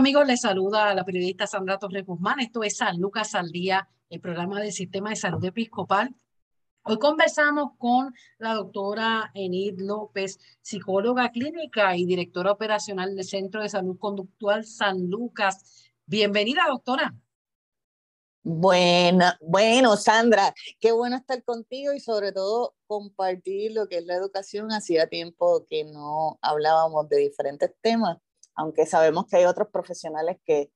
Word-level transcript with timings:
Amigos? 0.00 0.26
Les 0.26 0.40
saluda 0.40 0.94
la 0.94 1.04
periodista 1.04 1.46
Sandra 1.46 1.78
Torres 1.78 2.06
Guzmán. 2.06 2.40
Esto 2.40 2.62
es 2.62 2.78
San 2.78 2.98
Lucas 2.98 3.34
al 3.34 3.50
Día, 3.50 3.86
el 4.08 4.18
programa 4.18 4.58
del 4.58 4.72
Sistema 4.72 5.10
de 5.10 5.16
Salud 5.16 5.44
Episcopal. 5.44 6.16
Hoy 6.84 6.98
conversamos 6.98 7.72
con 7.76 8.14
la 8.38 8.54
doctora 8.54 9.30
Enid 9.34 9.78
López, 9.80 10.38
psicóloga 10.62 11.30
clínica 11.30 11.94
y 11.98 12.06
directora 12.06 12.50
operacional 12.50 13.14
del 13.14 13.26
Centro 13.26 13.60
de 13.60 13.68
Salud 13.68 13.98
Conductual 13.98 14.64
San 14.64 15.10
Lucas. 15.10 15.84
Bienvenida, 16.06 16.62
doctora. 16.66 17.14
Bueno, 18.42 19.26
bueno, 19.42 19.98
Sandra, 19.98 20.54
qué 20.80 20.92
bueno 20.92 21.16
estar 21.16 21.44
contigo 21.44 21.92
y 21.92 22.00
sobre 22.00 22.32
todo 22.32 22.74
compartir 22.86 23.72
lo 23.72 23.86
que 23.86 23.98
es 23.98 24.06
la 24.06 24.14
educación. 24.14 24.72
Hacía 24.72 25.08
tiempo 25.08 25.66
que 25.68 25.84
no 25.84 26.38
hablábamos 26.40 27.06
de 27.10 27.18
diferentes 27.18 27.70
temas 27.82 28.16
aunque 28.60 28.84
sabemos 28.84 29.26
que 29.26 29.38
hay 29.38 29.46
otros 29.46 29.68
profesionales 29.68 30.36
que 30.44 30.70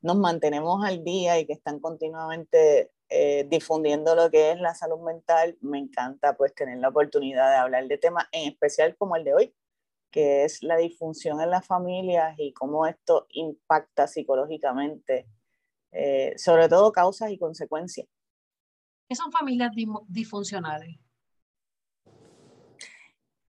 nos 0.00 0.16
mantenemos 0.16 0.82
al 0.86 1.04
día 1.04 1.38
y 1.38 1.46
que 1.46 1.52
están 1.52 1.80
continuamente 1.80 2.92
eh, 3.10 3.46
difundiendo 3.50 4.14
lo 4.14 4.30
que 4.30 4.52
es 4.52 4.58
la 4.58 4.74
salud 4.74 5.00
mental, 5.00 5.58
me 5.60 5.78
encanta 5.78 6.34
pues 6.34 6.54
tener 6.54 6.78
la 6.78 6.88
oportunidad 6.88 7.50
de 7.50 7.56
hablar 7.56 7.86
de 7.88 7.98
temas 7.98 8.24
en 8.32 8.48
especial 8.48 8.96
como 8.96 9.16
el 9.16 9.24
de 9.24 9.34
hoy, 9.34 9.54
que 10.10 10.44
es 10.44 10.62
la 10.62 10.78
disfunción 10.78 11.42
en 11.42 11.50
las 11.50 11.66
familias 11.66 12.34
y 12.38 12.54
cómo 12.54 12.86
esto 12.86 13.26
impacta 13.28 14.08
psicológicamente, 14.08 15.28
eh, 15.92 16.32
sobre 16.38 16.70
todo 16.70 16.90
causas 16.90 17.30
y 17.32 17.38
consecuencias. 17.38 18.08
¿Qué 19.08 19.14
son 19.14 19.30
familias 19.30 19.72
disfuncionales? 20.08 20.96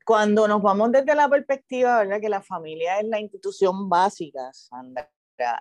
Cuando 0.07 0.47
nos 0.47 0.61
vamos 0.61 0.93
desde 0.93 1.15
la 1.15 1.27
perspectiva, 1.27 1.99
¿verdad? 1.99 2.21
Que 2.21 2.29
la 2.29 2.41
familia 2.41 2.97
es 2.97 3.07
la 3.07 3.19
institución 3.19 3.89
básica, 3.89 4.53
Sandra, 4.53 5.11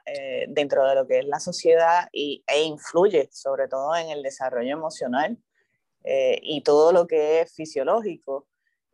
eh, 0.07 0.47
dentro 0.49 0.89
de 0.89 0.95
lo 0.95 1.05
que 1.05 1.19
es 1.19 1.25
la 1.25 1.41
sociedad 1.41 2.09
y, 2.13 2.45
e 2.47 2.63
influye 2.63 3.29
sobre 3.33 3.67
todo 3.67 3.97
en 3.97 4.09
el 4.11 4.23
desarrollo 4.23 4.71
emocional 4.71 5.37
eh, 6.05 6.39
y 6.41 6.61
todo 6.61 6.93
lo 6.93 7.09
que 7.09 7.41
es 7.41 7.53
fisiológico. 7.55 8.47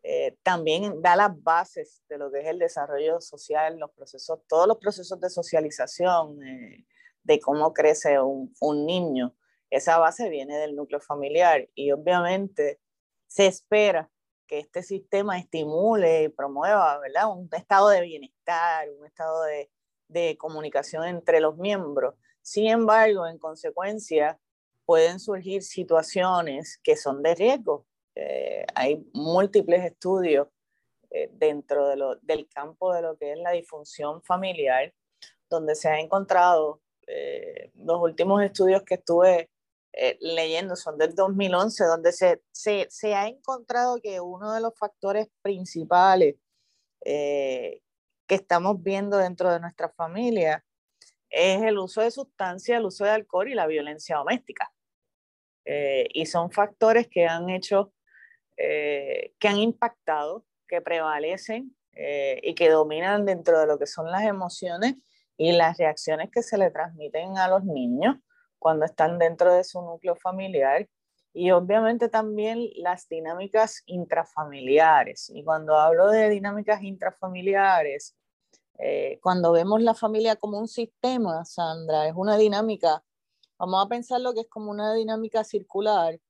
Eh, 0.03 0.39
también 0.43 1.03
da 1.03 1.17
las 1.17 1.43
bases 1.43 2.03
de 2.09 2.17
lo 2.17 2.33
que 2.33 2.41
es 2.41 2.47
el 2.47 2.59
desarrollo 2.59 3.21
social, 3.21 3.79
los 3.79 3.91
procesos, 3.91 4.39
todos 4.49 4.67
los 4.67 4.79
procesos 4.79 5.21
de 5.21 5.29
socialización, 5.29 6.39
de 7.25 7.41
cómo 7.41 7.75
crece 7.75 8.19
un, 8.19 8.55
un 8.59 8.87
niño. 8.87 9.37
Esa 9.69 9.99
base 9.99 10.31
viene 10.31 10.57
del 10.57 10.75
núcleo 10.75 11.03
familiar 11.03 11.69
y 11.75 11.93
obviamente 11.93 12.81
se 13.27 13.49
espera 13.49 14.11
que 14.53 14.59
este 14.59 14.83
sistema 14.83 15.39
estimule 15.39 16.25
y 16.25 16.29
promueva 16.29 16.99
¿verdad? 16.99 17.33
un 17.35 17.49
estado 17.53 17.89
de 17.89 18.03
bienestar, 18.03 18.87
un 18.91 19.07
estado 19.07 19.45
de, 19.45 19.71
de 20.09 20.37
comunicación 20.37 21.07
entre 21.07 21.41
los 21.41 21.57
miembros. 21.57 22.17
Sin 22.43 22.67
embargo, 22.67 23.27
en 23.27 23.39
consecuencia, 23.39 24.39
pueden 24.85 25.21
surgir 25.21 25.63
situaciones 25.63 26.79
que 26.83 26.97
son 26.97 27.23
de 27.23 27.35
riesgo. 27.35 27.87
Eh, 28.15 28.67
hay 28.75 29.03
múltiples 29.15 29.87
estudios 29.87 30.49
eh, 31.09 31.31
dentro 31.33 31.89
de 31.89 31.97
lo, 31.97 32.17
del 32.17 32.47
campo 32.47 32.93
de 32.93 33.01
lo 33.01 33.17
que 33.17 33.33
es 33.33 33.39
la 33.39 33.53
disfunción 33.53 34.23
familiar, 34.23 34.93
donde 35.49 35.75
se 35.75 35.89
ha 35.89 35.99
encontrado, 35.99 36.83
eh, 37.07 37.71
los 37.77 38.03
últimos 38.03 38.43
estudios 38.43 38.83
que 38.83 38.97
estuve 38.97 39.49
eh, 39.95 40.17
leyendo 40.21 40.75
son 40.75 40.97
del 40.97 41.15
2011, 41.15 41.85
donde 41.85 42.13
se, 42.13 42.43
se, 42.51 42.87
se, 42.89 43.15
ha 43.15 43.29
encontrado 43.29 44.01
que 44.03 44.21
uno 44.21 44.55
de 44.55 44.61
los 44.63 44.73
factores 44.79 45.29
principales 45.43 46.37
eh, 47.05 47.83
que 48.27 48.37
estamos 48.37 48.83
viendo 48.83 49.19
dentro 49.19 49.53
de 49.53 49.61
nuestra 49.61 49.91
familia 49.91 50.65
es 51.29 51.63
el 51.63 51.79
uso 51.79 52.01
de 52.01 52.11
sustancias, 52.11 52.79
el 52.79 52.87
uso 52.87 53.05
de 53.05 53.11
alcohol 53.11 53.49
y 53.49 53.55
la 53.55 53.67
violencia 53.67 54.17
doméstica. 54.17 54.73
Eh, 55.67 56.09
y 56.15 56.25
son 56.25 56.51
factores 56.51 57.07
que 57.09 57.27
han 57.27 57.51
hecho, 57.51 57.93
que 58.57 59.49
han 59.49 59.59
impactado, 59.59 60.47
que 60.69 60.81
prevalecen 60.81 61.77
y 62.43 62.55
que 62.55 62.71
dominan 62.71 63.27
dentro 63.27 63.59
de 63.59 63.67
lo 63.67 63.79
que 63.79 63.87
son 63.87 64.11
las 64.11 64.23
emociones 64.23 64.95
y 65.37 65.53
las 65.53 65.79
reacciones 65.79 66.31
que 66.31 66.43
se 66.43 66.57
le 66.59 66.71
transmiten 66.71 67.37
a 67.39 67.49
los 67.49 67.65
niños 67.65 68.17
cuando 68.63 68.85
están 68.87 69.19
dentro 69.19 69.53
de 69.53 69.65
su 69.65 69.83
núcleo 69.83 70.15
familiar 70.15 70.89
y 71.33 71.51
obviamente 71.51 72.09
también 72.09 72.69
las 72.77 73.09
dinámicas 73.09 73.83
intrafamiliares. 73.87 75.31
Y 75.35 75.43
cuando 75.43 75.77
hablo 75.77 76.09
de 76.09 76.31
dinámicas 76.31 76.81
intrafamiliares, 76.83 78.15
eh, 78.79 79.19
cuando 79.21 79.51
vemos 79.51 79.83
la 79.83 79.95
familia 79.95 80.37
como 80.37 80.61
un 80.61 80.69
sistema, 80.69 81.45
Sandra, 81.45 82.07
es 82.07 82.15
una 82.15 82.37
dinámica, 82.37 83.03
vamos 83.59 83.85
a 83.85 83.89
pensar 83.89 84.21
lo 84.21 84.33
que 84.33 84.43
es 84.43 84.49
como 84.49 84.71
una 84.71 84.95
dinámica 84.95 85.43
circular, 85.43 86.21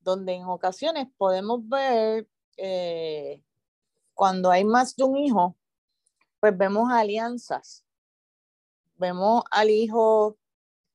donde 0.00 0.32
en 0.32 0.46
ocasiones 0.46 1.06
podemos 1.16 1.60
ver 1.68 2.26
eh, 2.56 3.44
cuando 4.14 4.50
hay 4.50 4.64
más 4.64 4.96
de 4.96 5.04
un 5.04 5.16
hijo, 5.16 5.56
pues 6.40 6.58
vemos 6.58 6.90
alianzas. 6.90 7.84
Vemos 8.96 9.44
al 9.52 9.70
hijo 9.70 10.37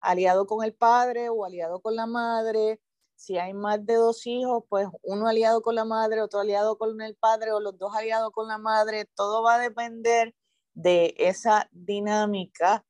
aliado 0.04 0.46
con 0.46 0.64
el 0.64 0.74
padre 0.74 1.30
o 1.30 1.46
aliado 1.46 1.82
con 1.82 1.96
la 1.96 2.06
madre. 2.06 2.80
Si 3.16 3.38
hay 3.38 3.54
más 3.54 3.86
de 3.86 3.96
dos 3.96 4.28
hijos, 4.28 4.64
pues 4.70 4.88
uno 5.02 5.28
aliado 5.28 5.62
con 5.62 5.76
la 5.76 5.86
madre, 5.86 6.22
otro 6.22 6.42
aliado 6.42 6.78
con 6.78 7.02
el 7.02 7.16
padre 7.16 7.52
o 7.52 7.60
los 7.60 7.78
dos 7.78 7.96
aliados 7.96 8.32
con 8.32 8.48
la 8.48 8.58
madre. 8.58 9.06
Todo 9.16 9.44
va 9.44 9.56
a 9.56 9.60
depender 9.60 10.36
de 10.74 11.16
esa 11.18 11.70
dinámica 11.72 12.86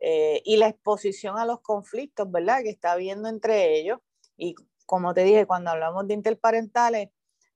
eh, 0.00 0.42
y 0.44 0.56
la 0.56 0.68
exposición 0.68 1.38
a 1.38 1.46
los 1.46 1.60
conflictos, 1.60 2.30
¿verdad? 2.30 2.62
Que 2.62 2.70
está 2.70 2.92
habiendo 2.92 3.28
entre 3.28 3.78
ellos. 3.78 3.98
Y 4.36 4.54
como 4.86 5.14
te 5.14 5.24
dije, 5.24 5.46
cuando 5.46 5.70
hablamos 5.70 6.06
de 6.08 6.14
interparentales, 6.14 7.10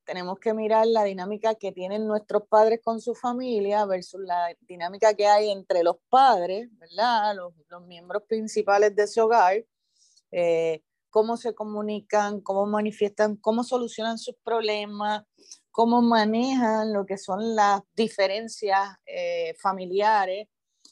tenemos 0.04 0.38
que 0.38 0.54
mirar 0.54 0.86
la 0.86 1.04
dinámica 1.04 1.54
que 1.54 1.72
tienen 1.72 2.06
nuestros 2.06 2.46
padres 2.48 2.80
con 2.82 3.00
su 3.00 3.14
familia 3.14 3.84
versus 3.86 4.20
la 4.20 4.54
dinámica 4.60 5.14
que 5.14 5.26
hay 5.26 5.50
entre 5.50 5.82
los 5.82 5.96
padres, 6.08 6.68
¿verdad? 6.78 7.34
Los, 7.34 7.52
miembros 7.86 8.22
principales 8.28 8.94
de 8.94 9.02
ese 9.02 9.20
hogar, 9.20 9.64
eh, 10.30 10.82
cómo 11.10 11.36
se 11.36 11.54
comunican, 11.54 12.40
cómo 12.40 12.66
manifiestan, 12.66 13.36
cómo 13.36 13.64
solucionan 13.64 14.18
sus 14.18 14.36
problemas, 14.44 15.24
cómo 15.70 16.02
manejan 16.02 16.92
lo 16.92 17.04
que 17.04 17.18
son 17.18 17.56
las 17.56 17.82
diferencias 17.96 18.96
eh, 19.06 19.54
familiares 19.60 20.48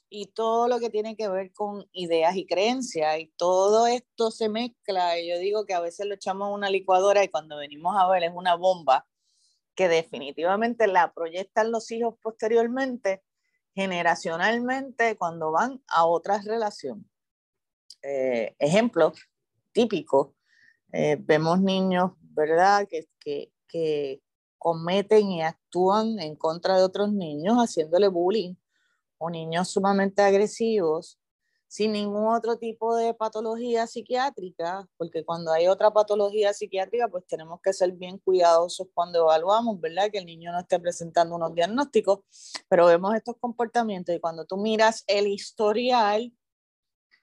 y 0.08 0.26
todo 0.26 0.68
lo 0.68 0.80
que 0.80 0.90
tiene 0.90 1.16
que 1.16 1.28
ver 1.28 1.52
con 1.52 1.88
ideas 1.92 2.36
y 2.36 2.46
creencias. 2.46 3.18
Y 3.18 3.32
todo 3.36 3.86
esto 3.86 4.30
se 4.30 4.48
mezcla. 4.48 5.18
Y 5.18 5.28
yo 5.28 5.38
digo 5.38 5.64
que 5.64 5.74
a 5.74 5.80
veces 5.80 6.06
lo 6.06 6.14
echamos 6.14 6.48
a 6.48 6.52
una 6.52 6.68
licuadora 6.68 7.24
y 7.24 7.28
cuando 7.28 7.56
venimos 7.56 7.96
a 7.96 8.08
ver 8.08 8.24
es 8.24 8.32
una 8.34 8.56
bomba 8.56 9.06
que 9.74 9.88
definitivamente 9.88 10.86
la 10.86 11.12
proyectan 11.12 11.72
los 11.72 11.90
hijos 11.90 12.14
posteriormente, 12.20 13.22
generacionalmente, 13.74 15.16
cuando 15.16 15.50
van 15.50 15.82
a 15.88 16.04
otras 16.04 16.44
relaciones. 16.44 17.06
Eh, 18.02 18.54
ejemplo 18.58 19.12
típico, 19.72 20.34
eh, 20.92 21.16
vemos 21.18 21.60
niños, 21.60 22.12
¿verdad?, 22.20 22.86
que, 22.88 23.08
que, 23.18 23.52
que 23.66 24.20
cometen 24.58 25.30
y 25.30 25.42
actúan 25.42 26.18
en 26.18 26.36
contra 26.36 26.76
de 26.76 26.84
otros 26.84 27.12
niños 27.12 27.56
haciéndole 27.56 28.08
bullying 28.08 28.54
o 29.18 29.30
niños 29.30 29.70
sumamente 29.70 30.22
agresivos 30.22 31.18
sin 31.72 31.92
ningún 31.92 32.26
otro 32.26 32.58
tipo 32.58 32.94
de 32.96 33.14
patología 33.14 33.86
psiquiátrica, 33.86 34.86
porque 34.98 35.24
cuando 35.24 35.50
hay 35.52 35.68
otra 35.68 35.90
patología 35.90 36.52
psiquiátrica, 36.52 37.08
pues 37.08 37.26
tenemos 37.26 37.62
que 37.62 37.72
ser 37.72 37.92
bien 37.92 38.18
cuidadosos 38.18 38.88
cuando 38.92 39.20
evaluamos, 39.20 39.80
¿verdad? 39.80 40.10
Que 40.12 40.18
el 40.18 40.26
niño 40.26 40.52
no 40.52 40.60
esté 40.60 40.78
presentando 40.78 41.34
unos 41.34 41.54
diagnósticos, 41.54 42.18
pero 42.68 42.84
vemos 42.84 43.14
estos 43.14 43.36
comportamientos 43.40 44.14
y 44.14 44.20
cuando 44.20 44.44
tú 44.44 44.58
miras 44.58 45.02
el 45.06 45.28
historial 45.28 46.30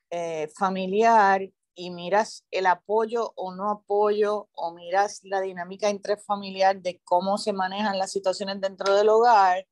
eh, 0.10 0.50
familiar 0.58 1.48
y 1.76 1.92
miras 1.92 2.44
el 2.50 2.66
apoyo 2.66 3.32
o 3.36 3.54
no 3.54 3.70
apoyo 3.70 4.50
o 4.54 4.74
miras 4.74 5.20
la 5.26 5.42
dinámica 5.42 5.92
intrafamiliar 5.92 6.82
de 6.82 7.00
cómo 7.04 7.38
se 7.38 7.54
manejan 7.54 8.00
las 8.00 8.12
situaciones 8.12 8.60
dentro 8.60 8.96
del 8.96 9.10
hogar, 9.10 9.68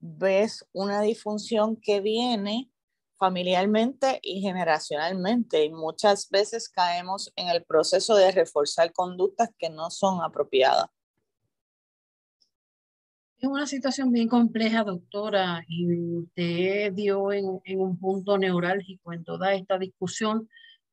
ves 0.00 0.66
una 0.74 1.00
disfunción 1.00 1.76
que 1.76 2.00
viene 2.00 2.70
familiarmente 3.18 4.20
y 4.22 4.40
generacionalmente 4.40 5.64
y 5.64 5.70
muchas 5.70 6.28
veces 6.30 6.68
caemos 6.68 7.32
en 7.36 7.48
el 7.48 7.64
proceso 7.64 8.14
de 8.16 8.32
reforzar 8.32 8.92
conductas 8.92 9.50
que 9.58 9.70
no 9.70 9.90
son 9.90 10.22
apropiadas. 10.22 10.86
Es 13.38 13.48
una 13.48 13.66
situación 13.66 14.10
bien 14.10 14.28
compleja, 14.28 14.82
doctora, 14.82 15.64
y 15.68 16.16
usted 16.16 16.92
dio 16.92 17.32
en, 17.32 17.60
en 17.64 17.80
un 17.80 17.98
punto 17.98 18.36
neurálgico 18.36 19.12
en 19.12 19.22
toda 19.22 19.54
esta 19.54 19.78
discusión 19.78 20.48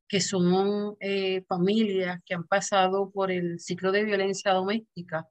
que 0.07 0.21
son 0.21 0.95
eh, 0.99 1.43
familias 1.47 2.21
que 2.25 2.35
han 2.35 2.45
pasado 2.45 3.11
por 3.11 3.31
el 3.31 3.59
ciclo 3.59 3.91
de 3.91 4.03
violencia 4.03 4.53
doméstica, 4.53 5.27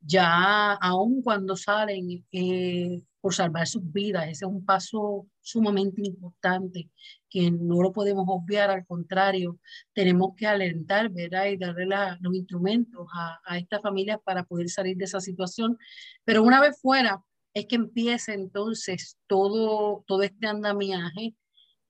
ya 0.00 0.72
aun 0.74 1.22
cuando 1.22 1.56
salen 1.56 2.24
eh, 2.32 3.02
por 3.20 3.34
salvar 3.34 3.66
sus 3.66 3.82
vidas, 3.92 4.24
ese 4.24 4.44
es 4.44 4.50
un 4.50 4.64
paso 4.64 5.26
sumamente 5.40 6.02
importante 6.04 6.90
que 7.28 7.50
no 7.50 7.82
lo 7.82 7.92
podemos 7.92 8.24
obviar, 8.28 8.70
al 8.70 8.86
contrario, 8.86 9.58
tenemos 9.92 10.34
que 10.36 10.46
alentar, 10.46 11.10
¿verdad? 11.10 11.46
Y 11.46 11.56
darle 11.56 11.86
los 12.20 12.34
instrumentos 12.34 13.06
a, 13.14 13.40
a 13.44 13.58
estas 13.58 13.82
familias 13.82 14.18
para 14.24 14.44
poder 14.44 14.68
salir 14.68 14.96
de 14.96 15.04
esa 15.04 15.20
situación. 15.20 15.78
Pero 16.24 16.42
una 16.42 16.60
vez 16.60 16.80
fuera, 16.80 17.22
es 17.54 17.66
que 17.66 17.76
empiece 17.76 18.32
entonces 18.34 19.18
todo, 19.26 20.04
todo 20.06 20.22
este 20.22 20.46
andamiaje 20.46 21.34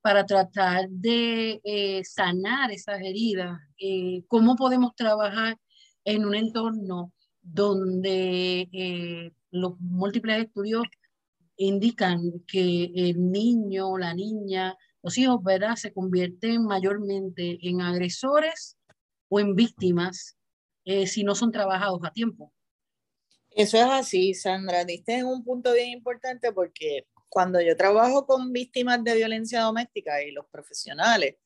para 0.00 0.25
tratar 0.25 0.88
de 0.88 1.61
eh, 1.65 2.03
sanar 2.05 2.71
esas 2.71 3.00
heridas. 3.00 3.59
Eh, 3.79 4.25
¿Cómo 4.29 4.56
podemos 4.56 4.94
trabajar 4.94 5.59
en 6.05 6.25
un 6.25 6.35
entorno 6.35 7.12
donde 7.43 8.69
eh, 8.73 9.33
los 9.50 9.79
múltiples 9.81 10.44
estudios 10.44 10.85
indican 11.67 12.45
que 12.47 12.91
el 12.95 13.31
niño, 13.31 13.99
la 13.99 14.15
niña, 14.15 14.77
los 15.03 15.17
hijos, 15.19 15.43
¿verdad?, 15.43 15.77
se 15.77 15.93
convierten 15.93 16.65
mayormente 16.65 17.59
en 17.62 17.81
agresores 17.81 18.77
o 19.29 19.41
en 19.41 19.55
víctimas 19.55 20.37
si 21.07 21.23
no 21.23 21.35
son 21.35 21.53
trabajados 21.53 22.01
a 22.03 22.11
tiempo. 22.11 22.53
Eso 23.51 23.77
es 23.77 23.85
así, 23.85 24.35
Sandra. 24.35 24.85
Diste 24.85 25.19
en 25.19 25.27
un 25.27 25.45
punto 25.45 25.73
bien 25.73 25.91
importante 25.91 26.53
porque 26.53 27.07
cuando 27.29 27.61
yo 27.61 27.77
trabajo 27.77 28.27
con 28.27 28.53
víctimas 28.53 29.03
de 29.05 29.15
violencia 29.15 29.62
doméstica 29.62 30.23
y 30.23 30.33
los 30.33 30.47
profesionales, 30.47 31.37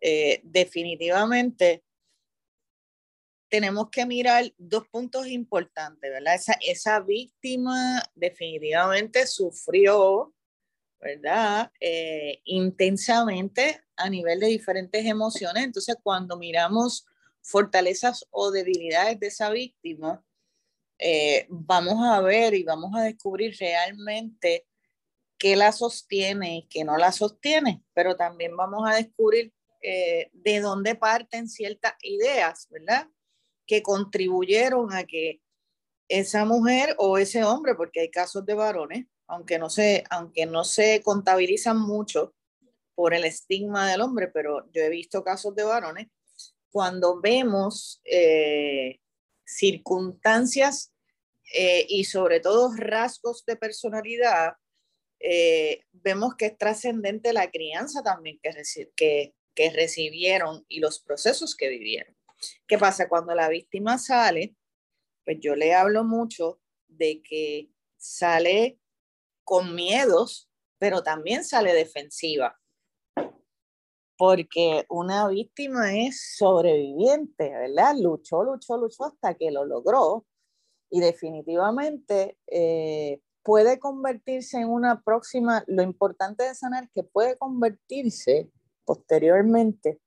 eh, 0.00 0.40
definitivamente 0.44 1.84
tenemos 3.48 3.90
que 3.90 4.04
mirar 4.06 4.52
dos 4.58 4.86
puntos 4.88 5.26
importantes, 5.26 6.10
¿verdad? 6.10 6.38
Esa, 6.60 7.00
víctima 7.00 8.02
definitivamente 8.14 9.26
sufrió, 9.26 10.34
¿verdad? 11.00 11.72
Eh, 11.80 12.40
intensamente 12.44 13.82
a 13.96 14.10
nivel 14.10 14.40
de 14.40 14.48
diferentes 14.48 15.04
emociones. 15.04 15.64
Entonces, 15.64 15.96
cuando 16.02 16.36
miramos 16.36 17.06
fortalezas 17.40 18.26
o 18.30 18.50
debilidades 18.50 19.18
de 19.18 19.26
esa 19.28 19.50
víctima, 19.50 20.22
eh, 20.98 21.46
vamos 21.48 22.04
a 22.04 22.20
ver 22.20 22.54
y 22.54 22.64
vamos 22.64 22.92
a 22.94 23.02
descubrir 23.02 23.56
realmente 23.58 24.66
qué 25.38 25.54
la 25.56 25.72
sostiene 25.72 26.58
y 26.58 26.62
qué 26.68 26.84
no 26.84 26.96
la 26.96 27.12
sostiene, 27.12 27.82
pero 27.94 28.16
también 28.16 28.56
vamos 28.56 28.88
a 28.88 28.96
descubrir 28.96 29.54
eh, 29.80 30.28
de 30.32 30.60
dónde 30.60 30.96
parten 30.96 31.48
ciertas 31.48 31.94
ideas, 32.02 32.66
¿verdad? 32.70 33.08
Que 33.68 33.82
contribuyeron 33.82 34.92
a 34.92 35.04
que 35.04 35.40
esa 36.08 36.44
mujer 36.44 36.96
o 36.98 37.18
ese 37.18 37.44
hombre, 37.44 37.76
porque 37.76 38.00
hay 38.00 38.10
casos 38.10 38.44
de 38.44 38.54
varones, 38.54 39.06
aunque 39.28 39.58
no 39.60 39.70
se, 39.70 40.02
aunque 40.10 40.46
no 40.46 40.64
se 40.64 41.02
contabilizan 41.02 41.78
mucho 41.78 42.34
por 42.96 43.14
el 43.14 43.24
estigma 43.24 43.88
del 43.88 44.00
hombre, 44.00 44.26
pero 44.26 44.68
yo 44.72 44.82
he 44.82 44.88
visto 44.88 45.22
casos 45.22 45.54
de 45.54 45.62
varones, 45.62 46.08
cuando 46.70 47.20
vemos 47.20 48.00
eh, 48.04 48.98
circunstancias 49.46 50.92
eh, 51.54 51.86
y 51.88 52.04
sobre 52.04 52.40
todo 52.40 52.74
rasgos 52.74 53.44
de 53.46 53.56
personalidad 53.56 54.54
eh, 55.20 55.84
vemos 55.92 56.36
que 56.36 56.46
es 56.46 56.58
trascendente 56.58 57.32
la 57.32 57.50
crianza 57.50 58.02
también 58.02 58.38
que, 58.42 58.50
que, 58.94 59.34
que 59.54 59.70
recibieron 59.70 60.64
y 60.68 60.80
los 60.80 61.00
procesos 61.00 61.56
que 61.56 61.68
vivieron. 61.68 62.17
¿Qué 62.66 62.78
pasa? 62.78 63.08
Cuando 63.08 63.34
la 63.34 63.48
víctima 63.48 63.98
sale, 63.98 64.56
pues 65.24 65.38
yo 65.40 65.54
le 65.54 65.74
hablo 65.74 66.04
mucho 66.04 66.60
de 66.86 67.22
que 67.22 67.70
sale 67.96 68.80
con 69.44 69.74
miedos, 69.74 70.50
pero 70.78 71.02
también 71.02 71.44
sale 71.44 71.72
defensiva. 71.72 72.58
Porque 74.16 74.84
una 74.88 75.28
víctima 75.28 75.94
es 75.94 76.34
sobreviviente, 76.36 77.50
¿verdad? 77.50 77.94
Luchó, 77.96 78.42
luchó, 78.42 78.76
luchó 78.76 79.04
hasta 79.04 79.34
que 79.34 79.50
lo 79.50 79.64
logró. 79.64 80.26
Y 80.90 81.00
definitivamente 81.00 82.38
eh, 82.46 83.20
puede 83.42 83.78
convertirse 83.78 84.58
en 84.58 84.68
una 84.68 85.02
próxima, 85.02 85.64
lo 85.66 85.82
importante 85.82 86.44
de 86.44 86.54
sanar 86.54 86.84
es 86.84 86.90
que 86.94 87.02
puede 87.02 87.38
convertirse 87.38 88.50
posteriormente, 88.84 90.00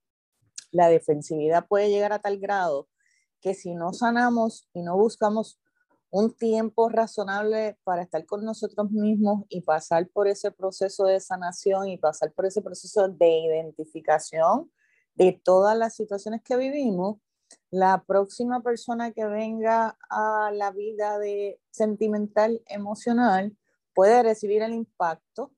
la 0.72 0.90
defensividad 0.90 1.68
puede 1.68 1.90
llegar 1.90 2.14
a 2.14 2.20
tal 2.20 2.40
grado 2.40 2.88
que 3.42 3.54
si 3.54 3.74
no 3.76 3.94
sanamos 3.94 4.70
y 4.74 4.84
no 4.84 4.98
buscamos 4.98 5.60
un 6.12 6.36
tiempo 6.36 6.90
razonable 6.90 7.78
para 7.84 8.04
estar 8.04 8.26
con 8.26 8.44
nosotros 8.44 8.92
mismos 8.92 9.46
y 9.50 9.62
pasar 9.62 10.10
por 10.10 10.28
ese 10.28 10.52
proceso 10.52 11.06
de 11.06 11.20
sanación 11.20 11.88
y 11.88 11.98
pasar 11.98 12.34
por 12.34 12.46
ese 12.46 12.62
proceso 12.62 13.08
de 13.08 13.40
identificación 13.40 14.72
de 15.16 15.40
todas 15.44 15.78
las 15.78 15.96
situaciones 15.96 16.42
que 16.44 16.58
vivimos, 16.58 17.20
la 17.70 18.04
próxima 18.06 18.62
persona 18.62 19.12
que 19.12 19.26
venga 19.26 19.98
a 20.10 20.52
la 20.54 20.72
vida 20.72 21.18
de 21.18 21.60
sentimental, 21.70 22.62
emocional, 22.68 23.56
puede 23.94 24.22
recibir 24.24 24.62
el 24.62 24.74
impacto, 24.74 25.52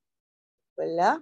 ¿verdad? 0.77 1.19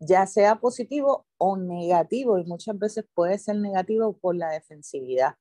Ya 0.00 0.26
sea 0.26 0.56
positivo 0.56 1.26
o 1.38 1.56
negativo, 1.56 2.38
y 2.38 2.44
muchas 2.44 2.78
veces 2.78 3.04
puede 3.14 3.38
ser 3.38 3.56
negativo 3.56 4.16
por 4.18 4.34
la 4.34 4.50
defensividad. 4.50 5.34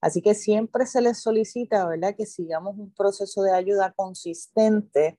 Así 0.00 0.22
que 0.22 0.34
siempre 0.34 0.86
se 0.86 1.00
les 1.00 1.20
solicita, 1.20 1.86
¿verdad?, 1.86 2.14
que 2.16 2.26
sigamos 2.26 2.76
un 2.78 2.92
proceso 2.92 3.42
de 3.42 3.52
ayuda 3.52 3.92
consistente 3.92 5.18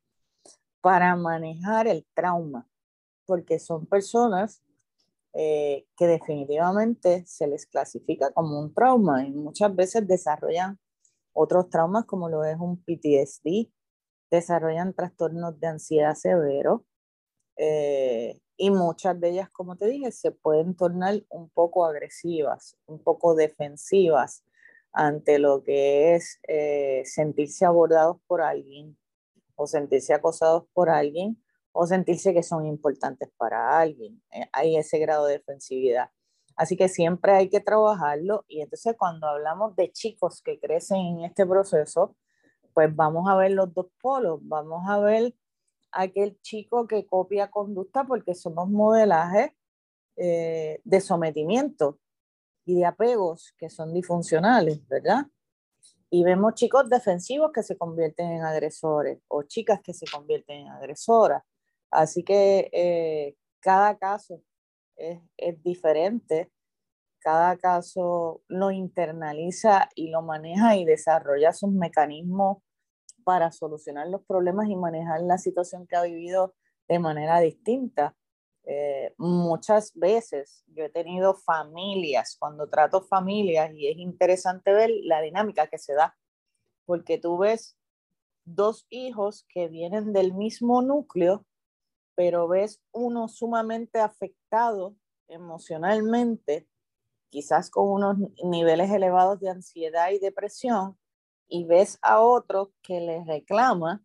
para 0.81 1.15
manejar 1.15 1.87
el 1.87 2.05
trauma, 2.13 2.67
porque 3.25 3.59
son 3.59 3.85
personas 3.85 4.61
eh, 5.33 5.87
que 5.97 6.07
definitivamente 6.07 7.25
se 7.25 7.47
les 7.47 7.65
clasifica 7.65 8.31
como 8.31 8.59
un 8.59 8.73
trauma 8.73 9.25
y 9.25 9.31
muchas 9.31 9.75
veces 9.75 10.05
desarrollan 10.07 10.77
otros 11.33 11.69
traumas 11.69 12.05
como 12.05 12.29
lo 12.29 12.43
es 12.43 12.57
un 12.59 12.83
PTSD, 12.83 13.71
desarrollan 14.29 14.93
trastornos 14.93 15.59
de 15.59 15.67
ansiedad 15.67 16.15
severo 16.15 16.85
eh, 17.57 18.39
y 18.57 18.71
muchas 18.71 19.19
de 19.19 19.29
ellas, 19.29 19.49
como 19.49 19.75
te 19.75 19.87
dije, 19.87 20.11
se 20.11 20.31
pueden 20.31 20.75
tornar 20.75 21.23
un 21.29 21.49
poco 21.49 21.85
agresivas, 21.85 22.77
un 22.85 23.01
poco 23.03 23.35
defensivas 23.35 24.43
ante 24.91 25.39
lo 25.39 25.63
que 25.63 26.15
es 26.15 26.39
eh, 26.47 27.01
sentirse 27.05 27.65
abordados 27.65 28.17
por 28.27 28.41
alguien 28.41 28.97
o 29.55 29.65
sentirse 29.67 30.13
acosados 30.13 30.65
por 30.73 30.89
alguien 30.89 31.41
o 31.71 31.87
sentirse 31.87 32.33
que 32.33 32.43
son 32.43 32.65
importantes 32.65 33.29
para 33.37 33.79
alguien. 33.79 34.21
Eh, 34.31 34.47
hay 34.51 34.77
ese 34.77 34.99
grado 34.99 35.25
de 35.25 35.33
defensividad. 35.33 36.11
Así 36.55 36.77
que 36.77 36.87
siempre 36.87 37.31
hay 37.33 37.49
que 37.49 37.59
trabajarlo 37.59 38.45
y 38.47 38.61
entonces 38.61 38.95
cuando 38.97 39.27
hablamos 39.27 39.75
de 39.75 39.91
chicos 39.91 40.41
que 40.43 40.59
crecen 40.59 40.97
en 40.97 41.21
este 41.21 41.47
proceso, 41.47 42.15
pues 42.75 42.95
vamos 42.95 43.27
a 43.27 43.35
ver 43.35 43.51
los 43.51 43.73
dos 43.73 43.87
polos, 43.99 44.39
vamos 44.43 44.83
a 44.87 44.99
ver 44.99 45.33
aquel 45.93 46.39
chico 46.41 46.87
que 46.87 47.05
copia 47.05 47.49
conducta 47.49 48.03
porque 48.05 48.35
somos 48.35 48.69
modelajes 48.69 49.51
eh, 50.15 50.81
de 50.83 51.01
sometimiento 51.01 51.99
y 52.65 52.75
de 52.75 52.85
apegos 52.85 53.53
que 53.57 53.69
son 53.69 53.93
disfuncionales, 53.93 54.85
¿verdad? 54.87 55.25
Y 56.09 56.23
vemos 56.23 56.53
chicos 56.53 56.89
defensivos 56.89 57.51
que 57.51 57.63
se 57.63 57.77
convierten 57.77 58.31
en 58.31 58.43
agresores 58.43 59.19
o 59.27 59.43
chicas 59.43 59.81
que 59.83 59.93
se 59.93 60.05
convierten 60.05 60.61
en 60.61 60.67
agresoras. 60.69 61.43
Así 61.89 62.23
que 62.23 62.69
eh, 62.71 63.35
cada 63.59 63.97
caso 63.97 64.41
es, 64.95 65.19
es, 65.37 65.61
diferente, 65.63 66.51
cada 67.19 67.57
caso 67.57 68.41
lo 68.47 68.71
internaliza 68.71 69.89
y 69.95 70.09
lo 70.09 70.21
maneja 70.21 70.75
y 70.75 70.85
desarrolla 70.85 71.53
sus 71.53 71.71
mecanismos 71.71 72.62
para 73.23 73.51
solucionar 73.51 74.07
los 74.07 74.23
problemas 74.25 74.67
y 74.69 74.75
manejar 74.75 75.21
la 75.21 75.37
situación 75.37 75.87
que 75.87 75.95
ha 75.95 76.03
vivido 76.03 76.53
de 76.87 76.99
manera 76.99 77.39
distinta. 77.39 78.15
Eh, 78.65 79.13
muchas 79.17 79.91
veces 79.95 80.63
yo 80.67 80.85
he 80.85 80.89
tenido 80.89 81.33
familias, 81.33 82.37
cuando 82.39 82.69
trato 82.69 83.01
familias, 83.01 83.71
y 83.73 83.87
es 83.87 83.97
interesante 83.97 84.73
ver 84.73 84.91
la 85.03 85.21
dinámica 85.21 85.67
que 85.67 85.77
se 85.77 85.93
da, 85.93 86.15
porque 86.85 87.17
tú 87.17 87.37
ves 87.37 87.77
dos 88.45 88.85
hijos 88.89 89.45
que 89.49 89.67
vienen 89.67 90.13
del 90.13 90.33
mismo 90.33 90.81
núcleo, 90.81 91.45
pero 92.15 92.47
ves 92.47 92.81
uno 92.91 93.27
sumamente 93.27 93.99
afectado 93.99 94.95
emocionalmente, 95.27 96.67
quizás 97.29 97.69
con 97.69 97.89
unos 97.89 98.17
niveles 98.43 98.91
elevados 98.91 99.39
de 99.39 99.49
ansiedad 99.49 100.11
y 100.11 100.19
depresión, 100.19 100.97
y 101.47 101.65
ves 101.65 101.99
a 102.01 102.21
otro 102.21 102.73
que 102.81 102.99
le 102.99 103.23
reclama 103.23 104.03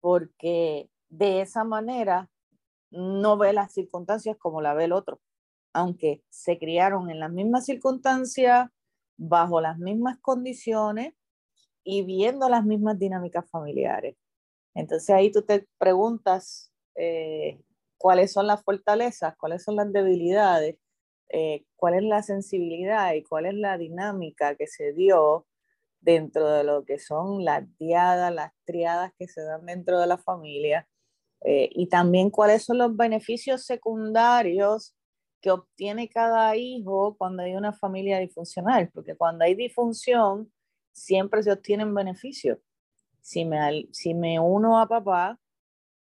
porque 0.00 0.90
de 1.08 1.40
esa 1.40 1.64
manera 1.64 2.30
no 2.90 3.36
ve 3.38 3.52
las 3.52 3.72
circunstancias 3.72 4.36
como 4.38 4.60
la 4.60 4.74
ve 4.74 4.84
el 4.84 4.92
otro, 4.92 5.20
aunque 5.72 6.22
se 6.28 6.58
criaron 6.58 7.10
en 7.10 7.20
las 7.20 7.32
mismas 7.32 7.64
circunstancias, 7.64 8.68
bajo 9.16 9.60
las 9.60 9.78
mismas 9.78 10.18
condiciones 10.20 11.14
y 11.84 12.02
viendo 12.02 12.48
las 12.48 12.64
mismas 12.64 12.98
dinámicas 12.98 13.48
familiares. 13.48 14.16
Entonces 14.74 15.10
ahí 15.10 15.30
tú 15.30 15.42
te 15.42 15.68
preguntas 15.78 16.72
eh, 16.96 17.60
cuáles 17.96 18.32
son 18.32 18.46
las 18.46 18.62
fortalezas, 18.62 19.36
cuáles 19.36 19.62
son 19.62 19.76
las 19.76 19.92
debilidades, 19.92 20.76
eh, 21.30 21.64
cuál 21.76 21.94
es 21.94 22.02
la 22.02 22.22
sensibilidad 22.22 23.14
y 23.14 23.22
cuál 23.22 23.46
es 23.46 23.54
la 23.54 23.78
dinámica 23.78 24.56
que 24.56 24.66
se 24.66 24.92
dio 24.92 25.46
dentro 26.04 26.50
de 26.50 26.64
lo 26.64 26.84
que 26.84 26.98
son 26.98 27.44
las 27.44 27.64
diadas, 27.78 28.32
las 28.32 28.52
triadas 28.64 29.12
que 29.18 29.26
se 29.26 29.42
dan 29.42 29.64
dentro 29.64 29.98
de 29.98 30.06
la 30.06 30.18
familia 30.18 30.86
eh, 31.40 31.70
y 31.72 31.88
también 31.88 32.30
cuáles 32.30 32.64
son 32.64 32.78
los 32.78 32.96
beneficios 32.96 33.64
secundarios 33.64 34.94
que 35.40 35.50
obtiene 35.50 36.08
cada 36.08 36.56
hijo 36.56 37.16
cuando 37.18 37.42
hay 37.42 37.54
una 37.54 37.72
familia 37.72 38.18
disfuncional, 38.18 38.90
porque 38.92 39.16
cuando 39.16 39.44
hay 39.44 39.54
disfunción 39.54 40.50
siempre 40.92 41.42
se 41.42 41.52
obtienen 41.52 41.94
beneficios. 41.94 42.58
Si 43.20 43.44
me, 43.44 43.88
si 43.92 44.14
me 44.14 44.38
uno 44.38 44.78
a 44.78 44.86
papá, 44.88 45.38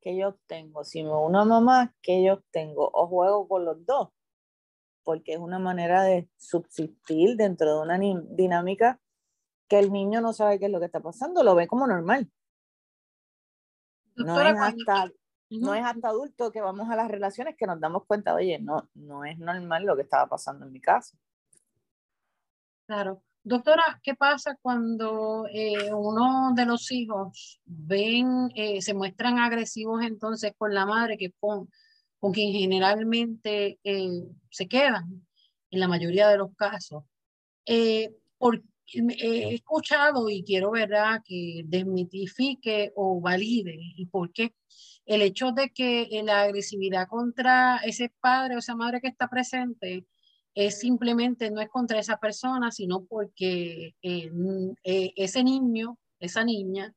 ¿qué 0.00 0.16
yo 0.16 0.28
obtengo? 0.28 0.84
Si 0.84 1.02
me 1.02 1.10
uno 1.10 1.40
a 1.40 1.44
mamá, 1.44 1.94
¿qué 2.02 2.22
yo 2.22 2.34
obtengo? 2.34 2.90
O 2.92 3.06
juego 3.06 3.48
con 3.48 3.64
los 3.64 3.84
dos, 3.86 4.10
porque 5.02 5.34
es 5.34 5.38
una 5.38 5.58
manera 5.58 6.02
de 6.02 6.28
subsistir 6.36 7.36
dentro 7.36 7.74
de 7.74 7.82
una 7.82 7.98
dinámica 7.98 9.00
que 9.72 9.78
el 9.78 9.90
niño 9.90 10.20
no 10.20 10.34
sabe 10.34 10.58
qué 10.58 10.66
es 10.66 10.70
lo 10.70 10.80
que 10.80 10.84
está 10.84 11.00
pasando, 11.00 11.42
lo 11.42 11.54
ve 11.54 11.66
como 11.66 11.86
normal. 11.86 12.30
no 14.16 14.38
es 14.38 14.54
hasta 14.54 15.10
no 15.48 15.74
es 15.74 15.82
hasta 15.82 16.08
adulto 16.08 16.52
que 16.52 16.60
vamos 16.60 16.90
a 16.90 16.96
las 16.96 17.10
relaciones 17.10 17.56
que 17.56 17.66
nos 17.66 17.80
damos 17.80 18.04
cuenta, 18.04 18.34
oye, 18.34 18.58
no, 18.58 18.90
no 18.92 19.24
es 19.24 19.38
normal 19.38 19.84
lo 19.84 19.96
que 19.96 20.02
estaba 20.02 20.28
pasando 20.28 20.66
en 20.66 20.72
mi 20.72 20.80
casa. 20.82 21.16
Claro. 22.86 23.22
Doctora, 23.42 23.98
¿qué 24.02 24.14
pasa 24.14 24.58
cuando 24.60 25.46
eh, 25.50 25.90
uno 25.94 26.52
de 26.54 26.66
los 26.66 26.92
hijos 26.92 27.62
ven, 27.64 28.50
eh, 28.54 28.82
se 28.82 28.92
muestran 28.92 29.38
agresivos 29.38 30.02
entonces 30.02 30.52
con 30.58 30.74
la 30.74 30.84
madre 30.84 31.16
que 31.16 31.32
con, 31.40 31.70
con 32.20 32.32
quien 32.32 32.52
generalmente 32.52 33.78
eh, 33.84 34.22
se 34.50 34.68
quedan 34.68 35.26
en 35.70 35.80
la 35.80 35.88
mayoría 35.88 36.28
de 36.28 36.36
los 36.36 36.54
casos? 36.56 37.04
porque 38.36 38.71
he 38.92 39.54
escuchado 39.54 40.28
y 40.28 40.44
quiero 40.44 40.70
verdad 40.70 41.22
que 41.24 41.62
desmitifique 41.64 42.92
o 42.94 43.20
valide 43.20 43.76
y 43.78 44.06
por 44.06 44.32
qué 44.32 44.54
el 45.06 45.22
hecho 45.22 45.52
de 45.52 45.70
que 45.70 46.08
la 46.24 46.42
agresividad 46.42 47.08
contra 47.08 47.78
ese 47.78 48.12
padre 48.20 48.56
o 48.56 48.58
esa 48.58 48.76
madre 48.76 49.00
que 49.00 49.08
está 49.08 49.28
presente 49.28 50.06
es 50.54 50.78
simplemente, 50.80 51.50
no 51.50 51.60
es 51.60 51.68
contra 51.68 51.98
esa 51.98 52.18
persona, 52.18 52.70
sino 52.70 53.04
porque 53.04 53.94
eh, 54.02 54.30
eh, 54.84 55.12
ese 55.16 55.42
niño, 55.42 55.98
esa 56.20 56.44
niña, 56.44 56.94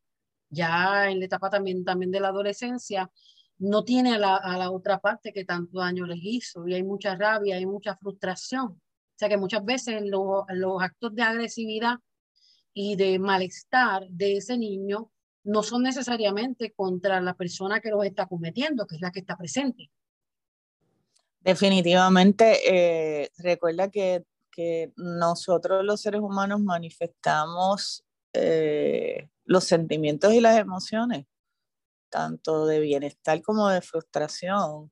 ya 0.50 1.10
en 1.10 1.20
la 1.20 1.26
etapa 1.26 1.50
también, 1.50 1.84
también 1.84 2.12
de 2.12 2.20
la 2.20 2.30
adolescencia, 2.30 3.10
no 3.58 3.84
tiene 3.84 4.16
a 4.16 4.20
la, 4.20 4.36
a 4.36 4.58
la 4.58 4.72
otra 4.72 5.00
parte 5.00 5.32
que 5.32 5.46
tanto 5.46 5.80
daño 5.80 6.06
les 6.06 6.20
hizo 6.22 6.68
y 6.68 6.74
hay 6.74 6.84
mucha 6.84 7.16
rabia, 7.16 7.56
hay 7.56 7.66
mucha 7.66 7.96
frustración. 7.96 8.82
O 9.16 9.18
sea 9.18 9.30
que 9.30 9.38
muchas 9.38 9.64
veces 9.64 10.02
los, 10.04 10.44
actos 10.82 11.16
de 11.16 11.22
agresividad 11.22 11.96
y 12.74 12.98
de 12.98 13.18
malestar 13.18 14.06
de 14.10 14.38
ese 14.38 14.58
niño 14.58 15.10
no 15.46 15.64
son 15.64 15.84
necesariamente 15.84 16.74
contra 16.74 17.22
la 17.22 17.34
persona 17.34 17.80
que 17.80 17.92
los 17.92 18.04
está 18.06 18.26
cometiendo, 18.26 18.86
que 18.86 18.96
es 18.96 19.02
la 19.02 19.12
que 19.12 19.22
está 19.22 19.38
presente. 19.38 19.90
Definitivamente, 21.40 22.58
eh, 22.68 23.30
recuerda 23.38 23.90
que, 23.90 24.26
que, 24.52 24.92
nosotros 24.98 25.86
los 25.86 26.02
seres 26.02 26.20
humanos 26.20 26.60
manifestamos 26.60 28.04
eh, 28.34 29.30
los 29.46 29.64
sentimientos 29.64 30.34
y 30.34 30.42
las 30.42 30.58
emociones, 30.58 31.26
tanto 32.10 32.66
de 32.66 32.82
bienestar 32.82 33.42
como 33.42 33.70
de 33.70 33.82
frustración, 33.82 34.92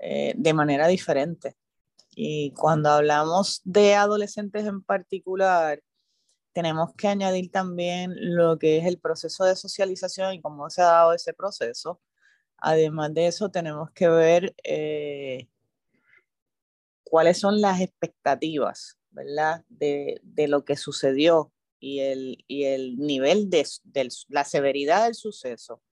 eh, 0.00 0.34
de 0.36 0.52
manera 0.52 0.88
diferente. 0.88 1.54
Y 2.14 2.52
cuando 2.52 2.90
hablamos 2.90 3.62
de 3.64 3.94
adolescentes 3.94 4.66
en 4.66 4.82
particular, 4.82 5.82
tenemos 6.52 6.94
que 6.94 7.08
añadir 7.08 7.50
también 7.50 8.14
lo 8.16 8.58
que 8.58 8.78
es 8.78 8.86
el 8.86 8.98
proceso 8.98 9.44
de 9.44 9.56
socialización 9.56 10.34
y 10.34 10.42
cómo 10.42 10.68
se 10.70 10.82
ha 10.82 10.86
dado 10.86 11.14
ese 11.14 11.32
proceso. 11.32 12.00
Además 12.58 13.14
de 13.14 13.26
eso, 13.26 13.50
tenemos 13.50 13.90
que 13.92 14.08
ver 14.08 14.54
eh, 14.62 15.48
cuáles 17.04 17.38
son 17.38 17.60
las 17.60 17.80
expectativas. 17.80 18.98
De, 19.68 20.20
lo 20.48 20.64
que 20.64 20.76
sucedió 20.76 21.52
y 21.78 22.00
el, 22.00 22.44
y 22.48 22.64
el 22.64 22.96
nivel 22.96 23.50
de, 23.50 23.68
de, 23.84 24.08
la 24.28 24.44
severidad 24.44 25.04
del 25.04 25.14
suceso 25.14 25.82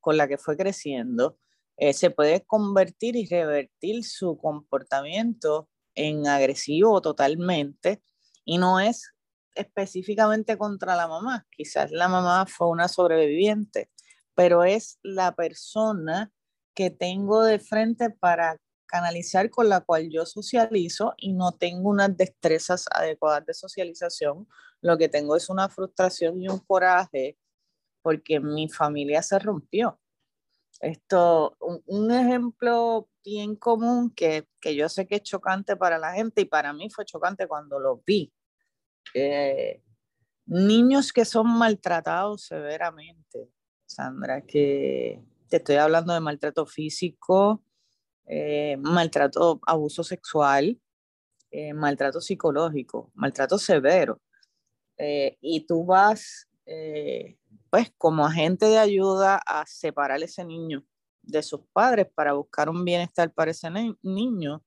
con 0.00 0.16
la 0.16 0.26
que 0.26 0.38
fue 0.38 0.56
creciendo, 0.56 1.38
eh, 1.76 1.92
se 1.92 2.10
puede 2.10 2.44
convertir 2.44 3.16
y 3.16 3.26
revertir 3.26 4.04
su 4.04 4.38
comportamiento 4.38 5.68
en 5.94 6.26
agresivo 6.26 7.00
totalmente 7.00 8.02
y 8.44 8.58
no 8.58 8.80
es 8.80 9.12
específicamente 9.54 10.56
contra 10.56 10.96
la 10.96 11.08
mamá. 11.08 11.46
Quizás 11.50 11.90
la 11.90 12.08
mamá 12.08 12.46
fue 12.46 12.68
una 12.68 12.88
sobreviviente, 12.88 13.90
pero 14.34 14.64
es 14.64 14.98
la 15.02 15.34
persona 15.34 16.32
que 16.74 16.90
tengo 16.90 17.42
de 17.42 17.58
frente 17.58 18.10
para 18.10 18.58
canalizar 18.86 19.50
con 19.50 19.68
la 19.68 19.80
cual 19.80 20.08
yo 20.10 20.26
socializo 20.26 21.14
y 21.16 21.32
no 21.32 21.52
tengo 21.52 21.90
unas 21.90 22.16
destrezas 22.16 22.84
adecuadas 22.94 23.44
de 23.46 23.54
socialización. 23.54 24.46
Lo 24.80 24.96
que 24.96 25.08
tengo 25.08 25.36
es 25.36 25.48
una 25.48 25.68
frustración 25.68 26.40
y 26.40 26.48
un 26.48 26.60
coraje 26.60 27.36
porque 28.02 28.38
mi 28.38 28.68
familia 28.68 29.22
se 29.22 29.38
rompió. 29.38 29.98
Esto, 30.80 31.56
un, 31.60 32.10
ejemplo 32.10 33.08
bien 33.24 33.56
común 33.56 34.10
que, 34.10 34.46
que 34.60 34.74
yo 34.74 34.88
sé 34.88 35.06
que 35.06 35.16
es 35.16 35.22
chocante 35.22 35.76
para 35.76 35.98
la 35.98 36.12
gente 36.12 36.42
y 36.42 36.44
para 36.44 36.72
mí 36.72 36.90
fue 36.90 37.04
chocante 37.04 37.48
cuando 37.48 37.80
lo 37.80 38.02
vi 38.06 38.32
eh, 39.14 39.82
niños 40.46 41.12
que 41.12 41.24
son 41.24 41.48
maltratados 41.58 42.42
severamente, 42.44 43.50
Sandra, 43.86 44.42
que 44.42 45.22
te 45.48 45.56
estoy 45.56 45.76
hablando 45.76 46.12
de 46.12 46.20
maltrato 46.20 46.66
físico, 46.66 47.64
eh, 48.26 48.76
maltrato, 48.78 49.60
abuso 49.66 50.04
sexual, 50.04 50.80
eh, 51.50 51.72
maltrato 51.72 52.20
psicológico, 52.20 53.10
maltrato 53.14 53.58
severo. 53.58 54.20
y 54.98 55.66
tú 55.66 55.84
vas, 55.84 56.48
pues, 57.70 57.92
como 57.98 58.26
agente 58.26 58.66
de 58.66 58.78
ayuda 58.78 59.40
a 59.46 59.66
separar 59.66 60.22
ese 60.22 60.44
niño 60.44 60.84
de 61.22 61.42
sus 61.42 61.60
padres 61.72 62.06
para 62.14 62.32
buscar 62.34 62.68
un 62.68 62.84
bienestar 62.84 63.32
para 63.32 63.50
ese 63.50 63.68
niño 64.02 64.64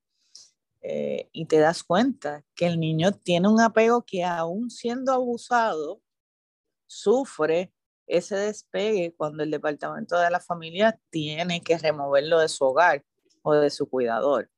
eh, 0.82 1.28
y 1.32 1.46
te 1.46 1.58
das 1.58 1.82
cuenta 1.82 2.44
que 2.54 2.66
el 2.66 2.80
niño 2.80 3.12
tiene 3.12 3.48
un 3.48 3.60
apego 3.60 4.02
que 4.02 4.24
aún 4.24 4.70
siendo 4.70 5.12
abusado, 5.12 6.00
sufre 6.86 7.72
ese 8.06 8.36
despegue 8.36 9.14
cuando 9.16 9.42
el 9.42 9.50
departamento 9.50 10.18
de 10.18 10.30
la 10.30 10.40
familia 10.40 10.98
tiene 11.10 11.62
que 11.62 11.78
removerlo 11.78 12.40
de 12.40 12.48
su 12.48 12.64
hogar 12.64 13.04
o 13.42 13.54
de 13.54 13.70
su 13.70 13.88
cuidador. 13.88 14.50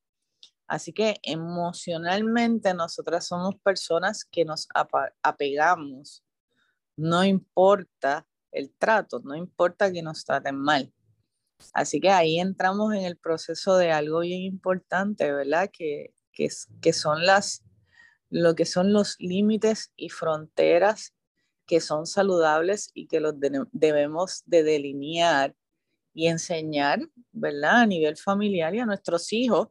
Así 0.66 0.92
que 0.92 1.18
emocionalmente 1.22 2.72
nosotras 2.72 3.26
somos 3.26 3.56
personas 3.56 4.24
que 4.24 4.44
nos 4.44 4.68
apegamos. 5.22 6.24
No 6.96 7.24
importa 7.24 8.26
el 8.52 8.70
trato, 8.70 9.20
no 9.24 9.34
importa 9.34 9.92
que 9.92 10.02
nos 10.02 10.24
traten 10.24 10.56
mal. 10.56 10.92
Así 11.72 12.00
que 12.00 12.10
ahí 12.10 12.38
entramos 12.38 12.94
en 12.94 13.04
el 13.04 13.16
proceso 13.16 13.76
de 13.76 13.92
algo 13.92 14.20
bien 14.20 14.42
importante, 14.42 15.32
¿verdad? 15.32 15.70
Que, 15.72 16.14
que, 16.32 16.48
que 16.80 16.92
son 16.92 17.24
las, 17.24 17.64
lo 18.30 18.54
que 18.54 18.66
son 18.66 18.92
los 18.92 19.16
límites 19.18 19.92
y 19.96 20.08
fronteras 20.08 21.14
que 21.66 21.80
son 21.80 22.06
saludables 22.06 22.90
y 22.92 23.06
que 23.06 23.20
los 23.20 23.34
debemos 23.72 24.42
de 24.46 24.62
delinear 24.62 25.54
y 26.12 26.26
enseñar, 26.26 27.00
¿verdad? 27.30 27.82
A 27.82 27.86
nivel 27.86 28.16
familiar 28.16 28.74
y 28.74 28.80
a 28.80 28.86
nuestros 28.86 29.32
hijos 29.32 29.68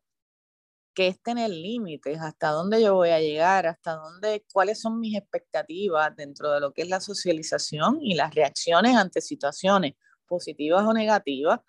que 0.94 1.08
es 1.08 1.22
tener 1.22 1.50
límites, 1.50 2.20
hasta 2.20 2.50
dónde 2.50 2.82
yo 2.82 2.96
voy 2.96 3.10
a 3.10 3.20
llegar, 3.20 3.68
hasta 3.68 3.94
dónde, 3.96 4.46
cuáles 4.52 4.82
son 4.82 5.00
mis 5.00 5.18
expectativas 5.18 6.16
dentro 6.16 6.52
de 6.52 6.60
lo 6.60 6.74
que 6.74 6.84
es 6.84 6.90
la 6.90 7.00
socialización 7.00 8.00
y 8.02 8.16
las 8.16 8.36
reacciones 8.36 8.96
ante 8.96 9.22
situaciones 9.22 9.94
positivas 10.28 10.84
o 10.86 10.94
negativas 10.94 11.60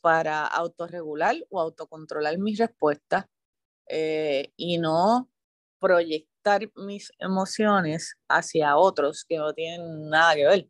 para 0.00 0.46
autorregular 0.46 1.36
o 1.50 1.60
autocontrolar 1.60 2.38
mis 2.38 2.58
respuestas 2.58 3.26
eh, 3.88 4.52
y 4.56 4.78
no 4.78 5.30
proyectar 5.78 6.70
mis 6.76 7.12
emociones 7.18 8.16
hacia 8.28 8.76
otros 8.76 9.24
que 9.26 9.38
no 9.38 9.52
tienen 9.54 10.08
nada 10.10 10.34
que 10.34 10.46
ver. 10.46 10.68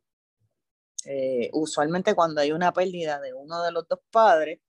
Eh, 1.07 1.51
usualmente 1.53 2.15
cuando 2.15 2.41
hay 2.41 2.53
una 2.53 2.73
pérdida 2.73 3.21
de 3.21 3.35
uno 3.35 3.63
de 3.63 3.73
los 3.73 3.87
dos 3.89 4.01
padres, 4.11 4.61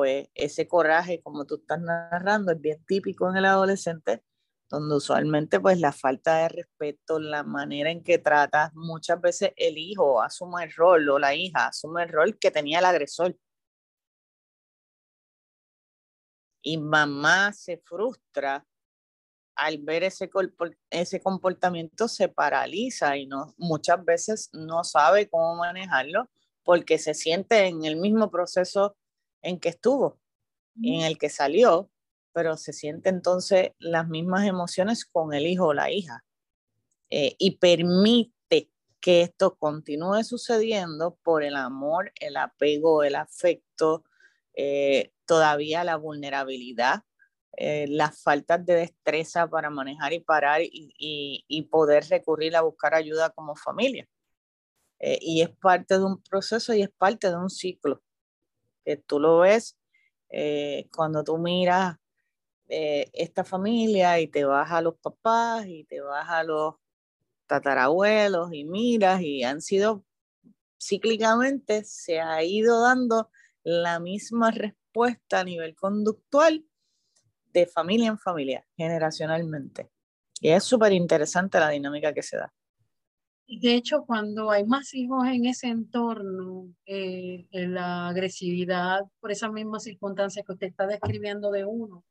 pues 0.00 0.28
ese 0.34 0.66
coraje, 0.66 1.20
como 1.22 1.44
tú 1.44 1.56
estás 1.56 1.78
narrando, 1.78 2.52
es 2.52 2.60
bien 2.60 2.82
típico 2.86 3.28
en 3.28 3.36
el 3.36 3.44
adolescente, 3.44 4.24
donde 4.70 4.96
usualmente 4.96 5.60
pues 5.60 5.78
la 5.78 5.92
falta 5.92 6.38
de 6.38 6.48
respeto, 6.48 7.18
la 7.18 7.42
manera 7.42 7.90
en 7.90 8.02
que 8.02 8.16
tratas, 8.18 8.72
muchas 8.74 9.20
veces 9.20 9.52
el 9.56 9.76
hijo 9.76 10.22
asume 10.22 10.64
el 10.64 10.72
rol 10.72 11.06
o 11.10 11.18
la 11.18 11.34
hija 11.34 11.66
asume 11.66 12.04
el 12.04 12.08
rol 12.08 12.38
que 12.38 12.50
tenía 12.50 12.78
el 12.78 12.86
agresor. 12.86 13.36
Y 16.62 16.78
mamá 16.78 17.52
se 17.52 17.76
frustra 17.76 18.64
al 19.56 19.78
ver 19.80 20.04
ese, 20.04 20.30
ese 20.88 21.20
comportamiento, 21.20 22.08
se 22.08 22.28
paraliza 22.28 23.18
y 23.18 23.26
no, 23.26 23.52
muchas 23.58 24.02
veces 24.02 24.48
no 24.54 24.82
sabe 24.82 25.28
cómo 25.28 25.56
manejarlo 25.56 26.30
porque 26.62 26.96
se 26.96 27.12
siente 27.12 27.66
en 27.66 27.84
el 27.84 27.96
mismo 27.96 28.30
proceso 28.30 28.96
en 29.42 29.58
que 29.58 29.70
estuvo, 29.70 30.18
en 30.82 31.02
el 31.02 31.18
que 31.18 31.28
salió, 31.28 31.90
pero 32.32 32.56
se 32.56 32.72
siente 32.72 33.08
entonces 33.08 33.72
las 33.78 34.08
mismas 34.08 34.46
emociones 34.46 35.04
con 35.04 35.34
el 35.34 35.46
hijo 35.46 35.68
o 35.68 35.74
la 35.74 35.90
hija. 35.90 36.24
Eh, 37.10 37.34
y 37.38 37.56
permite 37.56 38.70
que 39.00 39.22
esto 39.22 39.56
continúe 39.56 40.22
sucediendo 40.22 41.18
por 41.24 41.42
el 41.42 41.56
amor, 41.56 42.12
el 42.20 42.36
apego, 42.36 43.02
el 43.02 43.16
afecto, 43.16 44.04
eh, 44.54 45.12
todavía 45.26 45.82
la 45.84 45.96
vulnerabilidad, 45.96 47.02
eh, 47.56 47.86
las 47.88 48.22
faltas 48.22 48.64
de 48.64 48.74
destreza 48.74 49.48
para 49.48 49.70
manejar 49.70 50.12
y 50.12 50.20
parar 50.20 50.62
y, 50.62 50.94
y 51.46 51.62
poder 51.62 52.04
recurrir 52.08 52.54
a 52.56 52.62
buscar 52.62 52.94
ayuda 52.94 53.30
como 53.30 53.56
familia. 53.56 54.08
y 55.00 55.42
es 55.42 55.50
parte 55.60 55.98
de 55.98 56.04
un 56.04 56.22
proceso 56.22 56.74
y 56.74 56.82
es 56.82 56.90
parte 56.90 57.28
de 57.30 57.36
un 57.36 57.48
ciclo 57.50 58.02
que 58.84 58.96
tú 58.96 59.20
lo 59.20 59.38
ves 59.38 59.78
eh, 60.30 60.88
cuando 60.94 61.24
tú 61.24 61.38
miras 61.38 61.96
eh, 62.68 63.10
esta 63.12 63.44
familia 63.44 64.20
y 64.20 64.28
te 64.28 64.44
vas 64.44 64.70
a 64.70 64.80
los 64.80 64.96
papás 64.96 65.66
y 65.66 65.84
te 65.84 66.00
vas 66.00 66.28
a 66.28 66.44
los 66.44 66.74
tatarabuelos 67.46 68.52
y 68.52 68.64
miras 68.64 69.20
y 69.22 69.42
han 69.42 69.60
sido 69.60 70.04
cíclicamente, 70.80 71.84
se 71.84 72.20
ha 72.20 72.42
ido 72.42 72.82
dando 72.82 73.30
la 73.62 73.98
misma 74.00 74.50
respuesta 74.50 75.40
a 75.40 75.44
nivel 75.44 75.74
conductual 75.74 76.64
de 77.52 77.66
familia 77.66 78.08
en 78.08 78.18
familia, 78.18 78.66
generacionalmente. 78.76 79.90
Y 80.40 80.50
es 80.50 80.64
súper 80.64 80.92
interesante 80.92 81.58
la 81.58 81.68
dinámica 81.70 82.14
que 82.14 82.22
se 82.22 82.36
da. 82.36 82.52
De 83.52 83.74
hecho, 83.74 84.04
cuando 84.06 84.52
hay 84.52 84.64
más 84.64 84.94
hijos 84.94 85.26
en 85.26 85.44
ese 85.46 85.66
entorno, 85.66 86.72
eh, 86.86 87.46
la 87.50 88.08
agresividad 88.08 89.00
por 89.18 89.32
esas 89.32 89.50
mismas 89.50 89.82
circunstancias 89.82 90.46
que 90.46 90.52
usted 90.52 90.68
está 90.68 90.86
describiendo 90.86 91.50
de 91.50 91.64
uno, 91.64 92.04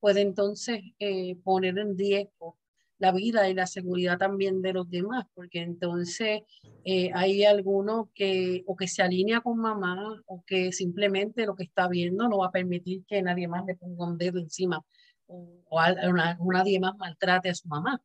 puede 0.00 0.22
entonces 0.22 0.80
eh, 0.98 1.36
poner 1.44 1.78
en 1.78 1.98
riesgo 1.98 2.56
la 2.98 3.12
vida 3.12 3.50
y 3.50 3.54
la 3.54 3.66
seguridad 3.66 4.16
también 4.16 4.62
de 4.62 4.72
los 4.72 4.88
demás, 4.90 5.26
porque 5.34 5.60
entonces 5.60 6.40
eh, 6.84 7.10
hay 7.14 7.44
alguno 7.44 8.10
que 8.14 8.64
o 8.66 8.74
que 8.74 8.88
se 8.88 9.02
alinea 9.02 9.42
con 9.42 9.58
mamá 9.58 10.22
o 10.26 10.42
que 10.46 10.72
simplemente 10.72 11.44
lo 11.44 11.54
que 11.54 11.64
está 11.64 11.86
viendo 11.88 12.28
no 12.28 12.38
va 12.38 12.46
a 12.46 12.50
permitir 12.50 13.04
que 13.06 13.20
nadie 13.22 13.46
más 13.46 13.66
le 13.66 13.74
ponga 13.76 14.06
un 14.06 14.16
dedo 14.16 14.38
encima 14.38 14.82
o, 15.26 15.64
o 15.68 16.52
nadie 16.52 16.80
más 16.80 16.96
maltrate 16.96 17.50
a 17.50 17.54
su 17.54 17.68
mamá. 17.68 18.02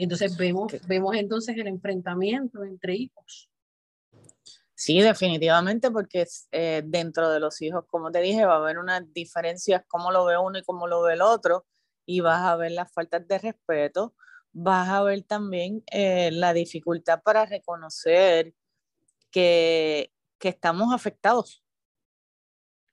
Y 0.00 0.04
entonces 0.04 0.34
vemos, 0.34 0.72
vemos 0.88 1.14
entonces 1.14 1.54
el 1.58 1.66
enfrentamiento 1.66 2.64
entre 2.64 2.94
hijos. 2.94 3.50
Sí, 4.74 4.98
definitivamente, 5.02 5.90
porque 5.90 6.26
eh, 6.52 6.80
dentro 6.86 7.28
de 7.28 7.38
los 7.38 7.60
hijos, 7.60 7.84
como 7.86 8.10
te 8.10 8.22
dije, 8.22 8.46
va 8.46 8.54
a 8.54 8.56
haber 8.56 8.78
unas 8.78 9.12
diferencias, 9.12 9.84
cómo 9.86 10.10
lo 10.10 10.24
ve 10.24 10.38
uno 10.38 10.58
y 10.58 10.62
cómo 10.62 10.86
lo 10.86 11.02
ve 11.02 11.12
el 11.12 11.20
otro, 11.20 11.66
y 12.06 12.20
vas 12.20 12.40
a 12.40 12.56
ver 12.56 12.70
las 12.72 12.90
faltas 12.90 13.28
de 13.28 13.40
respeto, 13.40 14.14
vas 14.52 14.88
a 14.88 15.02
ver 15.02 15.22
también 15.24 15.84
eh, 15.92 16.30
la 16.32 16.54
dificultad 16.54 17.20
para 17.22 17.44
reconocer 17.44 18.54
que, 19.30 20.10
que 20.38 20.48
estamos 20.48 20.94
afectados, 20.94 21.62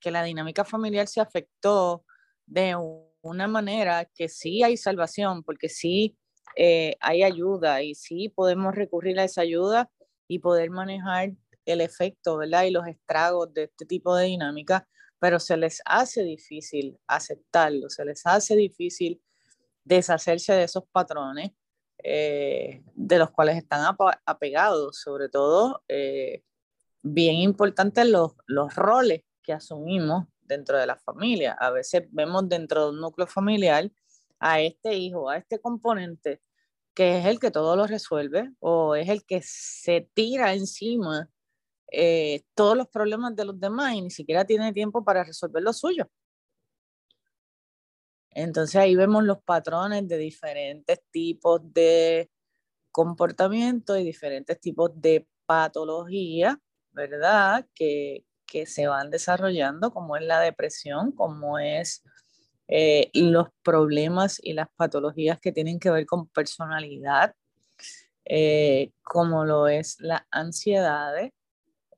que 0.02 0.12
la 0.12 0.24
dinámica 0.24 0.65
familiar 0.65 1.08
se 1.08 1.22
afectó 1.22 2.04
de 2.46 2.76
una 3.22 3.48
manera 3.48 4.04
que 4.04 4.28
sí 4.28 4.62
hay 4.62 4.76
salvación, 4.76 5.41
porque 5.41 5.70
sí 5.70 6.17
eh, 6.60 6.98
hay 7.02 7.22
ayuda 7.22 7.84
y 7.84 7.93
sí 7.93 8.30
podemos 8.30 8.74
recurrir 8.74 9.20
a 9.20 9.26
esa 9.26 9.41
ayuda 9.41 9.91
y 10.28 10.39
poder 10.39 10.72
manejar 10.72 11.34
el 11.65 11.82
efecto, 11.82 12.38
¿verdad? 12.38 12.63
Y 12.63 12.72
los 12.72 12.88
estragos 12.88 13.54
de 13.54 13.65
este 13.65 13.86
tipo 13.86 14.15
de 14.15 14.26
dinámica, 14.26 14.88
pero 15.20 15.39
se 15.39 15.56
les 15.56 15.82
hace 15.86 16.24
difícil 16.24 16.98
aceptarlo, 17.06 17.91
se 17.91 18.06
les 18.06 18.26
hace 18.26 18.56
difícil 18.56 19.22
deshacerse 19.84 20.54
de 20.54 20.63
esos 20.63 20.84
patrones 20.91 21.52
eh, 22.04 22.84
de 22.96 23.20
los 23.20 23.30
cuales 23.30 23.58
están 23.58 23.96
apegados, 24.26 25.00
sobre 25.00 25.30
todo 25.30 25.84
eh, 25.88 26.41
bien 27.04 27.36
importantes 27.36 28.08
los, 28.08 28.34
los 28.48 28.74
roles 28.74 29.22
que 29.43 29.54
asumimos 29.54 30.26
dentro 30.41 30.78
de 30.80 30.88
la 30.88 30.98
familia. 30.98 31.54
A 31.54 31.70
veces 31.70 32.08
vemos 32.10 32.50
dentro 32.50 32.86
de 32.86 32.89
un 32.93 33.02
núcleo 33.02 33.28
familiar 33.28 33.91
a 34.39 34.60
este 34.60 34.96
hijo, 34.96 35.30
a 35.30 35.38
este 35.38 35.60
componente 35.60 36.41
que 36.97 37.19
es 37.19 37.25
el 37.27 37.39
que 37.39 37.51
todo 37.51 37.75
lo 37.75 37.86
resuelve 37.86 38.51
o 38.60 38.95
es 38.95 39.07
el 39.07 39.23
que 39.23 39.39
se 39.43 40.10
tira 40.15 40.55
encima 40.55 41.29
eh, 41.91 42.41
todos 42.55 42.75
los 42.75 42.88
problemas 42.88 43.36
de 43.36 43.45
los 43.45 43.60
demás 43.60 43.93
y 43.93 44.01
ni 44.01 44.10
siquiera 44.10 44.45
tiene 44.45 44.73
tiempo 44.73 45.05
para 45.05 45.23
resolver 45.23 45.62
lo 45.62 45.73
suyo. 45.73 46.10
Entonces 48.31 48.77
ahí 48.77 48.95
vemos 48.95 49.23
los 49.25 49.43
patrones 49.43 50.07
de 50.07 50.17
diferentes 50.17 50.99
tipos 51.12 51.62
de 51.71 52.31
comportamiento 52.91 53.95
y 53.95 54.03
diferentes 54.03 54.60
tipos 54.60 54.89
de 54.95 55.27
patología, 55.45 56.60
¿verdad? 56.93 57.67
Que, 57.75 58.25
que 58.47 58.65
se 58.65 58.88
van 58.88 59.12
desarrollando, 59.12 59.91
como 59.91 60.17
es 60.17 60.23
la 60.23 60.39
depresión, 60.39 61.12
como 61.12 61.60
es 61.60 62.01
eh, 62.67 63.10
los 63.13 63.47
problemas 63.63 64.39
y 64.43 64.53
las 64.53 64.67
patologías 64.75 65.39
que 65.39 65.53
tienen 65.53 65.80
que 65.80 65.89
ver 65.89 66.06
con 66.06 66.27
personalidad, 66.27 67.34
eh, 68.25 68.91
como 69.03 69.45
lo 69.45 69.67
es 69.67 69.99
la 70.01 70.27
ansiedad, 70.32 71.13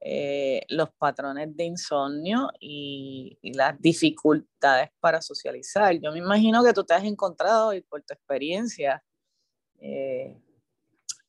eh, 0.02 0.62
los 0.70 0.90
patrones 0.92 1.56
de 1.58 1.64
insomnio 1.66 2.52
y, 2.60 3.40
las 3.42 3.82
dificultades 3.82 4.90
para 5.00 5.22
socializar. 5.22 6.00
Yo 6.00 6.12
me 6.12 6.20
imagino 6.20 6.64
que 6.64 6.74
tú 6.74 6.84
te 6.84 6.94
has 6.94 7.04
encontrado 7.04 7.74
y 7.74 7.82
por 7.82 8.04
tu 8.04 8.14
experiencia, 8.14 9.04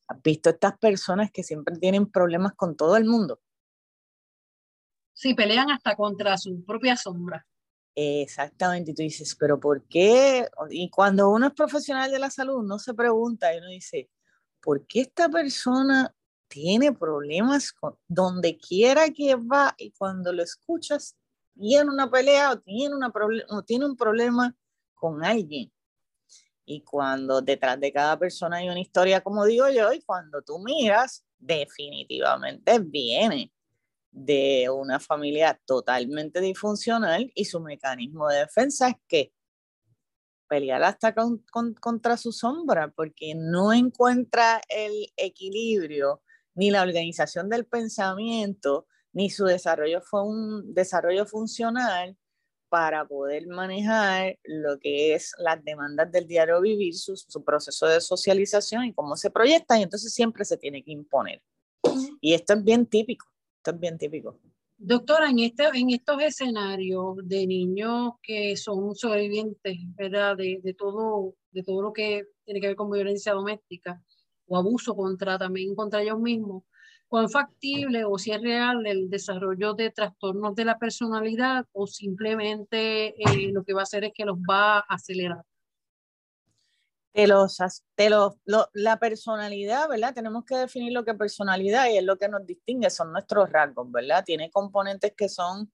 has 0.07 0.21
visto 0.21 0.49
estas 0.49 0.77
personas 0.77 1.31
que 1.31 1.41
siempre 1.41 1.77
tienen 1.77 2.05
problemas 2.05 2.53
con 2.53 2.75
todo 2.75 2.95
el 2.95 3.05
mundo. 3.05 3.39
Sí, 5.13 5.33
pelean 5.33 5.71
hasta 5.71 5.95
contra 5.95 6.37
su 6.37 6.63
propia 6.63 6.95
sombra. 6.95 7.45
Exactamente, 7.95 8.91
y 8.91 8.93
tú 8.93 9.01
dices, 9.01 9.35
pero 9.35 9.59
¿por 9.59 9.83
qué? 9.83 10.47
Y 10.69 10.89
cuando 10.89 11.29
uno 11.29 11.47
es 11.47 11.53
profesional 11.53 12.09
de 12.09 12.19
la 12.19 12.29
salud, 12.29 12.63
no 12.63 12.79
se 12.79 12.93
pregunta 12.93 13.53
y 13.53 13.57
uno 13.57 13.67
dice, 13.67 14.09
¿por 14.61 14.85
qué 14.87 15.01
esta 15.01 15.27
persona 15.27 16.13
tiene 16.47 16.93
problemas 16.93 17.73
con, 17.73 17.97
donde 18.07 18.57
quiera 18.57 19.09
que 19.09 19.35
va 19.35 19.75
y 19.77 19.91
cuando 19.91 20.31
lo 20.31 20.41
escuchas 20.43 21.17
tiene 21.53 21.89
una 21.91 22.09
pelea 22.09 22.51
o 22.51 22.59
tiene, 22.59 22.95
una 22.95 23.11
o 23.49 23.63
tiene 23.63 23.85
un 23.85 23.97
problema 23.97 24.55
con 24.93 25.23
alguien? 25.25 25.71
Y 26.65 26.83
cuando 26.83 27.41
detrás 27.41 27.77
de 27.79 27.91
cada 27.91 28.17
persona 28.17 28.57
hay 28.57 28.69
una 28.69 28.79
historia, 28.79 29.21
como 29.21 29.43
digo 29.45 29.67
yo, 29.69 29.91
y 29.91 30.01
cuando 30.01 30.41
tú 30.41 30.59
miras, 30.59 31.25
definitivamente 31.37 32.79
viene 32.79 33.51
de 34.11 34.69
una 34.69 34.99
familia 34.99 35.59
totalmente 35.65 36.41
disfuncional 36.41 37.31
y 37.33 37.45
su 37.45 37.59
mecanismo 37.59 38.27
de 38.27 38.39
defensa 38.39 38.89
es 38.89 38.95
que 39.07 39.33
pelear 40.47 40.83
hasta 40.83 41.15
contra 41.79 42.17
su 42.17 42.33
sombra 42.33 42.91
porque 42.93 43.33
no 43.35 43.71
encuentra 43.71 44.61
el 44.67 45.07
equilibrio 45.15 46.21
ni 46.55 46.71
la 46.71 46.81
organización 46.81 47.47
del 47.47 47.65
pensamiento 47.65 48.85
ni 49.13 49.29
su 49.29 49.45
desarrollo 49.45 50.01
fue 50.01 50.23
un 50.23 50.73
desarrollo 50.73 51.25
funcional 51.25 52.17
para 52.69 53.05
poder 53.05 53.47
manejar 53.47 54.39
lo 54.43 54.79
que 54.79 55.13
es 55.13 55.33
las 55.37 55.61
demandas 55.63 56.09
del 56.11 56.25
diario 56.25 56.61
vivir, 56.61 56.95
su, 56.95 57.17
su, 57.17 57.43
proceso 57.43 57.85
de 57.85 57.99
socialización 57.99 58.85
y 58.85 58.93
cómo 58.93 59.17
se 59.17 59.29
proyecta, 59.29 59.77
y 59.77 59.83
entonces 59.83 60.13
siempre 60.13 60.45
se 60.45 60.55
tiene 60.55 60.81
que 60.81 60.91
imponer. 60.91 61.41
Y 62.21 62.33
esto 62.33 62.53
es 62.53 62.63
bien 62.63 62.85
típico, 62.85 63.27
esto 63.63 63.97
típico. 63.97 64.39
Doctora, 64.77 65.29
en, 65.29 65.39
este, 65.39 65.65
en 65.73 65.91
estos 65.91 66.21
escenarios 66.23 67.17
de 67.23 67.45
niños 67.45 68.13
que 68.23 68.57
son 68.57 68.95
sobrevivientes, 68.95 69.77
¿verdad? 69.95 70.35
De, 70.35 70.59
de, 70.63 70.73
todo, 70.73 71.35
de 71.51 71.61
todo 71.61 71.83
lo 71.83 71.93
que 71.93 72.25
tiene 72.43 72.59
que 72.59 72.67
ver 72.67 72.75
con 72.75 72.89
violencia 72.89 73.33
doméstica 73.33 74.01
o 74.47 74.57
abuso 74.57 74.95
contra 74.95 75.37
también 75.37 75.75
contra 75.75 76.01
ellos 76.01 76.19
mismos, 76.19 76.63
cuán 77.07 77.29
factible 77.29 78.05
o 78.05 78.17
si 78.17 78.31
es 78.31 78.41
real 78.41 78.85
el 78.87 79.09
desarrollo 79.09 79.73
de 79.73 79.91
trastornos 79.91 80.55
de 80.55 80.65
la 80.65 80.79
personalidad 80.79 81.65
o 81.73 81.85
simplemente 81.85 83.09
eh, 83.09 83.51
lo 83.51 83.63
que 83.63 83.73
va 83.73 83.81
a 83.81 83.83
hacer 83.83 84.05
es 84.05 84.13
que 84.13 84.25
los 84.25 84.37
va 84.39 84.79
a 84.79 84.85
acelerar. 84.89 85.43
De 87.13 87.27
los, 87.27 87.57
de 87.97 88.09
los, 88.09 88.35
la 88.73 88.97
personalidad, 88.97 89.89
¿verdad? 89.89 90.13
Tenemos 90.13 90.45
que 90.45 90.55
definir 90.55 90.93
lo 90.93 91.03
que 91.03 91.11
es 91.11 91.17
personalidad 91.17 91.89
y 91.89 91.97
es 91.97 92.03
lo 92.03 92.17
que 92.17 92.29
nos 92.29 92.45
distingue, 92.45 92.89
son 92.89 93.11
nuestros 93.11 93.49
rasgos, 93.49 93.91
¿verdad? 93.91 94.23
Tiene 94.23 94.49
componentes 94.49 95.13
que 95.15 95.27
son 95.27 95.69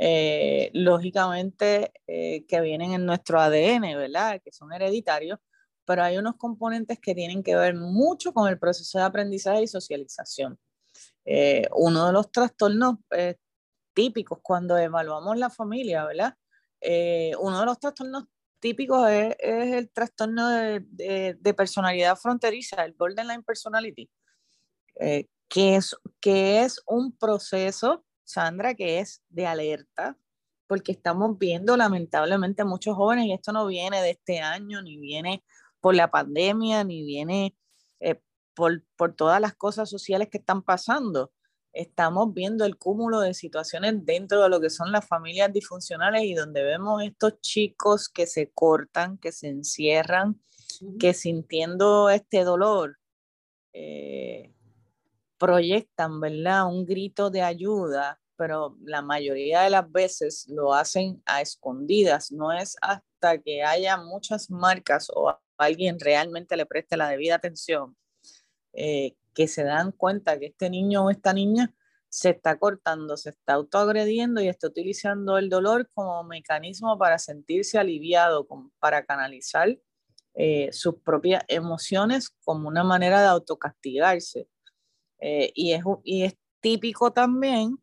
eh, 0.00 0.70
lógicamente 0.74 1.92
eh, 2.06 2.46
que 2.46 2.60
vienen 2.60 2.92
en 2.92 3.04
nuestro 3.04 3.40
ADN, 3.40 3.96
¿verdad? 3.96 4.40
Que 4.44 4.52
son 4.52 4.72
hereditarios, 4.72 5.40
pero 5.84 6.04
hay 6.04 6.16
unos 6.18 6.36
componentes 6.36 7.00
que 7.00 7.16
tienen 7.16 7.42
que 7.42 7.56
ver 7.56 7.74
mucho 7.74 8.32
con 8.32 8.48
el 8.48 8.60
proceso 8.60 8.98
de 8.98 9.04
aprendizaje 9.04 9.62
y 9.62 9.66
socialización. 9.66 10.56
Eh, 11.24 11.66
uno 11.74 12.06
de 12.06 12.12
los 12.12 12.30
trastornos 12.30 12.96
típicos 13.92 14.38
cuando 14.40 14.78
evaluamos 14.78 15.36
la 15.36 15.50
familia, 15.50 16.04
¿verdad? 16.04 16.34
Uno 17.40 17.60
de 17.60 17.66
los 17.66 17.80
trastornos 17.80 18.24
típicos 18.60 19.08
es, 19.10 19.36
el 19.38 19.90
trastorno 19.90 20.48
de, 20.48 21.36
de, 21.38 21.54
personalidad 21.54 22.16
fronteriza, 22.16 22.84
el 22.84 22.92
borderline 22.92 23.42
personality, 23.42 24.10
que, 25.48 25.76
es, 25.76 25.96
que 26.20 26.62
es 26.62 26.80
un 26.86 27.16
proceso, 27.16 28.04
Sandra, 28.24 28.74
que 28.74 29.00
es 29.00 29.22
de 29.28 29.46
alerta, 29.46 30.18
porque 30.66 30.92
estamos 30.92 31.38
viendo 31.38 31.76
lamentablemente 31.76 32.64
muchos 32.64 32.96
jóvenes, 32.96 33.26
y 33.26 33.32
esto 33.32 33.52
no 33.52 33.66
viene 33.66 34.02
de 34.02 34.10
este 34.10 34.40
año, 34.40 34.82
ni 34.82 34.98
viene 34.98 35.42
por 35.80 35.94
la 35.94 36.10
pandemia, 36.10 36.84
ni 36.84 37.04
viene 37.04 37.54
por, 38.96 39.14
todas 39.14 39.40
las 39.40 39.54
cosas 39.54 39.88
sociales 39.88 40.28
que 40.28 40.38
están 40.38 40.62
pasando. 40.62 41.30
Estamos 41.72 42.32
viendo 42.32 42.64
el 42.64 42.76
cúmulo 42.76 43.20
de 43.20 43.34
situaciones 43.34 44.04
dentro 44.04 44.42
de 44.42 44.48
lo 44.48 44.60
que 44.60 44.70
son 44.70 44.90
las 44.90 45.06
familias 45.06 45.52
disfuncionales 45.52 46.22
y 46.22 46.34
donde 46.34 46.62
vemos 46.62 47.02
estos 47.02 47.40
chicos 47.40 48.08
que 48.08 48.26
se 48.26 48.50
cortan, 48.50 49.18
que 49.18 49.32
se 49.32 49.48
encierran, 49.48 50.40
que 50.98 51.14
sintiendo 51.14 52.10
este 52.10 52.44
dolor 52.44 52.98
eh, 53.72 54.52
proyectan, 55.38 56.20
¿verdad? 56.20 56.66
Un 56.66 56.84
grito 56.84 57.30
de 57.30 57.42
ayuda, 57.42 58.20
pero 58.36 58.76
la 58.82 59.02
mayoría 59.02 59.62
de 59.62 59.70
las 59.70 59.90
veces 59.90 60.46
lo 60.48 60.74
hacen 60.74 61.22
a 61.26 61.40
escondidas. 61.40 62.32
No 62.32 62.52
es 62.52 62.76
hasta 62.80 63.38
que 63.38 63.62
haya 63.62 63.96
muchas 63.98 64.50
marcas 64.50 65.10
o 65.14 65.38
alguien 65.56 65.98
realmente 66.00 66.56
le 66.56 66.66
preste 66.66 66.96
la 66.96 67.08
debida 67.08 67.36
atención 67.36 67.96
eh, 68.72 69.16
que 69.38 69.46
se 69.46 69.62
dan 69.62 69.92
cuenta 69.92 70.36
que 70.36 70.46
este 70.46 70.68
niño 70.68 71.04
o 71.04 71.10
esta 71.10 71.32
niña 71.32 71.72
se 72.08 72.30
está 72.30 72.58
cortando, 72.58 73.16
se 73.16 73.30
está 73.30 73.52
autoagrediendo 73.52 74.40
y 74.40 74.48
está 74.48 74.66
utilizando 74.66 75.38
el 75.38 75.48
dolor 75.48 75.88
como 75.94 76.24
mecanismo 76.24 76.98
para 76.98 77.20
sentirse 77.20 77.78
aliviado, 77.78 78.48
para 78.80 79.04
canalizar 79.04 79.78
eh, 80.34 80.70
sus 80.72 80.96
propias 81.04 81.44
emociones 81.46 82.30
como 82.42 82.66
una 82.66 82.82
manera 82.82 83.20
de 83.20 83.28
autocastigarse. 83.28 84.48
Eh, 85.20 85.52
y, 85.54 85.72
es, 86.24 86.34
típico 86.60 87.12
también 87.12 87.78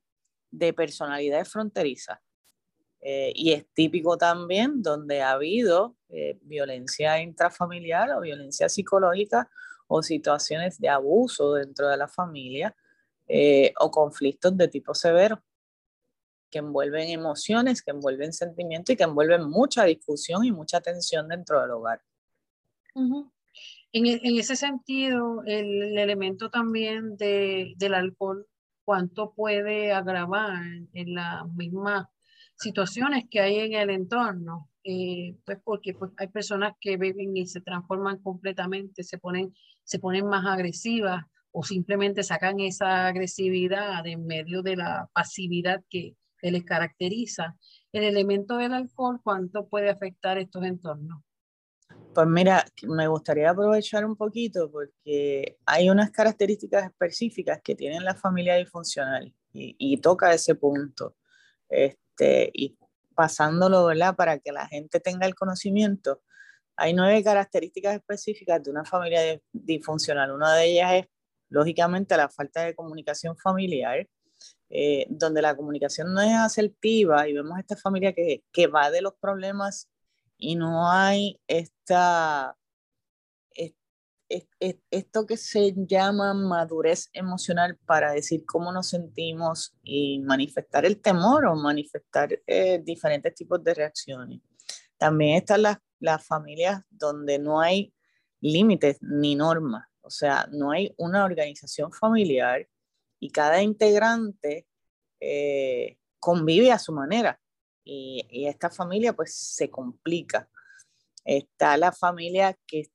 de 0.52 0.74
personalidades 0.74 1.50
fronterizas. 1.50 2.20
y 3.02 3.54
es 3.54 3.66
típico 3.74 4.18
también 4.18 4.82
donde 4.82 5.22
ha 5.22 5.32
habido 5.32 5.96
violencia 6.42 7.22
intrafamiliar 7.22 8.12
o 8.12 8.20
violencia 8.20 8.68
psicológica 8.68 9.50
o 9.88 10.02
situaciones 10.02 10.80
de 10.80 10.90
abuso 10.90 11.54
dentro 11.54 11.88
de 11.88 11.98
la 11.98 12.08
familia 12.08 12.76
eh, 13.28 13.74
o 13.80 13.90
conflictos 13.92 14.56
de 14.58 14.68
tipo 14.68 14.94
severo 14.94 15.42
que 16.50 16.60
envuelven 16.60 17.10
emociones, 17.10 17.82
que 17.82 17.92
envuelven 17.92 18.32
sentimientos 18.32 18.94
y 18.94 18.98
que 18.98 19.04
envuelven 19.04 19.50
mucha 19.50 19.84
discusión 19.84 20.46
y 20.46 20.52
mucha 20.52 20.80
tensión 20.80 21.28
dentro 21.28 21.62
del 21.62 21.72
hogar. 21.72 22.02
e, 24.06 24.20
en, 24.24 24.38
ese 24.40 24.56
sentido, 24.56 25.44
el, 25.46 25.98
elemento 25.98 26.50
también 26.50 27.18
de, 27.18 27.74
del 27.78 27.94
alcohol, 27.94 28.48
¿cuánto 28.84 29.34
puede 29.34 29.92
agravar 29.92 30.64
en 30.94 31.16
las 31.16 31.48
mismas 31.54 32.08
situaciones 32.56 33.26
que 33.30 33.42
hay 33.42 33.60
en 33.60 33.74
el 33.74 33.90
entorno? 33.90 34.70
Eh, 34.88 35.36
pues 35.44 35.58
porque 35.64 35.96
pues, 35.96 36.12
hay 36.18 36.28
personas 36.28 36.74
que 36.80 36.96
beben 36.96 37.36
y 37.36 37.48
se 37.48 37.60
transforman 37.60 38.20
completamente, 38.20 39.04
se 39.04 39.18
ponen, 39.18 39.52
se 39.84 39.98
ponen 39.98 40.28
más 40.28 40.46
agresivas 40.46 41.26
o 41.52 41.64
simplemente 41.64 42.22
sacan 42.22 42.60
esa 42.60 43.08
agresividad 43.08 44.06
en 44.06 44.28
medio 44.28 44.62
de 44.62 44.76
la 44.76 45.10
pasividad 45.12 45.84
que, 45.90 46.16
les 46.42 46.64
caracteriza. 46.64 47.58
El 47.92 48.04
elemento 48.04 48.58
del 48.58 48.74
alcohol, 48.74 49.20
¿cuánto 49.24 49.68
puede 49.68 49.90
afectar 49.90 50.38
estos 50.38 50.64
entornos? 50.64 51.24
Pues 52.14 52.28
mira, 52.28 52.64
me 52.84 53.08
gustaría 53.08 53.50
aprovechar 53.50 54.06
un 54.06 54.16
poquito 54.16 54.70
porque 54.70 55.58
hay 55.66 55.90
unas 55.90 56.12
características 56.12 56.86
específicas 56.86 57.62
que 57.64 57.74
tienen 57.74 58.04
la 58.04 58.14
familia 58.14 58.58
disfuncional 58.58 59.34
y, 59.54 59.76
y 59.80 59.98
toca 59.98 60.36
ese 60.36 60.54
punto. 60.54 61.16
Este, 61.68 62.52
y 62.54 62.78
pasándolo, 63.16 63.86
¿verdad? 63.86 64.16
Para 64.16 64.40
que 64.40 64.52
la 64.52 64.68
gente 64.68 65.00
tenga 65.00 65.26
el 65.26 65.36
conocimiento. 65.36 66.22
Hay 66.76 66.94
nueve 66.94 67.24
características 67.24 67.96
específicas 67.96 68.62
de 68.64 68.72
una 68.72 68.86
familia 68.86 69.40
disfuncional. 69.52 70.32
Una 70.32 70.56
de 70.56 70.66
ellas 70.66 70.94
es, 70.94 71.06
lógicamente, 71.50 72.18
la 72.18 72.30
falta 72.30 72.64
de 72.64 72.76
comunicación 72.76 73.38
familiar, 73.38 74.08
eh, 74.70 75.06
donde 75.10 75.42
la 75.42 75.56
comunicación 75.56 76.14
no 76.14 76.22
es 76.22 76.34
asertiva 76.34 77.28
y 77.28 77.34
vemos 77.34 77.58
esta 77.60 77.78
familia 77.78 78.14
que, 78.14 78.44
que 78.52 78.68
va 78.68 78.92
de 78.92 79.02
los 79.02 79.14
problemas 79.16 79.90
y 80.38 80.56
no 80.56 80.92
hay 80.92 81.40
esta 81.48 82.58
esto 84.90 85.26
que 85.26 85.38
se 85.38 85.74
llama 85.76 86.34
madurez 86.34 87.10
emocional 87.14 87.78
para 87.86 88.12
decir 88.12 88.46
cómo 88.46 88.72
nos 88.72 88.90
sentimos 88.90 89.76
y 89.84 90.20
manifestar 90.20 90.86
el 90.86 91.02
temor 91.02 91.46
o 91.46 91.56
manifestar 91.56 92.42
eh, 92.48 92.80
diferentes 92.84 93.36
tipos 93.36 93.64
de 93.64 93.74
reacciones. 93.74 94.42
También 94.98 95.38
están 95.38 95.64
las, 95.64 95.78
las 96.00 96.26
familias 96.26 96.82
donde 96.90 97.40
no 97.40 97.60
hay 97.60 97.94
límites 98.42 98.98
ni 99.02 99.36
normas, 99.36 99.88
o 100.02 100.10
sea, 100.10 100.48
no 100.52 100.72
hay 100.72 100.94
una 100.98 101.26
organización 101.26 101.92
familiar 101.92 102.68
y 103.20 103.32
cada 103.32 103.62
integrante 103.62 104.68
eh, 105.20 105.98
convive 106.20 106.72
a 106.72 106.80
su 106.80 106.94
manera 106.94 107.40
y, 107.84 108.26
y 108.30 108.48
esta 108.48 108.70
familia 108.70 109.14
pues 109.14 109.36
se 109.36 109.70
complica. 109.70 110.50
Está 111.24 111.76
la 111.78 111.92
familia 111.92 112.58
que 112.68 112.88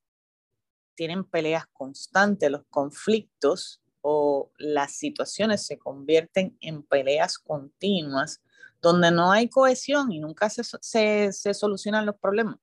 tienen 0.95 1.25
peleas 1.25 1.67
constantes, 1.73 2.51
los 2.51 2.65
conflictos 2.71 3.83
o 4.03 4.51
las 4.59 4.93
situaciones 4.93 5.67
se 5.67 5.79
convierten 5.79 6.57
en 6.61 6.83
peleas 6.83 7.39
continuas 7.39 8.41
donde 8.81 9.11
no 9.11 9.31
hay 9.31 9.49
cohesión 9.49 10.11
y 10.13 10.21
nunca 10.21 10.49
se, 10.49 10.63
se, 11.33 11.55
solucionan 11.55 12.07
los 12.07 12.17
problemas. 12.17 12.57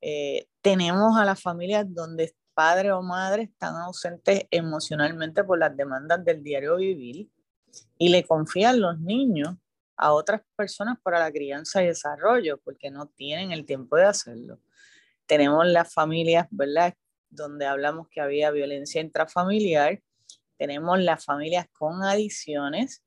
Eh, 0.00 0.46
tenemos 0.60 1.16
a 1.16 1.24
las 1.24 1.40
familias 1.42 1.86
donde 1.88 2.34
padre 2.54 2.92
o 2.92 3.02
madre 3.02 3.44
están 3.44 3.74
ausentes 3.74 4.46
emocionalmente 4.50 5.42
por 5.44 5.58
las 5.58 5.76
demandas 5.76 6.24
del 6.24 6.42
diario 6.42 6.76
vivir 6.76 7.28
y 7.98 8.08
le 8.08 8.24
confían 8.24 8.80
los 8.80 8.98
niños 9.00 9.56
a 9.96 10.12
otras 10.12 10.42
personas 10.54 10.98
para 11.02 11.18
la 11.18 11.32
crianza 11.32 11.82
y 11.82 11.86
desarrollo 11.86 12.58
porque 12.58 12.90
no 12.90 13.06
tienen 13.06 13.52
el 13.52 13.64
tiempo 13.64 13.96
de 13.96 14.04
hacerlo. 14.04 14.60
Tenemos 15.26 15.66
las 15.66 15.92
familias, 15.92 16.46
¿verdad? 16.50 16.94
Donde 17.30 17.66
hablamos 17.66 18.08
que 18.08 18.20
había 18.20 18.50
violencia 18.50 19.00
intrafamiliar. 19.00 20.02
Tenemos 20.56 20.98
las 21.00 21.24
familias 21.24 21.66
con 21.72 22.02
adicciones, 22.02 23.02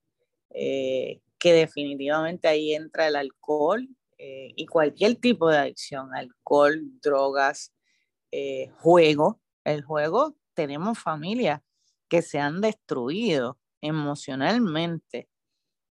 eh, 0.52 1.22
que 1.38 1.54
definitivamente 1.54 2.48
ahí 2.48 2.74
entra 2.74 3.08
el 3.08 3.16
alcohol 3.16 3.88
eh, 4.18 4.52
y 4.56 4.66
cualquier 4.66 5.16
tipo 5.16 5.50
de 5.50 5.58
adicción, 5.58 6.14
alcohol, 6.14 6.82
drogas, 7.02 7.74
eh, 8.32 8.70
juego. 8.78 9.42
El 9.64 9.84
juego, 9.84 10.36
tenemos 10.54 11.00
familias 11.00 11.62
que 12.08 12.22
se 12.22 12.40
han 12.40 12.62
destruido 12.62 13.60
emocionalmente 13.82 15.30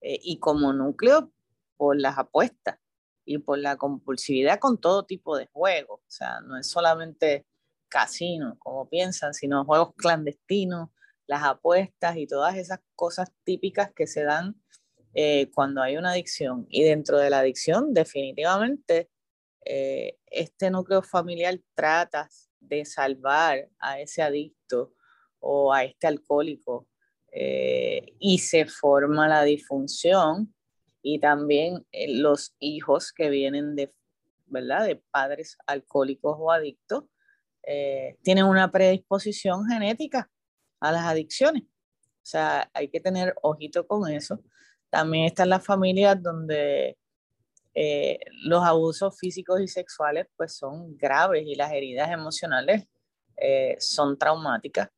y 0.04 0.38
como 0.38 0.72
núcleo 0.72 1.32
por 1.76 1.96
las 1.96 2.18
apuestas 2.18 2.78
y 3.24 3.38
por 3.38 3.58
la 3.58 3.76
compulsividad 3.76 4.58
con 4.58 4.78
todo 4.78 5.04
tipo 5.04 5.36
de 5.36 5.46
juegos. 5.52 6.00
O 6.00 6.10
sea, 6.10 6.40
no 6.40 6.58
es 6.58 6.68
solamente 6.68 7.46
casino, 7.92 8.56
como 8.58 8.88
piensan, 8.88 9.34
sino 9.34 9.66
juegos 9.66 9.94
clandestinos, 9.96 10.88
las 11.26 11.44
apuestas 11.44 12.16
y 12.16 12.26
todas 12.26 12.56
esas 12.56 12.80
cosas 12.94 13.30
típicas 13.44 13.92
que 13.92 14.06
se 14.06 14.24
dan 14.24 14.56
eh, 15.12 15.50
cuando 15.52 15.82
hay 15.82 15.98
una 15.98 16.12
adicción. 16.12 16.66
Y 16.70 16.84
dentro 16.84 17.18
de 17.18 17.28
la 17.28 17.40
adicción, 17.40 17.92
definitivamente, 17.92 19.10
eh, 19.66 20.16
este 20.26 20.70
núcleo 20.70 21.02
familiar 21.02 21.60
trata 21.74 22.30
de 22.60 22.86
salvar 22.86 23.68
a 23.78 24.00
ese 24.00 24.22
adicto 24.22 24.94
o 25.38 25.72
a 25.72 25.84
este 25.84 26.06
alcohólico 26.06 26.88
eh, 27.30 28.14
y 28.18 28.38
se 28.38 28.64
forma 28.64 29.28
la 29.28 29.42
disfunción 29.42 30.54
y 31.02 31.20
también 31.20 31.86
los 32.08 32.54
hijos 32.58 33.12
que 33.12 33.28
vienen 33.28 33.76
de, 33.76 33.92
¿verdad? 34.46 34.86
de 34.86 34.96
padres 34.96 35.58
alcohólicos 35.66 36.36
o 36.38 36.50
adictos 36.50 37.04
tienen 38.22 38.44
una 38.44 38.70
predisposición 38.70 39.66
genética 39.68 40.28
a 40.80 40.92
las 40.92 41.04
adicciones. 41.04 41.62
O 41.62 42.24
sea, 42.24 42.70
hay 42.74 42.88
que 42.88 43.00
tener 43.00 43.34
ojito 43.42 43.86
con 43.86 44.10
eso. 44.10 44.40
También 44.90 45.24
están 45.24 45.48
las 45.48 45.64
familias 45.64 46.22
donde 46.22 46.96
eh, 47.74 48.18
los 48.44 48.62
abusos 48.62 49.18
físicos 49.18 49.60
y 49.60 49.66
sexuales 49.66 50.26
pues 50.36 50.54
son 50.54 50.96
graves 50.96 51.44
y 51.46 51.54
las 51.54 51.72
heridas 51.72 52.10
emocionales 52.10 52.86
eh, 53.36 53.76
son 53.78 54.18
traumáticas. 54.18 54.88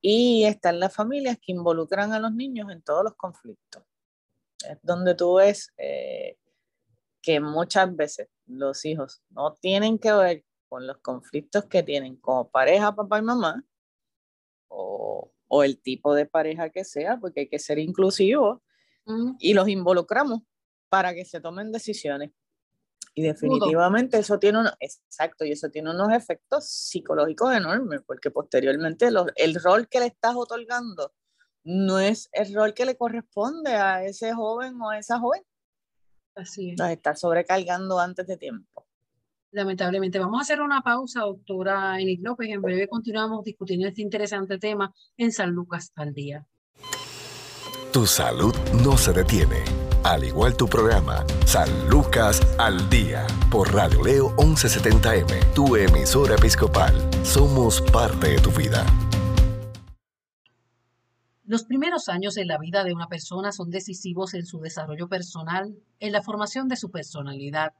Y 0.00 0.44
están 0.44 0.78
las 0.78 0.94
familias 0.94 1.38
que 1.40 1.52
involucran 1.52 2.12
a 2.12 2.20
los 2.20 2.32
niños 2.32 2.70
en 2.70 2.82
todos 2.82 3.04
los 3.04 3.14
conflictos. 3.14 3.82
Es 4.68 4.78
donde 4.82 5.14
tú 5.14 5.34
ves 5.34 5.72
eh, 5.76 6.36
que 7.22 7.40
muchas 7.40 7.94
veces 7.94 8.28
los 8.46 8.84
hijos 8.84 9.22
no 9.30 9.54
tienen 9.54 9.98
que 9.98 10.12
ver 10.12 10.44
con 10.68 10.86
los 10.86 10.98
conflictos 10.98 11.64
que 11.66 11.82
tienen 11.82 12.16
como 12.16 12.50
pareja, 12.50 12.94
papá 12.94 13.18
y 13.18 13.22
mamá, 13.22 13.64
o, 14.68 15.32
o 15.48 15.62
el 15.62 15.80
tipo 15.80 16.14
de 16.14 16.26
pareja 16.26 16.70
que 16.70 16.84
sea, 16.84 17.18
porque 17.18 17.40
hay 17.40 17.48
que 17.48 17.58
ser 17.58 17.78
inclusivo, 17.78 18.62
y 19.38 19.54
los 19.54 19.68
involucramos 19.68 20.42
para 20.90 21.14
que 21.14 21.24
se 21.24 21.40
tomen 21.40 21.72
decisiones. 21.72 22.30
Y 23.14 23.22
definitivamente 23.22 24.18
eso 24.18 24.38
tiene, 24.38 24.60
un, 24.60 24.68
exacto, 24.78 25.44
y 25.44 25.52
eso 25.52 25.70
tiene 25.70 25.90
unos 25.90 26.12
efectos 26.12 26.68
psicológicos 26.68 27.54
enormes, 27.54 28.02
porque 28.06 28.30
posteriormente 28.30 29.08
el 29.36 29.54
rol 29.62 29.88
que 29.88 30.00
le 30.00 30.06
estás 30.06 30.36
otorgando 30.36 31.12
no 31.64 31.98
es 31.98 32.28
el 32.32 32.54
rol 32.54 32.74
que 32.74 32.84
le 32.84 32.96
corresponde 32.96 33.72
a 33.72 34.04
ese 34.04 34.32
joven 34.32 34.80
o 34.80 34.90
a 34.90 34.98
esa 34.98 35.18
joven. 35.18 35.42
Así 36.36 36.70
es. 36.70 36.78
Nos 36.78 36.90
está 36.90 37.16
sobrecargando 37.16 37.98
antes 37.98 38.26
de 38.26 38.36
tiempo. 38.36 38.86
Lamentablemente. 39.50 40.18
Vamos 40.18 40.40
a 40.40 40.42
hacer 40.42 40.60
una 40.60 40.82
pausa, 40.82 41.20
doctora 41.20 42.00
Enid 42.00 42.20
López. 42.22 42.50
En 42.50 42.60
breve 42.60 42.86
continuamos 42.88 43.44
discutiendo 43.44 43.88
este 43.88 44.02
interesante 44.02 44.58
tema 44.58 44.92
en 45.16 45.32
San 45.32 45.50
Lucas 45.50 45.92
al 45.96 46.12
día. 46.12 46.46
Tu 47.92 48.06
salud 48.06 48.54
no 48.84 48.98
se 48.98 49.12
detiene. 49.12 49.64
Al 50.04 50.22
igual 50.22 50.56
tu 50.56 50.68
programa, 50.68 51.24
San 51.46 51.68
Lucas 51.88 52.40
al 52.58 52.88
Día, 52.88 53.26
por 53.50 53.74
Radio 53.74 54.02
Leo 54.04 54.36
1170M, 54.36 55.54
tu 55.54 55.74
emisora 55.74 56.36
episcopal. 56.36 56.94
Somos 57.24 57.80
parte 57.80 58.28
de 58.28 58.38
tu 58.38 58.50
vida. 58.50 58.86
Los 61.44 61.64
primeros 61.64 62.08
años 62.10 62.36
en 62.36 62.46
la 62.46 62.58
vida 62.58 62.84
de 62.84 62.92
una 62.92 63.08
persona 63.08 63.52
son 63.52 63.70
decisivos 63.70 64.34
en 64.34 64.44
su 64.44 64.60
desarrollo 64.60 65.08
personal, 65.08 65.74
en 65.98 66.12
la 66.12 66.22
formación 66.22 66.68
de 66.68 66.76
su 66.76 66.90
personalidad 66.90 67.72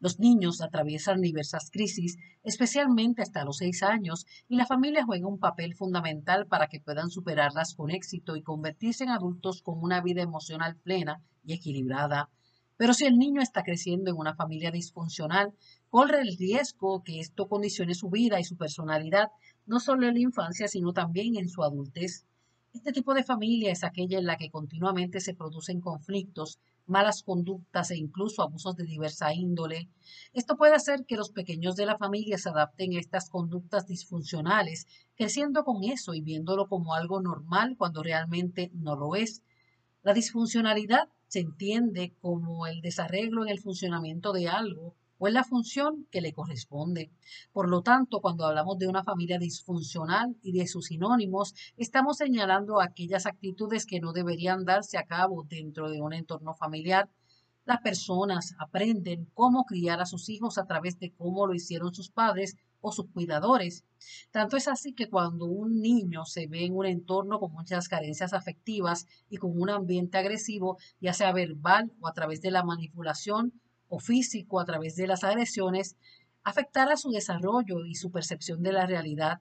los 0.00 0.18
niños 0.18 0.60
atraviesan 0.60 1.20
diversas 1.20 1.70
crisis, 1.70 2.16
especialmente 2.42 3.22
hasta 3.22 3.44
los 3.44 3.58
seis 3.58 3.82
años, 3.82 4.26
y 4.48 4.56
la 4.56 4.66
familia 4.66 5.04
juega 5.04 5.26
un 5.26 5.38
papel 5.38 5.74
fundamental 5.74 6.46
para 6.46 6.68
que 6.68 6.80
puedan 6.80 7.10
superarlas 7.10 7.74
con 7.74 7.90
éxito 7.90 8.36
y 8.36 8.42
convertirse 8.42 9.04
en 9.04 9.10
adultos 9.10 9.62
con 9.62 9.82
una 9.82 10.00
vida 10.00 10.22
emocional 10.22 10.76
plena 10.76 11.20
y 11.44 11.54
equilibrada. 11.54 12.30
Pero 12.76 12.94
si 12.94 13.06
el 13.06 13.18
niño 13.18 13.40
está 13.40 13.64
creciendo 13.64 14.10
en 14.10 14.16
una 14.16 14.36
familia 14.36 14.70
disfuncional, 14.70 15.52
corre 15.90 16.20
el 16.20 16.36
riesgo 16.38 17.02
que 17.02 17.18
esto 17.18 17.48
condicione 17.48 17.94
su 17.94 18.08
vida 18.08 18.38
y 18.38 18.44
su 18.44 18.56
personalidad, 18.56 19.30
no 19.66 19.80
solo 19.80 20.06
en 20.06 20.14
la 20.14 20.20
infancia, 20.20 20.68
sino 20.68 20.92
también 20.92 21.36
en 21.36 21.48
su 21.48 21.64
adultez. 21.64 22.24
Este 22.72 22.92
tipo 22.92 23.14
de 23.14 23.24
familia 23.24 23.72
es 23.72 23.82
aquella 23.82 24.18
en 24.18 24.26
la 24.26 24.36
que 24.36 24.50
continuamente 24.50 25.18
se 25.18 25.34
producen 25.34 25.80
conflictos, 25.80 26.60
malas 26.88 27.22
conductas 27.22 27.90
e 27.90 27.96
incluso 27.96 28.42
abusos 28.42 28.74
de 28.76 28.84
diversa 28.84 29.32
índole. 29.32 29.88
Esto 30.32 30.56
puede 30.56 30.74
hacer 30.74 31.04
que 31.06 31.16
los 31.16 31.30
pequeños 31.30 31.76
de 31.76 31.86
la 31.86 31.98
familia 31.98 32.38
se 32.38 32.48
adapten 32.48 32.94
a 32.94 33.00
estas 33.00 33.30
conductas 33.30 33.86
disfuncionales, 33.86 34.86
creciendo 35.14 35.64
con 35.64 35.84
eso 35.84 36.14
y 36.14 36.20
viéndolo 36.20 36.66
como 36.68 36.94
algo 36.94 37.20
normal 37.20 37.76
cuando 37.76 38.02
realmente 38.02 38.70
no 38.74 38.96
lo 38.96 39.14
es. 39.14 39.42
La 40.02 40.14
disfuncionalidad 40.14 41.08
se 41.26 41.40
entiende 41.40 42.14
como 42.20 42.66
el 42.66 42.80
desarreglo 42.80 43.44
en 43.44 43.50
el 43.50 43.60
funcionamiento 43.60 44.32
de 44.32 44.48
algo 44.48 44.94
o 45.18 45.28
en 45.28 45.34
la 45.34 45.44
función 45.44 46.06
que 46.10 46.20
le 46.20 46.32
corresponde. 46.32 47.10
Por 47.52 47.68
lo 47.68 47.82
tanto, 47.82 48.20
cuando 48.20 48.46
hablamos 48.46 48.78
de 48.78 48.88
una 48.88 49.04
familia 49.04 49.38
disfuncional 49.38 50.36
y 50.42 50.52
de 50.52 50.66
sus 50.66 50.86
sinónimos, 50.86 51.54
estamos 51.76 52.18
señalando 52.18 52.80
aquellas 52.80 53.26
actitudes 53.26 53.84
que 53.86 54.00
no 54.00 54.12
deberían 54.12 54.64
darse 54.64 54.96
a 54.98 55.04
cabo 55.06 55.44
dentro 55.48 55.90
de 55.90 56.00
un 56.00 56.12
entorno 56.12 56.54
familiar. 56.54 57.08
Las 57.64 57.80
personas 57.82 58.54
aprenden 58.58 59.28
cómo 59.34 59.64
criar 59.64 60.00
a 60.00 60.06
sus 60.06 60.28
hijos 60.30 60.56
a 60.56 60.66
través 60.66 60.98
de 60.98 61.12
cómo 61.12 61.46
lo 61.46 61.54
hicieron 61.54 61.94
sus 61.94 62.10
padres 62.10 62.56
o 62.80 62.92
sus 62.92 63.10
cuidadores. 63.10 63.84
Tanto 64.30 64.56
es 64.56 64.68
así 64.68 64.94
que 64.94 65.10
cuando 65.10 65.46
un 65.46 65.80
niño 65.80 66.24
se 66.24 66.46
ve 66.46 66.64
en 66.64 66.76
un 66.76 66.86
entorno 66.86 67.40
con 67.40 67.52
muchas 67.52 67.88
carencias 67.88 68.32
afectivas 68.32 69.06
y 69.28 69.36
con 69.36 69.60
un 69.60 69.68
ambiente 69.68 70.16
agresivo, 70.16 70.78
ya 71.00 71.12
sea 71.12 71.32
verbal 71.32 71.92
o 72.00 72.08
a 72.08 72.12
través 72.12 72.40
de 72.40 72.52
la 72.52 72.62
manipulación, 72.62 73.52
o 73.88 73.98
físico 73.98 74.60
a 74.60 74.64
través 74.64 74.96
de 74.96 75.06
las 75.06 75.24
agresiones 75.24 75.96
afectará 76.44 76.96
su 76.96 77.10
desarrollo 77.10 77.84
y 77.84 77.94
su 77.94 78.10
percepción 78.10 78.62
de 78.62 78.72
la 78.72 78.86
realidad. 78.86 79.40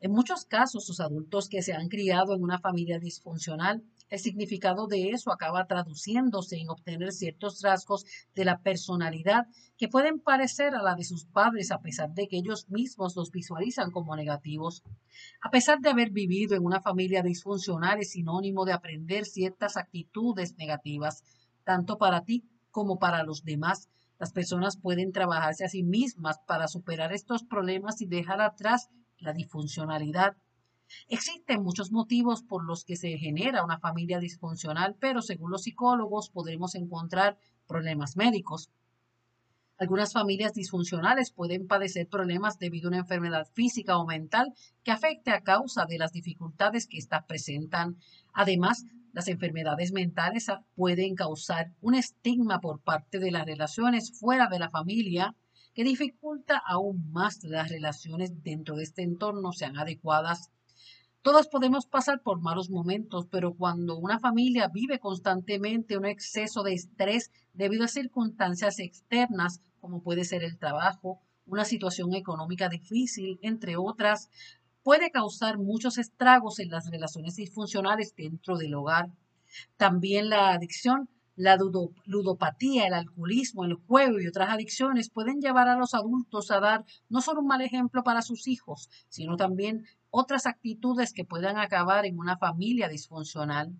En 0.00 0.10
muchos 0.10 0.44
casos, 0.44 0.88
los 0.88 1.00
adultos 1.00 1.48
que 1.48 1.62
se 1.62 1.74
han 1.74 1.88
criado 1.88 2.34
en 2.34 2.42
una 2.42 2.58
familia 2.58 2.98
disfuncional, 2.98 3.84
el 4.08 4.18
significado 4.18 4.88
de 4.88 5.10
eso 5.10 5.32
acaba 5.32 5.66
traduciéndose 5.66 6.58
en 6.58 6.68
obtener 6.68 7.12
ciertos 7.12 7.62
rasgos 7.62 8.04
de 8.34 8.44
la 8.44 8.58
personalidad 8.60 9.46
que 9.78 9.88
pueden 9.88 10.18
parecer 10.18 10.74
a 10.74 10.82
la 10.82 10.96
de 10.96 11.04
sus 11.04 11.24
padres 11.24 11.70
a 11.70 11.80
pesar 11.80 12.12
de 12.12 12.28
que 12.28 12.36
ellos 12.36 12.68
mismos 12.68 13.16
los 13.16 13.30
visualizan 13.30 13.90
como 13.90 14.16
negativos. 14.16 14.82
A 15.40 15.50
pesar 15.50 15.78
de 15.78 15.88
haber 15.88 16.10
vivido 16.10 16.56
en 16.56 16.64
una 16.64 16.82
familia 16.82 17.22
disfuncional 17.22 18.00
es 18.00 18.10
sinónimo 18.10 18.64
de 18.64 18.72
aprender 18.72 19.24
ciertas 19.24 19.76
actitudes 19.76 20.56
negativas, 20.58 21.22
tanto 21.64 21.96
para 21.96 22.24
ti 22.24 22.44
como 22.72 22.98
para 22.98 23.22
los 23.22 23.44
demás. 23.44 23.88
Las 24.18 24.32
personas 24.32 24.76
pueden 24.76 25.12
trabajarse 25.12 25.64
a 25.64 25.68
sí 25.68 25.84
mismas 25.84 26.40
para 26.46 26.66
superar 26.66 27.12
estos 27.12 27.44
problemas 27.44 28.00
y 28.00 28.06
dejar 28.06 28.40
atrás 28.40 28.88
la 29.18 29.32
disfuncionalidad. 29.32 30.36
Existen 31.08 31.62
muchos 31.62 31.92
motivos 31.92 32.42
por 32.42 32.64
los 32.64 32.84
que 32.84 32.96
se 32.96 33.16
genera 33.18 33.64
una 33.64 33.78
familia 33.78 34.18
disfuncional, 34.18 34.96
pero 34.98 35.22
según 35.22 35.50
los 35.50 35.62
psicólogos 35.62 36.30
podremos 36.30 36.74
encontrar 36.74 37.38
problemas 37.66 38.16
médicos. 38.16 38.70
Algunas 39.78 40.12
familias 40.12 40.52
disfuncionales 40.52 41.32
pueden 41.32 41.66
padecer 41.66 42.08
problemas 42.08 42.58
debido 42.58 42.88
a 42.88 42.90
una 42.90 42.98
enfermedad 42.98 43.48
física 43.52 43.98
o 43.98 44.06
mental 44.06 44.52
que 44.84 44.92
afecte 44.92 45.30
a 45.30 45.42
causa 45.42 45.86
de 45.86 45.98
las 45.98 46.12
dificultades 46.12 46.86
que 46.86 46.98
éstas 46.98 47.24
presentan. 47.26 47.96
Además, 48.32 48.84
las 49.12 49.28
enfermedades 49.28 49.92
mentales 49.92 50.46
pueden 50.74 51.14
causar 51.14 51.72
un 51.80 51.94
estigma 51.94 52.60
por 52.60 52.80
parte 52.80 53.18
de 53.18 53.30
las 53.30 53.46
relaciones 53.46 54.12
fuera 54.18 54.48
de 54.48 54.58
la 54.58 54.70
familia 54.70 55.34
que 55.74 55.84
dificulta 55.84 56.62
aún 56.66 57.10
más 57.12 57.42
las 57.44 57.70
relaciones 57.70 58.42
dentro 58.42 58.76
de 58.76 58.84
este 58.84 59.02
entorno 59.02 59.52
sean 59.52 59.78
adecuadas. 59.78 60.50
Todos 61.22 61.46
podemos 61.46 61.86
pasar 61.86 62.20
por 62.20 62.40
malos 62.40 62.68
momentos, 62.68 63.26
pero 63.30 63.54
cuando 63.54 63.96
una 63.96 64.18
familia 64.18 64.66
vive 64.66 64.98
constantemente 64.98 65.96
un 65.96 66.04
exceso 66.04 66.64
de 66.64 66.74
estrés 66.74 67.30
debido 67.54 67.84
a 67.84 67.88
circunstancias 67.88 68.80
externas, 68.80 69.60
como 69.80 70.02
puede 70.02 70.24
ser 70.24 70.42
el 70.42 70.58
trabajo, 70.58 71.20
una 71.46 71.64
situación 71.64 72.12
económica 72.14 72.68
difícil, 72.68 73.38
entre 73.40 73.76
otras, 73.76 74.30
puede 74.82 75.12
causar 75.12 75.58
muchos 75.58 75.96
estragos 75.96 76.58
en 76.58 76.70
las 76.70 76.90
relaciones 76.90 77.36
disfuncionales 77.36 78.16
dentro 78.16 78.58
del 78.58 78.74
hogar. 78.74 79.12
También 79.76 80.28
la 80.28 80.50
adicción, 80.50 81.08
la 81.36 81.56
ludopatía, 82.04 82.88
el 82.88 82.94
alcoholismo, 82.94 83.64
el 83.64 83.74
juego 83.74 84.18
y 84.18 84.26
otras 84.26 84.50
adicciones 84.50 85.08
pueden 85.08 85.40
llevar 85.40 85.68
a 85.68 85.76
los 85.76 85.94
adultos 85.94 86.50
a 86.50 86.58
dar 86.58 86.84
no 87.08 87.20
solo 87.20 87.42
un 87.42 87.46
mal 87.46 87.60
ejemplo 87.60 88.02
para 88.02 88.22
sus 88.22 88.48
hijos, 88.48 88.90
sino 89.08 89.36
también 89.36 89.86
otras 90.12 90.46
actitudes 90.46 91.12
que 91.12 91.24
puedan 91.24 91.56
acabar 91.56 92.06
en 92.06 92.18
una 92.18 92.36
familia 92.36 92.88
disfuncional. 92.88 93.72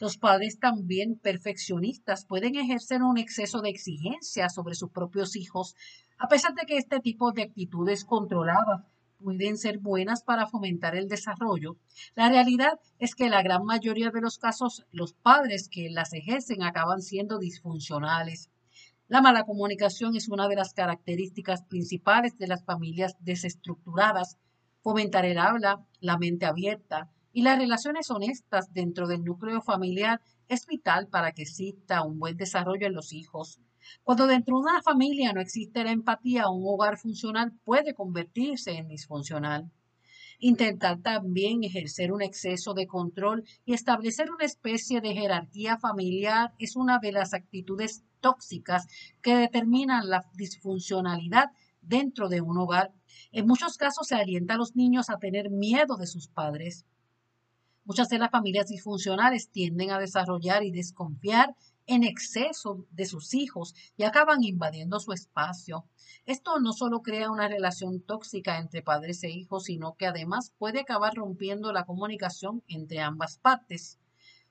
Los 0.00 0.16
padres 0.16 0.58
también 0.58 1.18
perfeccionistas 1.18 2.24
pueden 2.24 2.54
ejercer 2.54 3.02
un 3.02 3.18
exceso 3.18 3.60
de 3.60 3.70
exigencia 3.70 4.48
sobre 4.48 4.76
sus 4.76 4.90
propios 4.90 5.36
hijos, 5.36 5.74
a 6.18 6.28
pesar 6.28 6.54
de 6.54 6.64
que 6.64 6.78
este 6.78 7.00
tipo 7.00 7.32
de 7.32 7.42
actitudes 7.42 8.04
controladas 8.04 8.82
pueden 9.18 9.56
ser 9.56 9.78
buenas 9.78 10.22
para 10.22 10.46
fomentar 10.46 10.94
el 10.94 11.08
desarrollo, 11.08 11.76
la 12.14 12.28
realidad 12.28 12.78
es 12.98 13.14
que 13.14 13.28
la 13.28 13.42
gran 13.42 13.64
mayoría 13.64 14.10
de 14.10 14.20
los 14.20 14.38
casos 14.38 14.84
los 14.92 15.12
padres 15.14 15.68
que 15.68 15.90
las 15.90 16.12
ejercen 16.12 16.62
acaban 16.62 17.02
siendo 17.02 17.38
disfuncionales. 17.38 18.50
La 19.08 19.20
mala 19.20 19.44
comunicación 19.44 20.16
es 20.16 20.28
una 20.28 20.48
de 20.48 20.56
las 20.56 20.72
características 20.72 21.62
principales 21.64 22.38
de 22.38 22.46
las 22.46 22.64
familias 22.64 23.16
desestructuradas. 23.20 24.38
Fomentar 24.84 25.24
el 25.24 25.38
habla, 25.38 25.82
la 26.00 26.18
mente 26.18 26.44
abierta 26.44 27.10
y 27.32 27.40
las 27.40 27.58
relaciones 27.58 28.10
honestas 28.10 28.70
dentro 28.74 29.08
del 29.08 29.24
núcleo 29.24 29.62
familiar 29.62 30.20
es 30.46 30.66
vital 30.66 31.08
para 31.08 31.32
que 31.32 31.40
exista 31.40 32.04
un 32.04 32.18
buen 32.18 32.36
desarrollo 32.36 32.86
en 32.86 32.92
los 32.92 33.14
hijos. 33.14 33.60
Cuando 34.02 34.26
dentro 34.26 34.56
de 34.56 34.64
una 34.64 34.82
familia 34.82 35.32
no 35.32 35.40
existe 35.40 35.84
la 35.84 35.90
empatía, 35.90 36.50
un 36.50 36.64
hogar 36.66 36.98
funcional 36.98 37.52
puede 37.64 37.94
convertirse 37.94 38.72
en 38.72 38.88
disfuncional. 38.88 39.70
Intentar 40.38 40.98
también 41.00 41.64
ejercer 41.64 42.12
un 42.12 42.20
exceso 42.20 42.74
de 42.74 42.86
control 42.86 43.44
y 43.64 43.72
establecer 43.72 44.30
una 44.30 44.44
especie 44.44 45.00
de 45.00 45.14
jerarquía 45.14 45.78
familiar 45.78 46.52
es 46.58 46.76
una 46.76 46.98
de 46.98 47.12
las 47.12 47.32
actitudes 47.32 48.04
tóxicas 48.20 48.86
que 49.22 49.34
determinan 49.34 50.10
la 50.10 50.26
disfuncionalidad 50.34 51.52
dentro 51.86 52.28
de 52.28 52.40
un 52.40 52.58
hogar. 52.58 52.92
En 53.32 53.46
muchos 53.46 53.76
casos 53.76 54.06
se 54.08 54.14
alienta 54.14 54.54
a 54.54 54.58
los 54.58 54.76
niños 54.76 55.10
a 55.10 55.18
tener 55.18 55.50
miedo 55.50 55.96
de 55.96 56.06
sus 56.06 56.28
padres. 56.28 56.86
Muchas 57.84 58.08
de 58.08 58.18
las 58.18 58.30
familias 58.30 58.68
disfuncionales 58.68 59.50
tienden 59.50 59.90
a 59.90 59.98
desarrollar 59.98 60.64
y 60.64 60.70
desconfiar 60.70 61.54
en 61.86 62.02
exceso 62.02 62.86
de 62.90 63.04
sus 63.04 63.34
hijos 63.34 63.74
y 63.96 64.04
acaban 64.04 64.42
invadiendo 64.42 65.00
su 65.00 65.12
espacio. 65.12 65.84
Esto 66.24 66.58
no 66.60 66.72
solo 66.72 67.02
crea 67.02 67.30
una 67.30 67.48
relación 67.48 68.00
tóxica 68.00 68.58
entre 68.58 68.82
padres 68.82 69.22
e 69.22 69.30
hijos, 69.30 69.64
sino 69.64 69.94
que 69.96 70.06
además 70.06 70.52
puede 70.58 70.80
acabar 70.80 71.14
rompiendo 71.14 71.72
la 71.72 71.84
comunicación 71.84 72.62
entre 72.68 73.00
ambas 73.00 73.38
partes. 73.38 73.98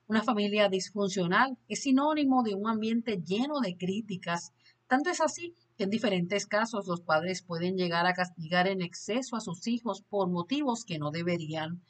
Una 0.06 0.22
familia 0.22 0.68
disfuncional 0.68 1.58
es 1.66 1.82
sinónimo 1.82 2.42
de 2.42 2.54
un 2.54 2.68
ambiente 2.68 3.20
lleno 3.20 3.60
de 3.60 3.76
críticas. 3.76 4.52
Tanto 4.86 5.10
es 5.10 5.20
así 5.20 5.54
en 5.78 5.90
diferentes 5.90 6.46
casos 6.46 6.86
los 6.86 7.00
padres 7.00 7.42
pueden 7.42 7.76
llegar 7.76 8.06
a 8.06 8.14
castigar 8.14 8.68
en 8.68 8.80
exceso 8.80 9.36
a 9.36 9.40
sus 9.40 9.66
hijos 9.66 10.02
por 10.02 10.28
motivos 10.28 10.84
que 10.84 10.98
no 10.98 11.10
deberían. 11.10 11.82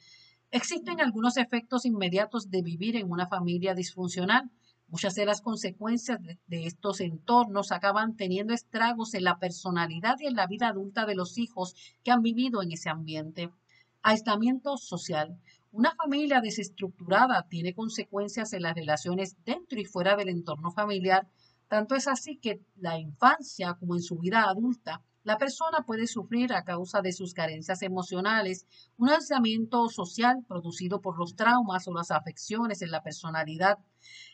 Existen 0.50 1.00
algunos 1.00 1.36
efectos 1.36 1.84
inmediatos 1.84 2.48
de 2.50 2.62
vivir 2.62 2.96
en 2.96 3.10
una 3.10 3.26
familia 3.26 3.74
disfuncional. 3.74 4.50
Muchas 4.88 5.14
de 5.14 5.26
las 5.26 5.40
consecuencias 5.40 6.20
de, 6.46 6.66
estos 6.66 7.00
entornos 7.00 7.72
acaban 7.72 8.16
teniendo 8.16 8.54
estragos 8.54 9.14
en 9.14 9.24
la 9.24 9.38
personalidad 9.38 10.16
y 10.20 10.26
en 10.26 10.36
la 10.36 10.46
vida 10.46 10.68
adulta 10.68 11.06
de 11.06 11.16
los 11.16 11.38
hijos 11.38 11.74
que 12.04 12.12
han 12.12 12.22
vivido 12.22 12.62
en 12.62 12.72
ese 12.72 12.88
ambiente. 12.88 13.50
Aislamiento 14.02 14.76
social. 14.76 15.36
Una 15.72 15.92
familia 15.96 16.40
desestructurada 16.40 17.48
tiene 17.48 17.74
consecuencias 17.74 18.52
en 18.52 18.62
las 18.62 18.76
relaciones 18.76 19.36
dentro 19.44 19.80
y 19.80 19.84
fuera 19.84 20.14
del 20.14 20.28
entorno 20.28 20.70
familiar. 20.70 21.26
Tanto 21.68 21.94
es 21.94 22.08
así 22.08 22.36
que 22.36 22.60
la 22.76 22.98
infancia 22.98 23.74
como 23.74 23.94
en 23.94 24.02
su 24.02 24.18
vida 24.18 24.44
adulta 24.44 25.02
la 25.24 25.38
persona 25.38 25.84
puede 25.86 26.06
sufrir 26.06 26.52
a 26.52 26.64
causa 26.64 27.00
de 27.00 27.10
sus 27.14 27.32
carencias 27.32 27.80
emocionales 27.80 28.66
un 28.98 29.08
aislamiento 29.08 29.88
social 29.88 30.44
producido 30.46 31.00
por 31.00 31.18
los 31.18 31.34
traumas 31.34 31.88
o 31.88 31.94
las 31.94 32.10
afecciones 32.10 32.82
en 32.82 32.90
la 32.90 33.02
personalidad. 33.02 33.78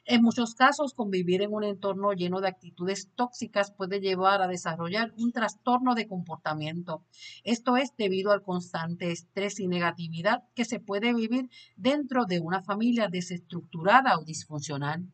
En 0.04 0.20
muchos 0.20 0.56
casos, 0.56 0.94
convivir 0.94 1.42
en 1.42 1.54
un 1.54 1.62
entorno 1.62 2.12
lleno 2.12 2.40
de 2.40 2.48
actitudes 2.48 3.08
tóxicas 3.14 3.70
puede 3.70 4.00
llevar 4.00 4.42
a 4.42 4.48
desarrollar 4.48 5.14
un 5.16 5.30
trastorno 5.30 5.94
de 5.94 6.08
comportamiento. 6.08 7.04
Esto 7.44 7.76
es 7.76 7.96
debido 7.96 8.32
al 8.32 8.42
constante 8.42 9.12
estrés 9.12 9.60
y 9.60 9.68
negatividad 9.68 10.42
que 10.56 10.64
se 10.64 10.80
puede 10.80 11.14
vivir 11.14 11.50
dentro 11.76 12.24
de 12.24 12.40
una 12.40 12.62
familia 12.64 13.06
desestructurada 13.06 14.18
o 14.18 14.24
disfuncional. 14.24 15.06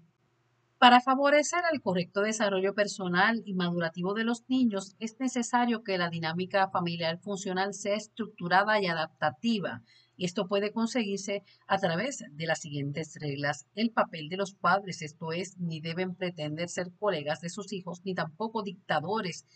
Para 0.78 1.00
favorecer 1.00 1.60
el 1.72 1.80
correcto 1.80 2.20
desarrollo 2.20 2.74
personal 2.74 3.42
y 3.46 3.54
madurativo 3.54 4.12
de 4.12 4.24
los 4.24 4.44
niños, 4.46 4.94
es 4.98 5.18
necesario 5.18 5.82
que 5.82 5.96
la 5.96 6.10
dinámica 6.10 6.68
familiar 6.68 7.18
funcional 7.18 7.72
sea 7.72 7.94
estructurada 7.94 8.78
y 8.78 8.86
adaptativa. 8.86 9.82
Esto 10.18 10.48
puede 10.48 10.72
conseguirse 10.72 11.42
a 11.66 11.78
través 11.78 12.24
de 12.30 12.46
las 12.46 12.60
siguientes 12.60 13.16
reglas. 13.18 13.66
El 13.74 13.90
papel 13.90 14.28
de 14.28 14.36
los 14.36 14.54
padres, 14.54 15.00
esto 15.00 15.32
es, 15.32 15.56
ni 15.56 15.80
deben 15.80 16.14
pretender 16.14 16.68
ser 16.68 16.92
colegas 16.98 17.40
de 17.40 17.48
sus 17.48 17.72
hijos, 17.72 18.02
ni 18.04 18.14
tampoco 18.14 18.62
dictadores 18.62 19.46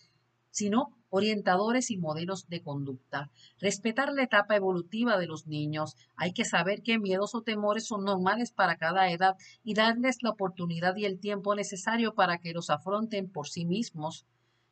sino 0.51 0.95
orientadores 1.09 1.91
y 1.91 1.97
modelos 1.97 2.47
de 2.47 2.61
conducta. 2.61 3.29
Respetar 3.59 4.13
la 4.13 4.23
etapa 4.23 4.55
evolutiva 4.55 5.17
de 5.17 5.27
los 5.27 5.47
niños. 5.47 5.95
Hay 6.15 6.31
que 6.31 6.45
saber 6.45 6.81
qué 6.83 6.99
miedos 6.99 7.35
o 7.35 7.41
temores 7.41 7.85
son 7.85 8.05
normales 8.05 8.51
para 8.51 8.77
cada 8.77 9.11
edad 9.11 9.35
y 9.63 9.73
darles 9.73 10.23
la 10.23 10.29
oportunidad 10.29 10.95
y 10.95 11.05
el 11.05 11.19
tiempo 11.19 11.53
necesario 11.55 12.13
para 12.13 12.37
que 12.37 12.53
los 12.53 12.69
afronten 12.69 13.29
por 13.29 13.49
sí 13.49 13.65
mismos. 13.65 14.25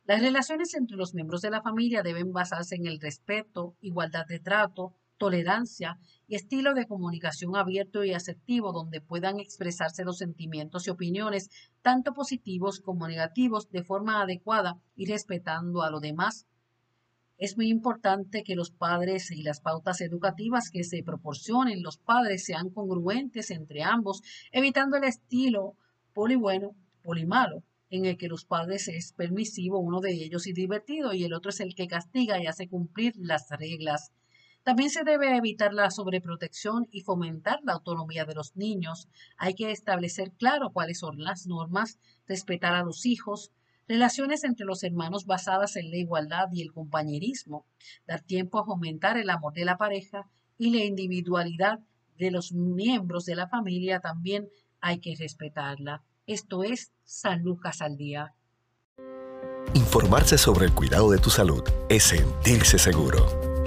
Las 0.06 0.22
relaciones 0.22 0.74
entre 0.74 0.96
los 0.96 1.14
miembros 1.14 1.42
de 1.42 1.50
la 1.50 1.62
familia 1.62 2.02
deben 2.02 2.32
basarse 2.32 2.74
en 2.74 2.86
el 2.86 3.00
respeto, 3.00 3.76
igualdad 3.80 4.26
de 4.26 4.40
trato, 4.40 4.94
tolerancia 5.20 5.98
y 6.26 6.34
estilo 6.34 6.72
de 6.72 6.86
comunicación 6.86 7.54
abierto 7.54 8.02
y 8.04 8.14
asertivo 8.14 8.72
donde 8.72 9.02
puedan 9.02 9.38
expresarse 9.38 10.02
los 10.02 10.16
sentimientos 10.16 10.86
y 10.86 10.90
opiniones, 10.90 11.50
tanto 11.82 12.14
positivos 12.14 12.80
como 12.80 13.06
negativos, 13.06 13.70
de 13.70 13.84
forma 13.84 14.22
adecuada 14.22 14.80
y 14.96 15.04
respetando 15.04 15.82
a 15.82 15.90
lo 15.90 16.00
demás. 16.00 16.46
Es 17.36 17.58
muy 17.58 17.68
importante 17.68 18.42
que 18.42 18.56
los 18.56 18.70
padres 18.70 19.30
y 19.30 19.42
las 19.42 19.60
pautas 19.60 20.00
educativas 20.00 20.70
que 20.70 20.84
se 20.84 21.02
proporcionen 21.02 21.82
los 21.82 21.98
padres 21.98 22.44
sean 22.44 22.70
congruentes 22.70 23.50
entre 23.50 23.82
ambos, 23.82 24.22
evitando 24.52 24.96
el 24.96 25.04
estilo 25.04 25.74
poli 26.14 26.36
bueno, 26.36 26.74
poli 27.02 27.26
malo, 27.26 27.62
en 27.90 28.06
el 28.06 28.16
que 28.16 28.28
los 28.28 28.46
padres 28.46 28.88
es 28.88 29.12
permisivo 29.12 29.78
uno 29.78 30.00
de 30.00 30.12
ellos 30.12 30.46
y 30.46 30.54
divertido 30.54 31.12
y 31.12 31.24
el 31.24 31.34
otro 31.34 31.50
es 31.50 31.60
el 31.60 31.74
que 31.74 31.88
castiga 31.88 32.40
y 32.40 32.46
hace 32.46 32.68
cumplir 32.68 33.14
las 33.18 33.50
reglas. 33.50 34.12
También 34.62 34.90
se 34.90 35.04
debe 35.04 35.36
evitar 35.36 35.72
la 35.72 35.90
sobreprotección 35.90 36.86
y 36.90 37.00
fomentar 37.00 37.60
la 37.64 37.72
autonomía 37.72 38.24
de 38.24 38.34
los 38.34 38.56
niños. 38.56 39.08
Hay 39.38 39.54
que 39.54 39.70
establecer 39.70 40.32
claro 40.32 40.70
cuáles 40.72 40.98
son 40.98 41.22
las 41.22 41.46
normas, 41.46 41.98
respetar 42.26 42.74
a 42.74 42.84
los 42.84 43.06
hijos, 43.06 43.52
relaciones 43.88 44.44
entre 44.44 44.66
los 44.66 44.84
hermanos 44.84 45.26
basadas 45.26 45.76
en 45.76 45.90
la 45.90 45.96
igualdad 45.96 46.48
y 46.52 46.62
el 46.62 46.72
compañerismo, 46.72 47.66
dar 48.06 48.20
tiempo 48.20 48.58
a 48.58 48.64
fomentar 48.64 49.16
el 49.16 49.30
amor 49.30 49.54
de 49.54 49.64
la 49.64 49.78
pareja 49.78 50.28
y 50.58 50.70
la 50.70 50.84
individualidad 50.84 51.80
de 52.18 52.30
los 52.30 52.52
miembros 52.52 53.24
de 53.24 53.34
la 53.34 53.48
familia 53.48 54.00
también 54.00 54.48
hay 54.80 55.00
que 55.00 55.16
respetarla. 55.16 56.02
Esto 56.26 56.62
es 56.62 56.92
San 57.02 57.42
Lucas 57.42 57.80
al 57.80 57.96
día. 57.96 58.34
Informarse 59.74 60.36
sobre 60.36 60.66
el 60.66 60.72
cuidado 60.72 61.10
de 61.10 61.18
tu 61.18 61.30
salud 61.30 61.62
es 61.88 62.04
sentirse 62.04 62.78
seguro. 62.78 63.49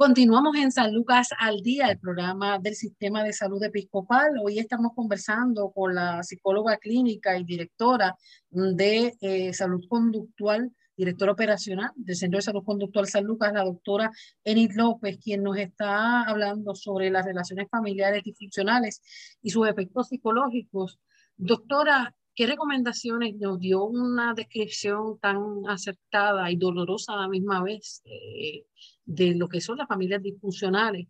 Continuamos 0.00 0.56
en 0.56 0.72
San 0.72 0.94
Lucas 0.94 1.28
al 1.38 1.60
Día, 1.60 1.90
el 1.90 1.98
programa 1.98 2.58
del 2.58 2.74
Sistema 2.74 3.22
de 3.22 3.34
Salud 3.34 3.62
Episcopal. 3.62 4.30
Hoy 4.42 4.58
estamos 4.58 4.92
conversando 4.94 5.70
con 5.72 5.94
la 5.94 6.22
psicóloga 6.22 6.78
clínica 6.78 7.36
y 7.36 7.44
directora 7.44 8.16
de 8.48 9.12
eh, 9.20 9.52
Salud 9.52 9.84
Conductual, 9.90 10.74
directora 10.96 11.32
operacional 11.32 11.90
del 11.96 12.16
Centro 12.16 12.38
de 12.38 12.42
Salud 12.42 12.64
Conductual 12.64 13.08
San 13.08 13.24
Lucas, 13.24 13.52
la 13.52 13.62
doctora 13.62 14.10
Enid 14.42 14.72
López, 14.74 15.18
quien 15.22 15.42
nos 15.42 15.58
está 15.58 16.22
hablando 16.22 16.74
sobre 16.74 17.10
las 17.10 17.26
relaciones 17.26 17.68
familiares 17.68 18.24
disfuncionales 18.24 19.02
y 19.42 19.50
sus 19.50 19.68
efectos 19.68 20.08
psicológicos. 20.08 20.98
Doctora, 21.36 22.14
¿qué 22.34 22.46
recomendaciones 22.46 23.36
nos 23.36 23.60
dio 23.60 23.84
una 23.84 24.32
descripción 24.32 25.18
tan 25.20 25.36
acertada 25.68 26.50
y 26.50 26.56
dolorosa 26.56 27.12
a 27.12 27.20
la 27.20 27.28
misma 27.28 27.62
vez? 27.62 28.00
Eh, 28.06 28.64
de 29.10 29.34
lo 29.34 29.48
que 29.48 29.60
son 29.60 29.78
las 29.78 29.88
familias 29.88 30.22
disfuncionales. 30.22 31.08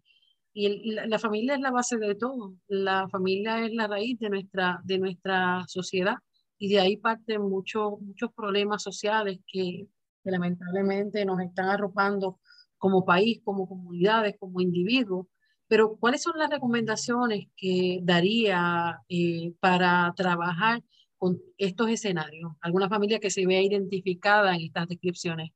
Y 0.53 0.93
la, 0.93 1.19
familia 1.19 1.55
es 1.55 1.61
la 1.61 1.71
base 1.71 1.97
de 1.99 2.15
todo. 2.15 2.55
La 2.67 3.09
familia 3.09 3.65
es 3.65 3.73
la 3.73 3.87
raíz 3.87 4.19
de 4.19 4.31
nuestra, 4.31 4.81
de 4.85 4.99
nuestra 4.99 5.65
sociedad 5.69 6.17
y 6.59 6.69
de 6.71 6.81
ahí 6.81 6.97
parten 6.97 7.43
muchos, 7.43 8.01
muchos 8.01 8.33
problemas 8.33 8.83
sociales 8.83 9.39
que, 9.47 9.87
lamentablemente 10.23 11.25
nos 11.25 11.41
están 11.41 11.71
arropando 11.71 12.41
como 12.77 13.07
país, 13.07 13.41
como 13.43 13.67
comunidades, 13.67 14.37
como 14.39 14.61
individuos. 14.61 15.27
Pero 15.67 15.97
¿cuáles 15.97 16.23
son 16.23 16.39
las 16.39 16.51
recomendaciones 16.51 17.47
que 17.57 18.01
daría 18.03 19.01
eh, 19.09 19.55
para 19.61 20.13
trabajar 20.15 20.83
con 21.17 21.41
estos 21.57 21.89
escenarios? 21.89 22.53
¿Alguna 22.61 22.89
familia 22.89 23.19
que 23.19 23.31
se 23.31 23.47
vea 23.47 23.63
identificada 23.63 24.55
en 24.55 24.63
estas 24.63 24.89
descripciones? 24.89 25.53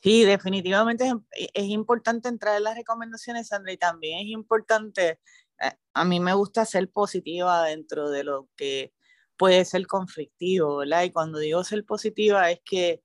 Sí, 0.00 0.24
definitivamente 0.24 1.12
es, 1.32 1.64
importante 1.64 2.28
entrar 2.28 2.56
en 2.56 2.64
las 2.64 2.76
recomendaciones, 2.76 3.48
Sandra, 3.48 3.72
y 3.72 3.78
también 3.78 4.20
es 4.20 4.26
importante, 4.26 5.20
eh, 5.60 5.72
a 5.94 6.04
mí 6.04 6.20
me 6.20 6.34
gusta 6.34 6.64
ser 6.64 6.90
positiva 6.90 7.64
dentro 7.64 8.10
de 8.10 8.24
lo 8.24 8.48
que 8.56 8.92
puede 9.36 9.64
ser 9.64 9.86
conflictivo, 9.86 10.78
¿verdad? 10.78 11.04
Y 11.04 11.10
cuando 11.12 11.38
digo 11.38 11.64
ser 11.64 11.84
positiva 11.84 12.50
es 12.50 12.60
que 12.64 13.02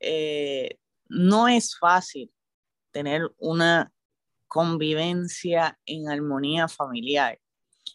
eh, 0.00 0.78
no 1.08 1.48
es 1.48 1.78
fácil 1.78 2.32
tener 2.90 3.22
una 3.38 3.92
convivencia 4.48 5.78
en 5.86 6.08
armonía 6.08 6.68
familiar. 6.68 7.40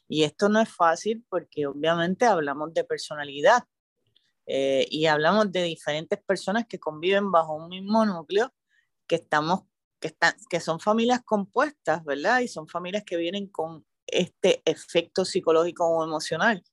Y 0.08 0.24
esto 0.24 0.50
no 0.50 0.62
es 0.62 0.70
fácil 0.70 1.26
porque 1.30 1.68
obviamente 1.68 2.26
hablamos 2.26 2.74
de 2.74 2.84
personalidad 2.84 3.64
eh, 4.46 4.86
y 4.90 5.08
hablamos 5.08 5.52
de 5.52 5.64
diferentes 5.64 6.20
personas 6.24 6.66
que 6.68 6.80
conviven 6.80 7.32
bajo 7.32 7.56
un 7.56 7.70
mismo 7.70 8.06
núcleo, 8.06 8.54
que, 9.08 9.16
estamos, 9.16 9.62
que, 10.00 10.10
están, 10.10 10.34
que 10.50 10.60
son 10.60 10.80
familias 10.80 11.22
compuestas, 11.24 12.04
¿verdad? 12.04 12.40
Y 12.42 12.48
son 12.48 12.68
familias 12.68 13.04
que 13.06 13.18
vienen 13.18 13.48
con 13.48 13.86
este 14.08 14.62
efecto 14.66 15.26
psicológico 15.26 15.88
o 15.88 16.04
emocional, 16.04 16.64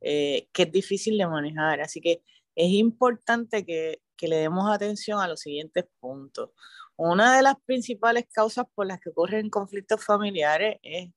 eh, 0.00 0.48
que 0.52 0.64
es 0.64 0.72
difícil 0.72 1.18
de 1.18 1.26
manejar. 1.26 1.80
Así 1.80 2.00
que 2.00 2.22
es 2.54 2.70
importante 2.70 3.64
que, 3.64 4.02
que 4.16 4.28
le 4.28 4.36
demos 4.36 4.70
atención 4.70 5.20
a 5.20 5.28
los 5.28 5.40
siguientes 5.40 5.84
puntos. 6.00 6.50
Una 6.96 7.36
de 7.36 7.42
las 7.42 7.56
principales 7.64 8.26
causas 8.32 8.66
por 8.74 8.86
las 8.86 9.00
que 9.00 9.10
ocurren 9.10 9.50
conflictos 9.50 10.04
familiares 10.04 10.76
es 10.82 11.10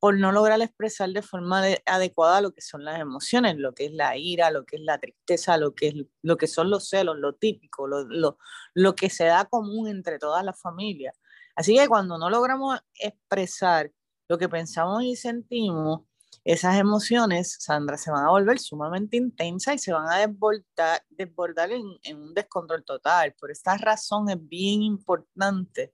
por 0.00 0.18
no 0.18 0.32
lograr 0.32 0.60
expresar 0.62 1.10
de 1.10 1.20
forma 1.20 1.62
adecuada 1.84 2.40
lo 2.40 2.52
que 2.52 2.62
son 2.62 2.84
las 2.84 2.98
emociones, 2.98 3.56
lo 3.58 3.74
que 3.74 3.84
es 3.84 3.92
la 3.92 4.16
ira, 4.16 4.50
lo 4.50 4.64
que 4.64 4.76
es 4.76 4.82
la 4.82 4.98
tristeza, 4.98 5.58
lo 5.58 5.74
que, 5.74 5.88
es, 5.88 5.94
lo 6.22 6.38
que 6.38 6.46
son 6.46 6.70
los 6.70 6.88
celos, 6.88 7.18
lo 7.18 7.34
típico, 7.34 7.86
lo, 7.86 8.04
lo, 8.04 8.38
lo 8.72 8.94
que 8.94 9.10
se 9.10 9.26
da 9.26 9.44
común 9.44 9.88
entre 9.88 10.18
todas 10.18 10.42
las 10.42 10.58
familias. 10.58 11.20
Así 11.54 11.76
que 11.76 11.86
cuando 11.86 12.16
no 12.16 12.30
logramos 12.30 12.80
expresar 12.94 13.92
lo 14.26 14.38
que 14.38 14.48
pensamos 14.48 15.02
y 15.02 15.16
sentimos, 15.16 16.00
esas 16.44 16.78
emociones, 16.78 17.56
Sandra, 17.60 17.98
se 17.98 18.10
van 18.10 18.24
a 18.24 18.30
volver 18.30 18.58
sumamente 18.58 19.18
intensas 19.18 19.74
y 19.74 19.78
se 19.78 19.92
van 19.92 20.08
a 20.08 20.16
desbordar, 20.16 21.02
desbordar 21.10 21.72
en, 21.72 21.84
en 22.04 22.16
un 22.16 22.32
descontrol 22.32 22.84
total. 22.84 23.34
Por 23.38 23.50
esta 23.50 23.76
razón 23.76 24.30
es 24.30 24.38
bien 24.48 24.80
importante 24.80 25.92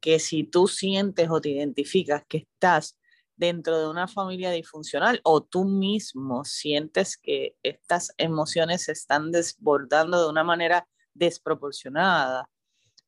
que 0.00 0.18
si 0.18 0.44
tú 0.44 0.66
sientes 0.66 1.28
o 1.28 1.42
te 1.42 1.50
identificas 1.50 2.24
que 2.26 2.38
estás 2.38 2.96
dentro 3.36 3.78
de 3.78 3.88
una 3.88 4.08
familia 4.08 4.50
disfuncional 4.50 5.20
o 5.24 5.42
tú 5.42 5.64
mismo 5.64 6.44
sientes 6.44 7.16
que 7.16 7.56
estas 7.62 8.12
emociones 8.16 8.84
se 8.84 8.92
están 8.92 9.32
desbordando 9.32 10.22
de 10.22 10.28
una 10.28 10.44
manera 10.44 10.86
desproporcionada, 11.14 12.48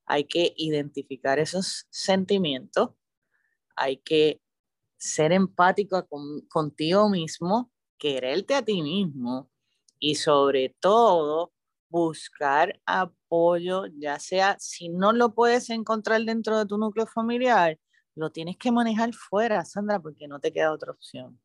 hay 0.07 0.25
que 0.25 0.55
identificar 0.57 1.39
esos 1.39 1.87
sentimientos, 1.91 2.91
hay 3.75 3.99
que 3.99 4.41
ser 4.97 5.33
empático 5.33 6.09
contigo 6.49 7.09
mismo, 7.11 7.71
quererte 7.99 8.55
a 8.55 8.63
ti 8.63 8.83
mismo 8.83 9.51
y 9.99 10.17
sobre 10.17 10.75
todo 10.81 11.53
buscar 11.89 12.81
apoyo, 12.87 13.87
ya 13.99 14.19
sea 14.19 14.57
si 14.59 14.89
no 14.89 15.13
lo 15.13 15.35
puedes 15.35 15.71
encontrar 15.71 16.23
dentro 16.23 16.59
de 16.59 16.67
tu 16.67 16.79
núcleo 16.79 17.07
familiar, 17.07 17.79
lo 18.17 18.31
tienes 18.31 18.57
que 18.57 18.73
manejar 18.73 19.15
fuera, 19.15 19.65
Sandra, 19.65 20.01
porque 20.01 20.27
no 20.27 20.41
te 20.41 20.53
queda 20.53 20.73
otra 20.73 20.93
opción. 20.93 21.39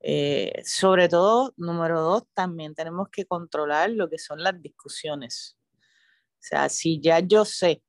Eh, 0.00 0.62
sobre 0.64 1.08
todo, 1.08 1.52
número 1.56 2.00
dos, 2.00 2.22
también 2.32 2.74
tenemos 2.74 3.08
que 3.10 3.26
controlar 3.26 3.90
lo 3.90 4.08
que 4.08 4.18
son 4.18 4.42
las 4.42 4.60
discusiones. 4.62 5.58
O 6.34 6.40
sea, 6.40 6.68
si 6.68 7.00
ya 7.00 7.18
yo 7.18 7.44
sé 7.44 7.82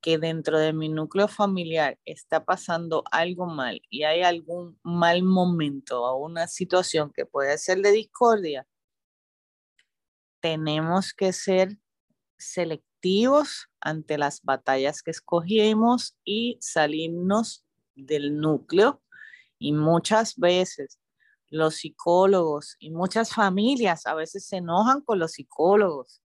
que 0.00 0.18
dentro 0.18 0.58
de 0.58 0.72
mi 0.72 0.88
núcleo 0.88 1.28
familiar 1.28 1.98
está 2.04 2.44
pasando 2.44 3.04
algo 3.10 3.46
mal 3.46 3.80
y 3.88 4.02
hay 4.02 4.22
algún 4.22 4.78
mal 4.82 5.22
momento 5.22 6.02
o 6.02 6.16
una 6.16 6.46
situación 6.48 7.10
que 7.14 7.24
puede 7.24 7.56
ser 7.56 7.78
de 7.78 7.92
discordia, 7.92 8.66
tenemos 10.40 11.14
que 11.14 11.32
ser 11.32 11.78
selectivos 12.36 13.68
ante 13.84 14.18
las 14.18 14.42
batallas 14.42 15.02
que 15.02 15.12
escogimos 15.12 16.16
y 16.24 16.58
salirnos 16.60 17.64
del 17.94 18.40
núcleo. 18.40 19.02
Y 19.58 19.72
muchas 19.72 20.36
veces 20.36 20.98
los 21.48 21.76
psicólogos 21.76 22.76
y 22.80 22.90
muchas 22.90 23.32
familias 23.32 24.06
a 24.06 24.14
veces 24.14 24.46
se 24.46 24.56
enojan 24.56 25.02
con 25.02 25.20
los 25.20 25.32
psicólogos 25.32 26.20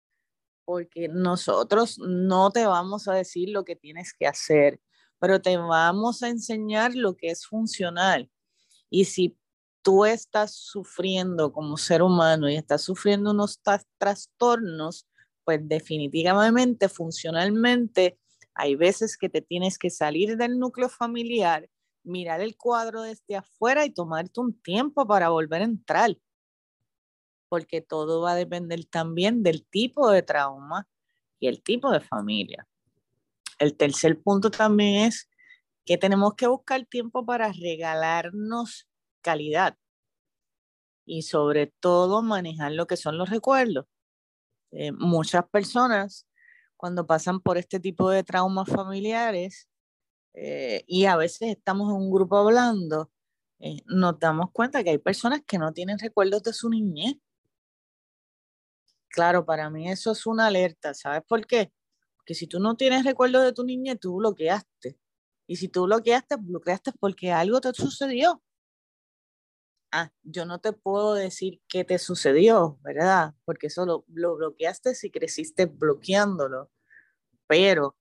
porque 0.69 1.09
nosotros 1.09 1.99
no 1.99 2.51
te 2.51 2.67
vamos 2.67 3.09
a 3.09 3.15
decir 3.15 3.49
lo 3.49 3.65
que 3.65 3.75
tienes 3.75 4.13
que 4.13 4.27
hacer, 4.27 4.79
pero 5.19 5.41
te 5.41 5.57
vamos 5.57 6.23
a 6.23 6.29
enseñar 6.29 6.95
lo 6.95 7.17
que 7.17 7.31
es 7.31 7.47
funcional. 7.47 8.31
Y 8.91 9.07
si 9.07 9.39
tú 9.81 10.05
estás 10.05 10.55
sufriendo 10.55 11.55
como 11.55 11.79
ser 11.79 12.03
humano 12.03 12.51
y 12.51 12.57
estás 12.57 12.83
sufriendo 12.83 13.31
unos 13.31 13.63
trastornos, 13.97 15.09
pues 15.49 15.67
definitivamente, 15.67 16.91
funcionalmente, 16.91 18.19
hay 18.53 18.75
veces 18.75 19.17
que 19.17 19.31
te 19.31 19.41
tienes 19.41 19.79
que 19.79 19.89
salir 19.89 20.37
del 20.37 20.59
núcleo 20.59 20.91
familiar, 20.91 21.71
mirar 22.05 22.43
el 22.43 22.55
cuadro 22.55 23.01
desde 23.01 23.37
afuera 23.37 23.87
y 23.87 23.91
tomarte 23.91 24.41
un 24.41 24.61
tiempo 24.61 25.07
para 25.07 25.31
volver 25.31 25.63
a 25.63 25.65
entrar 25.65 26.19
porque 27.49 27.81
todo 27.81 28.21
va 28.21 28.33
a 28.33 28.37
depender 28.37 28.85
también 28.85 29.43
del 29.43 29.65
tipo 29.65 30.11
de 30.11 30.23
trauma 30.23 30.87
y 31.41 31.49
el 31.49 31.63
tipo 31.63 31.91
de 31.91 32.01
familia. 32.01 32.69
El 33.59 33.75
tercer 33.75 34.21
punto 34.21 34.51
también 34.51 35.07
es 35.07 35.31
que 35.87 35.97
tenemos 35.97 36.35
que 36.35 36.47
buscar 36.47 36.85
tiempo 36.85 37.25
para 37.25 37.51
regalarnos 37.55 38.87
calidad 39.23 39.79
y 41.07 41.23
sobre 41.23 41.69
todo 41.81 42.21
manejar 42.21 42.73
lo 42.73 42.87
que 42.87 42.99
son 42.99 43.17
los 43.17 43.31
recuerdos. 43.31 43.87
Eh, 44.73 44.93
muchas 44.93 45.49
personas 45.49 46.27
cuando 46.77 47.07
pasan 47.07 47.41
por 47.41 47.59
este 47.59 47.81
tipo 47.81 48.11
de 48.11 48.23
traumas 48.23 48.69
familiares 48.69 49.69
eh, 50.35 50.85
y 50.87 51.07
a 51.07 51.16
veces 51.16 51.51
estamos 51.51 51.91
en 51.91 51.97
un 51.97 52.11
grupo 52.12 52.37
hablando, 52.37 53.11
eh, 53.61 53.83
nos 53.87 54.19
damos 54.19 54.51
cuenta 54.53 54.85
que 54.85 54.91
hay 54.91 54.99
personas 54.99 55.43
que 55.47 55.59
no 55.59 55.73
tienen 55.73 55.99
recuerdos 55.99 56.43
de 56.45 56.53
su 56.53 56.71
niñez 56.71 57.16
Claro, 59.11 59.45
para 59.45 59.71
mí 59.71 59.91
eso 59.91 60.12
es 60.12 60.27
una 60.27 60.47
alerta, 60.47 60.95
¿sabes 60.95 61.23
por 61.27 61.47
qué? 61.47 61.73
Porque 62.16 62.35
si 62.35 62.47
tú 62.47 62.61
no 62.61 62.77
tienes 62.77 63.05
recuerdo 63.05 63.43
de 63.43 63.53
tu 63.53 63.64
niñez, 63.64 63.99
tú 64.01 64.16
bloqueaste. 64.16 64.99
Y 65.47 65.57
si 65.57 65.69
tú 65.69 65.85
bloqueaste, 65.85 66.37
bloqueaste 66.37 66.93
porque 67.01 67.33
algo 67.33 67.61
te 67.61 67.73
sucedió. 67.73 68.43
Ah, 69.91 70.12
yo 70.22 70.45
no 70.45 70.61
te 70.61 70.72
puedo 70.72 71.14
decir 71.14 71.62
qué 71.68 71.84
te 71.84 71.99
sucedió, 71.99 72.78
¿verdad? 72.82 73.34
Porque 73.45 73.68
eso 73.68 73.86
lo, 73.86 74.05
lo 74.09 74.36
bloqueaste 74.36 74.95
si 74.95 75.11
creciste 75.11 75.66
bloqueándolo. 75.66 76.70
Pero 77.47 77.97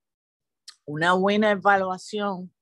una 0.84 1.14
buena 1.14 1.50
evaluación 1.50 2.52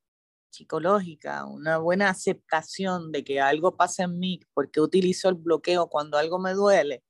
psicológica, 0.50 1.44
una 1.44 1.78
buena 1.78 2.08
aceptación 2.08 3.12
de 3.12 3.24
que 3.24 3.40
algo 3.40 3.76
pasa 3.76 4.04
en 4.04 4.18
mí 4.18 4.40
porque 4.54 4.80
utilizo 4.80 5.28
el 5.28 5.34
bloqueo 5.34 5.88
cuando 5.88 6.18
algo 6.18 6.38
me 6.38 6.54
duele, 6.54 7.04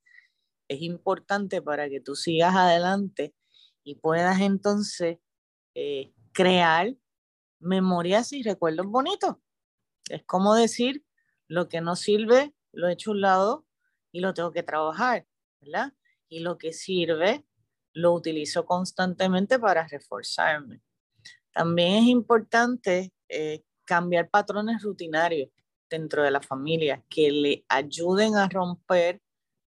es 0.69 0.83
importante 0.83 1.63
para 1.63 1.89
que 1.89 2.01
tú 2.01 2.17
sigas 2.17 2.57
adelante 2.57 3.35
y 3.85 3.95
puedas 3.97 4.41
entonces 4.41 5.19
eh, 5.75 6.13
crear 6.33 6.95
memorias 7.61 8.33
y 8.33 8.43
recuerdos 8.43 8.87
bonitos. 8.87 9.37
Es 10.11 10.25
como 10.25 10.55
decir, 10.55 11.06
lo 11.49 11.69
que 11.69 11.81
no 11.81 11.97
sirve 11.97 12.55
lo 12.73 12.89
he 12.89 12.93
hecho 12.93 13.11
a 13.11 13.15
un 13.15 13.21
lado 13.21 13.67
y 14.13 14.21
lo 14.21 14.35
tengo 14.35 14.53
que 14.53 14.63
trabajar. 14.63 15.27
Y 16.29 16.41
lo 16.41 16.59
que 16.59 16.73
sirve 16.73 17.45
lo 17.93 18.13
utilizo 18.13 18.67
constantemente 18.67 19.59
para 19.59 19.87
reforzarme. 19.87 20.83
También 21.53 22.05
es 22.05 22.09
importante 22.09 23.13
eh, 23.29 23.63
cambiar 23.85 24.29
patrones 24.29 24.83
rutinarios 24.83 25.51
dentro 25.89 26.23
de 26.23 26.31
la 26.31 26.43
familia 26.43 27.03
que 27.09 27.31
le 27.31 27.65
ayuden 27.69 28.37
a 28.37 28.49
romper 28.49 29.23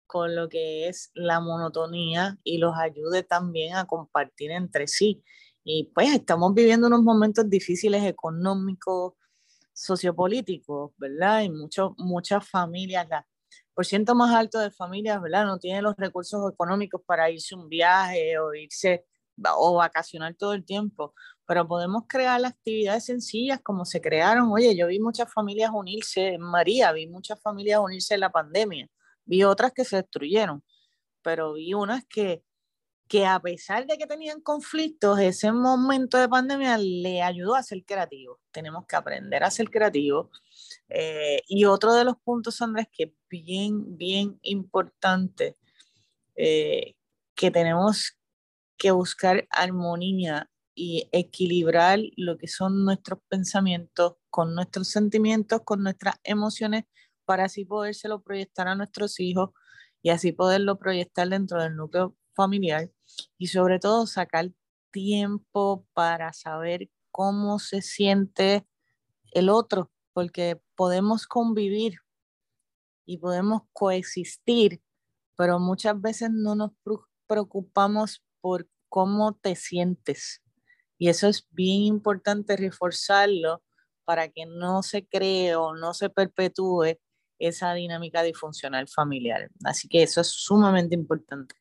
con 0.06 0.36
lo 0.36 0.50
que 0.50 0.88
es 0.88 1.12
la 1.14 1.40
monotonía 1.40 2.38
y 2.44 2.58
los 2.58 2.76
ayude 2.78 3.24
también 3.24 3.76
a 3.76 3.86
compartir 3.86 4.52
entre 4.52 4.88
sí. 4.88 5.24
Y 5.64 5.92
pues 5.94 6.14
estamos 6.14 6.54
viviendo 6.54 6.88
unos 6.88 7.04
momentos 7.04 7.50
difíciles 7.50 8.04
económicos, 8.04 9.14
sociopolíticos, 9.80 10.92
¿verdad? 10.98 11.42
Y 11.42 11.50
mucho, 11.50 11.96
muchas 11.98 12.48
familias, 12.48 13.08
la 13.10 13.26
por 13.74 13.86
ciento 13.86 14.14
más 14.14 14.36
alto 14.36 14.60
de 14.60 14.72
familias, 14.72 15.22
¿verdad? 15.22 15.46
No 15.46 15.58
tienen 15.58 15.84
los 15.84 15.96
recursos 15.96 16.52
económicos 16.52 17.02
para 17.06 17.32
irse 17.32 17.56
un 17.56 17.70
viaje 17.70 18.38
o 18.38 18.54
irse 18.54 19.06
o 19.56 19.76
vacacionar 19.76 20.36
todo 20.36 20.54
el 20.54 20.66
tiempo. 20.66 21.14
pero 21.48 21.68
podemos 21.68 22.04
crear 22.08 22.44
actividades 22.46 23.06
sencillas 23.06 23.60
como 23.64 23.86
se 23.86 24.02
crearon. 24.02 24.52
Oye, 24.52 24.76
yo 24.76 24.88
vi 24.88 25.00
muchas 25.00 25.34
familias 25.34 25.72
unirse 25.74 26.34
en 26.34 26.42
María, 26.42 26.92
vi 26.92 27.08
muchas 27.08 27.42
familias 27.42 27.80
unirse 27.80 28.16
en 28.16 28.20
la 28.20 28.32
pandemia, 28.32 28.88
vi 29.26 29.44
otras 29.44 29.72
que 29.74 29.86
se 29.86 29.98
destruyeron, 29.98 30.64
pero 31.24 31.54
vi 31.54 31.74
unas 31.74 32.06
que, 32.06 32.44
que 33.10 33.26
a 33.26 33.40
pesar 33.40 33.88
de 33.88 33.98
que 33.98 34.06
tenían 34.06 34.40
conflictos, 34.40 35.20
ese 35.20 35.52
momento 35.52 36.18
de 36.20 36.30
pandemia 36.30 36.78
le 36.78 37.24
ayudó 37.24 37.56
a 37.56 37.64
ser 37.64 37.84
creativo. 37.84 38.40
Tenemos 38.52 38.86
que 38.86 38.96
aprender 38.96 39.44
a 39.44 39.50
ser 39.50 39.72
creativos. 39.72 40.30
Eh, 40.90 41.42
y 41.48 41.66
otro 41.66 41.96
de 41.96 42.06
los 42.06 42.18
puntos, 42.18 42.62
Andrés, 42.62 42.88
que 42.92 43.06
es 43.06 43.12
bien, 43.28 43.98
bien 43.98 44.40
importante, 44.44 45.58
eh, 46.36 46.96
que 47.36 47.50
tenemos 47.50 48.16
que 48.78 48.92
buscar 48.92 49.48
armonía 49.50 50.48
y 50.76 51.10
equilibrar 51.12 52.00
lo 52.16 52.38
que 52.38 52.48
son 52.48 52.86
nuestros 52.86 53.20
pensamientos 53.28 54.18
con 54.30 54.54
nuestros 54.54 54.90
sentimientos, 54.90 55.62
con 55.66 55.82
nuestras 55.82 56.18
emociones, 56.24 56.84
para 57.26 57.46
así 57.46 57.66
podérselo 57.66 58.22
proyectar 58.22 58.68
a 58.68 58.76
nuestros 58.76 59.20
hijos 59.20 59.50
y 60.04 60.12
así 60.12 60.32
poderlo 60.32 60.78
proyectar 60.78 61.28
dentro 61.28 61.62
del 61.62 61.76
núcleo 61.76 62.16
familiar 62.36 62.92
y 63.38 63.48
sobre 63.48 63.80
todo 63.80 64.08
sacar 64.08 64.52
tiempo 64.92 65.86
para 65.94 66.34
saber 66.34 66.90
cómo 67.12 67.60
se 67.60 67.82
siente 67.82 68.66
el 69.32 69.50
otro, 69.50 69.92
porque 70.14 70.62
podemos 70.76 71.28
convivir 71.28 72.00
y 73.06 73.18
podemos 73.18 73.64
coexistir, 73.74 74.82
pero 75.36 75.60
muchas 75.60 76.00
veces 76.00 76.30
no 76.32 76.56
nos 76.56 76.72
preocupamos 77.28 78.24
por 78.42 78.68
cómo 78.88 79.34
te 79.36 79.56
sientes. 79.56 80.42
Y 80.98 81.10
eso 81.10 81.28
es 81.28 81.48
bien 81.52 81.84
importante 81.84 82.58
reforzarlo 82.58 83.64
para 84.04 84.30
que 84.30 84.46
no 84.46 84.84
se 84.84 85.08
cree 85.08 85.56
o 85.56 85.76
no 85.76 85.94
se 85.94 86.10
perpetúe 86.10 86.98
esa 87.40 87.74
dinámica 87.74 88.22
disfuncional 88.22 88.88
familiar. 88.88 89.50
Así 89.64 89.88
que 89.88 90.04
eso 90.04 90.22
es 90.22 90.28
sumamente 90.28 90.94
importante. 90.96 91.56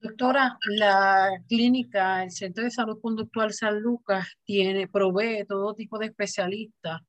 Doctora, 0.00 0.56
la 0.68 1.42
clínica, 1.48 2.22
el 2.22 2.30
Centro 2.30 2.62
de 2.62 2.70
Salud 2.70 3.00
Conductual 3.00 3.52
San 3.52 3.80
Lucas, 3.80 4.28
tiene, 4.44 4.86
provee 4.86 5.44
todo 5.44 5.74
tipo 5.74 5.98
de 5.98 6.06
especialistas 6.06 7.00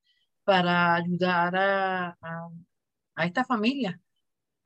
para 0.43 0.95
ayudar 0.95 1.55
a, 1.55 2.17
a, 3.15 3.25
esta 3.25 3.45
familia 3.45 4.01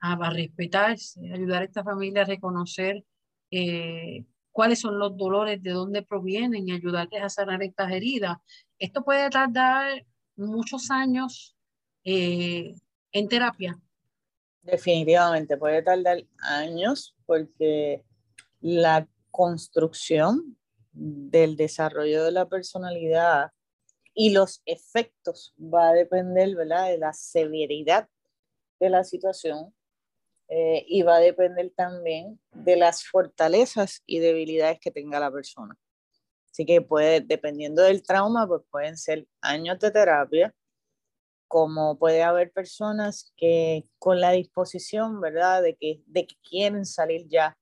a, 0.00 0.30
respetarse, 0.30 1.20
ayudar 1.32 1.62
a 1.62 1.64
esta 1.66 1.84
familia 1.84 2.22
a 2.22 2.24
reconocer 2.24 3.04
eh, 3.50 4.24
cuáles 4.50 4.80
son 4.80 4.98
los 4.98 5.14
dolores, 5.18 5.62
de 5.62 5.72
dónde 5.72 6.02
provienen 6.02 6.66
y 6.66 6.72
ayudarles 6.72 7.22
a 7.22 7.28
sanar 7.28 7.62
estas 7.62 7.92
heridas. 7.92 8.38
Esto 8.78 9.04
puede 9.04 9.28
tardar 9.28 10.06
muchos 10.36 10.90
años 10.90 11.54
eh, 12.04 12.74
en 13.12 13.28
terapia. 13.28 13.78
Definitivamente, 14.62 15.58
puede 15.58 15.82
tardar 15.82 16.24
años 16.38 17.14
porque 17.26 18.02
la 18.64 19.06
construcción 19.30 20.56
del 20.92 21.54
desarrollo 21.54 22.24
de 22.24 22.32
la 22.32 22.48
personalidad 22.48 23.50
y 24.14 24.30
los 24.30 24.62
efectos 24.64 25.54
va 25.58 25.90
a 25.90 25.92
depender 25.92 26.56
¿verdad? 26.56 26.88
de 26.88 26.96
la 26.96 27.12
severidad 27.12 28.08
de 28.80 28.88
la 28.88 29.04
situación 29.04 29.74
eh, 30.48 30.82
y 30.88 31.02
va 31.02 31.16
a 31.16 31.20
depender 31.20 31.74
también 31.76 32.40
de 32.52 32.76
las 32.76 33.04
fortalezas 33.04 34.02
y 34.06 34.20
debilidades 34.20 34.80
que 34.80 34.90
tenga 34.90 35.20
la 35.20 35.30
persona. 35.30 35.76
Así 36.50 36.64
que 36.64 36.80
puede, 36.80 37.20
dependiendo 37.20 37.82
del 37.82 38.02
trauma, 38.02 38.48
pues 38.48 38.62
pueden 38.70 38.96
ser 38.96 39.26
años 39.42 39.78
de 39.78 39.90
terapia, 39.90 40.54
como 41.48 41.98
puede 41.98 42.22
haber 42.22 42.50
personas 42.50 43.30
que 43.36 43.84
con 43.98 44.20
la 44.20 44.30
disposición, 44.30 45.20
¿verdad?, 45.20 45.62
de 45.62 45.76
que, 45.76 46.00
de 46.06 46.26
que 46.26 46.36
quieren 46.48 46.86
salir 46.86 47.28
ya 47.28 47.58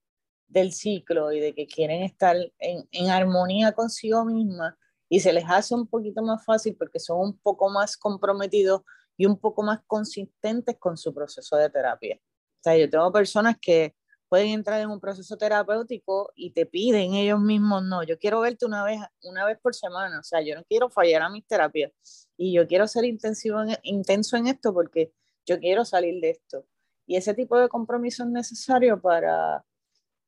del 0.52 0.72
ciclo 0.72 1.32
y 1.32 1.40
de 1.40 1.54
que 1.54 1.66
quieren 1.66 2.02
estar 2.02 2.36
en, 2.58 2.88
en 2.90 3.10
armonía 3.10 3.72
consigo 3.72 4.24
misma 4.24 4.78
y 5.08 5.20
se 5.20 5.32
les 5.32 5.44
hace 5.46 5.74
un 5.74 5.86
poquito 5.86 6.22
más 6.22 6.44
fácil 6.44 6.76
porque 6.76 6.98
son 6.98 7.20
un 7.20 7.38
poco 7.38 7.70
más 7.70 7.96
comprometidos 7.96 8.82
y 9.16 9.26
un 9.26 9.38
poco 9.38 9.62
más 9.62 9.80
consistentes 9.86 10.76
con 10.78 10.96
su 10.96 11.12
proceso 11.12 11.56
de 11.56 11.68
terapia. 11.70 12.16
O 12.16 12.62
sea, 12.62 12.76
yo 12.76 12.88
tengo 12.88 13.12
personas 13.12 13.56
que 13.60 13.94
pueden 14.28 14.48
entrar 14.48 14.80
en 14.80 14.88
un 14.88 15.00
proceso 15.00 15.36
terapéutico 15.36 16.32
y 16.34 16.52
te 16.52 16.64
piden 16.64 17.12
ellos 17.12 17.40
mismos, 17.40 17.82
no, 17.84 18.02
yo 18.02 18.18
quiero 18.18 18.40
verte 18.40 18.64
una 18.64 18.82
vez, 18.84 19.00
una 19.24 19.44
vez 19.44 19.58
por 19.60 19.74
semana, 19.74 20.20
o 20.20 20.22
sea, 20.22 20.40
yo 20.40 20.54
no 20.54 20.64
quiero 20.64 20.88
fallar 20.88 21.20
a 21.20 21.28
mis 21.28 21.46
terapias 21.46 21.92
y 22.38 22.54
yo 22.54 22.66
quiero 22.66 22.88
ser 22.88 23.04
intensivo 23.04 23.60
en, 23.60 23.76
intenso 23.82 24.38
en 24.38 24.46
esto 24.46 24.72
porque 24.72 25.12
yo 25.44 25.58
quiero 25.58 25.84
salir 25.84 26.20
de 26.22 26.30
esto. 26.30 26.64
Y 27.06 27.16
ese 27.16 27.34
tipo 27.34 27.58
de 27.58 27.68
compromiso 27.68 28.22
es 28.22 28.30
necesario 28.30 28.98
para, 28.98 29.62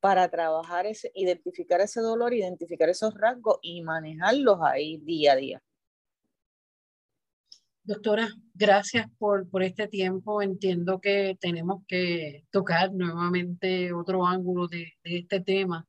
para 0.05 0.29
trabajar, 0.29 0.85
ese, 0.85 1.11
identificar 1.15 1.81
ese 1.81 2.03
dolor, 2.03 2.35
identificar 2.35 2.91
esos 2.91 3.15
rasgos 3.15 3.57
y 3.63 3.81
manejarlos 3.81 4.59
ahí 4.61 4.99
día 4.99 5.33
a 5.33 5.37
día. 5.37 5.63
Doctora, 7.83 8.29
gracias 8.53 9.07
por, 9.17 9.49
por 9.49 9.63
este 9.63 9.89
tiempo. 9.89 10.43
Entiendo 10.43 11.01
que 11.01 11.39
tenemos 11.41 11.85
que 11.89 12.45
tocar 12.51 12.93
nuevamente 12.93 13.95
otro 13.95 14.27
ángulo 14.27 14.69
de, 14.69 14.93
de 15.03 15.21
este 15.21 15.41
tema, 15.41 15.87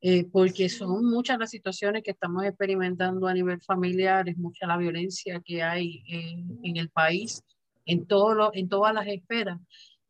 eh, 0.00 0.24
porque 0.24 0.68
son 0.68 1.08
muchas 1.08 1.38
las 1.38 1.50
situaciones 1.50 2.02
que 2.02 2.10
estamos 2.10 2.44
experimentando 2.44 3.28
a 3.28 3.34
nivel 3.34 3.62
familiar, 3.62 4.28
es 4.28 4.36
mucha 4.36 4.66
la 4.66 4.78
violencia 4.78 5.40
que 5.44 5.62
hay 5.62 6.02
en, 6.08 6.58
en 6.64 6.76
el 6.76 6.90
país, 6.90 7.40
en, 7.86 8.04
todo 8.04 8.34
lo, 8.34 8.50
en 8.52 8.68
todas 8.68 8.92
las 8.92 9.06
esferas. 9.06 9.60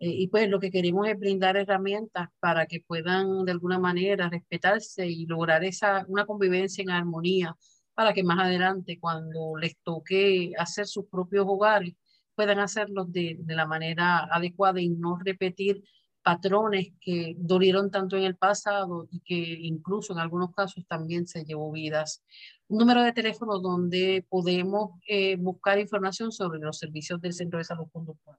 Eh, 0.05 0.11
y 0.11 0.29
pues 0.29 0.51
lo 0.51 0.61
que 0.61 0.71
queremos 0.71 1.09
es 1.09 1.19
brindar 1.19 1.57
herramientas 1.57 2.29
para 2.39 2.67
que 2.67 2.81
puedan 2.87 3.47
de 3.47 3.53
alguna 3.53 3.79
manera 3.79 4.29
respetarse 4.29 5.07
y 5.07 5.25
lograr 5.25 5.65
esa, 5.65 6.05
una 6.09 6.27
convivencia 6.27 6.83
en 6.83 6.91
armonía 6.91 7.57
para 7.95 8.13
que 8.13 8.23
más 8.23 8.39
adelante, 8.39 8.99
cuando 9.01 9.57
les 9.57 9.79
toque 9.83 10.53
hacer 10.59 10.87
sus 10.87 11.07
propios 11.07 11.47
hogares, 11.49 11.95
puedan 12.35 12.59
hacerlo 12.59 13.07
de, 13.07 13.39
de 13.41 13.57
la 13.57 13.67
manera 13.67 14.29
adecuada 14.31 14.79
y 14.79 14.91
no 14.91 15.19
repetir 15.25 15.83
patrones 16.23 16.89
que 17.01 17.35
dolieron 17.39 17.91
tanto 17.91 18.19
en 18.19 18.25
el 18.25 18.37
pasado 18.37 19.09
y 19.11 19.21
que 19.21 19.37
incluso 19.37 20.13
en 20.13 20.19
algunos 20.19 20.53
casos 20.55 20.85
también 20.87 21.27
se 21.27 21.45
llevó 21.45 21.73
vidas. 21.73 22.23
Un 22.69 22.79
número 22.81 23.03
de 23.03 23.13
teléfono 23.13 23.59
donde 23.59 24.27
podemos 24.29 25.01
eh, 25.09 25.37
buscar 25.37 25.79
información 25.79 26.31
sobre 26.31 26.59
los 26.61 26.79
servicios 26.79 27.23
del 27.23 27.33
Centro 27.33 27.59
de 27.59 27.65
Salud 27.65 27.87
Conductual. 27.91 28.37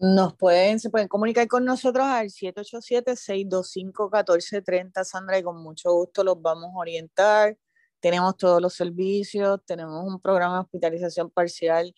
Nos 0.00 0.34
pueden, 0.36 0.80
se 0.80 0.90
pueden 0.90 1.08
comunicar 1.08 1.48
con 1.48 1.64
nosotros 1.64 2.06
al 2.06 2.28
787-625-1430, 2.28 5.04
Sandra, 5.04 5.38
y 5.38 5.42
con 5.42 5.60
mucho 5.62 5.92
gusto 5.92 6.22
los 6.22 6.40
vamos 6.40 6.70
a 6.74 6.78
orientar 6.78 7.56
tenemos 8.00 8.36
todos 8.36 8.62
los 8.62 8.74
servicios, 8.74 9.60
tenemos 9.66 10.04
un 10.04 10.20
programa 10.20 10.54
de 10.54 10.60
hospitalización 10.60 11.30
parcial, 11.30 11.94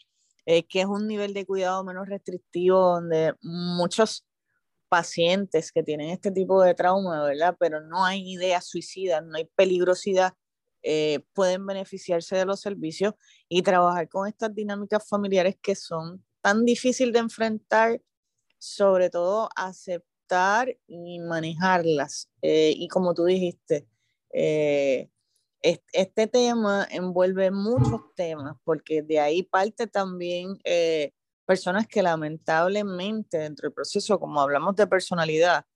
eh, 0.47 0.67
que 0.67 0.81
es 0.81 0.87
un 0.87 1.07
nivel 1.07 1.35
de 1.35 1.47
cuidado 1.47 1.85
menos 1.85 2.09
restrictivo, 2.09 2.79
donde 2.79 3.35
muchos 3.43 4.27
pacientes 4.89 5.73
que 5.73 5.83
tienen 5.83 6.11
este 6.11 6.31
tipo 6.31 6.63
de 6.63 6.75
trauma, 6.75 7.25
¿verdad? 7.25 7.57
Pero 7.59 7.81
no 7.81 8.05
hay 8.05 8.33
ideas 8.33 8.67
suicidas, 8.67 9.23
no 9.25 9.37
hay 9.37 9.45
peligrosidad, 9.57 10.33
eh, 10.83 11.21
pueden 11.35 11.67
beneficiarse 11.67 12.37
de 12.37 12.47
los 12.47 12.61
servicios 12.61 13.15
y 13.49 13.63
trabajar 13.63 14.09
con 14.09 14.27
estas 14.27 14.55
dinámicas 14.55 15.07
familiares 15.09 15.57
que 15.61 15.75
son 15.75 16.25
tan 16.41 16.65
difíciles 16.65 17.13
de 17.13 17.21
enfrentar, 17.21 18.01
sobre 18.59 19.11
todo 19.11 19.49
aceptar 19.57 20.77
y 20.87 21.19
manejarlas. 21.21 22.31
Eh, 22.43 22.73
y 22.77 22.89
como 22.89 23.15
tú 23.15 23.25
dijiste, 23.25 23.87
este 25.63 26.27
tema 26.27 26.87
envuelve 26.91 27.51
muchos 27.51 28.01
temas, 28.15 28.57
porque 28.65 29.03
de 29.03 29.21
ahí 29.21 29.43
parte 29.43 29.87
también 29.87 30.59
eh, 30.65 31.13
personas 31.45 31.87
que 31.87 32.03
lamentablemente 32.03 33.39
dentro 33.39 33.67
del 33.67 33.75
proceso, 33.75 34.19
como 34.21 34.41
hablamos 34.41 34.77
de 34.77 34.87
personalidad, 34.87 35.67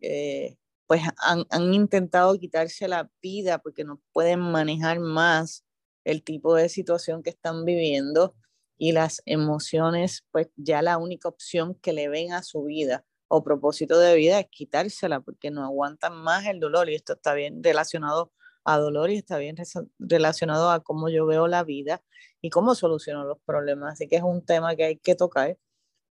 eh, 0.00 0.56
pues 0.86 1.02
han, 1.18 1.44
han, 1.50 1.74
intentado 1.74 2.38
quitarse 2.38 2.88
la 2.88 3.10
vida 3.20 3.58
porque 3.58 3.84
no 3.84 4.00
pueden 4.12 4.40
manejar 4.40 5.00
más 5.00 5.64
el 6.04 6.22
tipo 6.22 6.54
de 6.54 6.70
situación 6.70 7.22
que 7.22 7.30
están 7.30 7.64
viviendo 7.66 8.34
y 8.78 8.92
las 8.92 9.20
emociones, 9.26 10.24
pues 10.30 10.48
ya 10.56 10.80
la 10.82 10.98
única 10.98 11.28
opción 11.28 11.74
que 11.74 11.92
le 11.92 12.08
ven 12.08 12.32
a 12.32 12.42
su 12.42 12.62
vida 12.62 13.04
o 13.26 13.44
propósito 13.44 13.98
de 13.98 14.14
vida 14.14 14.40
es 14.40 14.46
quitársela 14.50 15.20
porque 15.20 15.50
no 15.50 15.64
aguantan 15.64 16.16
más 16.16 16.46
el 16.46 16.60
dolor 16.60 16.88
y 16.88 16.94
esto 16.94 17.14
está 17.14 17.34
bien 17.34 17.62
relacionado 17.62 18.32
a 18.64 18.78
dolor 18.78 19.10
y 19.10 19.16
está 19.16 19.38
bien 19.38 19.56
relacionado 19.98 20.70
a 20.70 20.80
cómo 20.80 21.08
yo 21.08 21.26
veo 21.26 21.48
la 21.48 21.64
vida 21.64 22.02
y 22.40 22.50
cómo 22.50 22.74
soluciono 22.74 23.24
los 23.24 23.38
problemas. 23.44 23.94
Así 23.94 24.08
que 24.08 24.16
es 24.16 24.22
un 24.22 24.44
tema 24.44 24.76
que 24.76 24.84
hay 24.84 24.96
que 24.96 25.14
tocar 25.14 25.58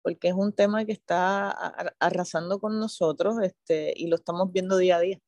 porque 0.02 0.30
es 0.30 0.34
un 0.34 0.54
tema 0.54 0.86
que 0.86 0.92
está 0.92 1.50
arrasando 2.00 2.60
con 2.60 2.80
nosotros 2.80 3.36
este, 3.42 3.94
y 3.96 4.08
lo 4.08 4.16
estamos 4.16 4.52
viendo 4.52 4.78
día 4.78 4.98
a 4.98 5.00
día. 5.02 5.20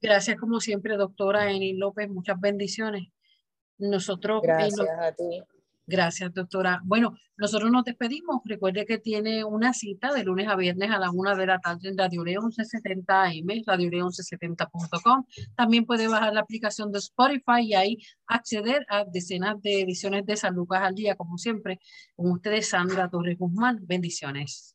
Gracias 0.00 0.38
como 0.38 0.60
siempre, 0.60 0.96
doctora 0.96 1.50
Eni 1.50 1.72
López. 1.72 2.10
Muchas 2.10 2.38
bendiciones. 2.38 3.08
Nosotros... 3.78 4.42
Gracias 4.42 4.88
a 5.00 5.12
ti. 5.12 5.42
Gracias, 5.86 6.32
doctora. 6.32 6.80
Bueno, 6.84 7.14
nosotros 7.36 7.70
nos 7.70 7.84
despedimos. 7.84 8.40
Recuerde 8.44 8.86
que 8.86 8.98
tiene 8.98 9.44
una 9.44 9.74
cita 9.74 10.14
de 10.14 10.24
lunes 10.24 10.48
a 10.48 10.56
viernes 10.56 10.90
a 10.90 10.98
la 10.98 11.10
una 11.10 11.34
de 11.34 11.46
la 11.46 11.58
tarde 11.58 11.90
en 11.90 11.98
Radio 11.98 12.24
Leo 12.24 12.40
1170 12.40 13.22
AM, 13.22 13.62
Radio 13.66 13.90
Leo 13.90 14.06
1170.com. 14.06 15.24
También 15.54 15.84
puede 15.84 16.08
bajar 16.08 16.32
la 16.32 16.40
aplicación 16.40 16.90
de 16.90 17.00
Spotify 17.00 17.60
y 17.60 17.74
ahí 17.74 17.98
acceder 18.26 18.86
a 18.88 19.04
decenas 19.04 19.60
de 19.60 19.82
ediciones 19.82 20.24
de 20.24 20.36
San 20.36 20.54
Lucas 20.54 20.80
al 20.82 20.94
día, 20.94 21.16
como 21.16 21.36
siempre. 21.36 21.80
Con 22.16 22.30
ustedes, 22.30 22.70
Sandra 22.70 23.10
Torres 23.10 23.36
Guzmán. 23.38 23.80
Bendiciones. 23.82 24.74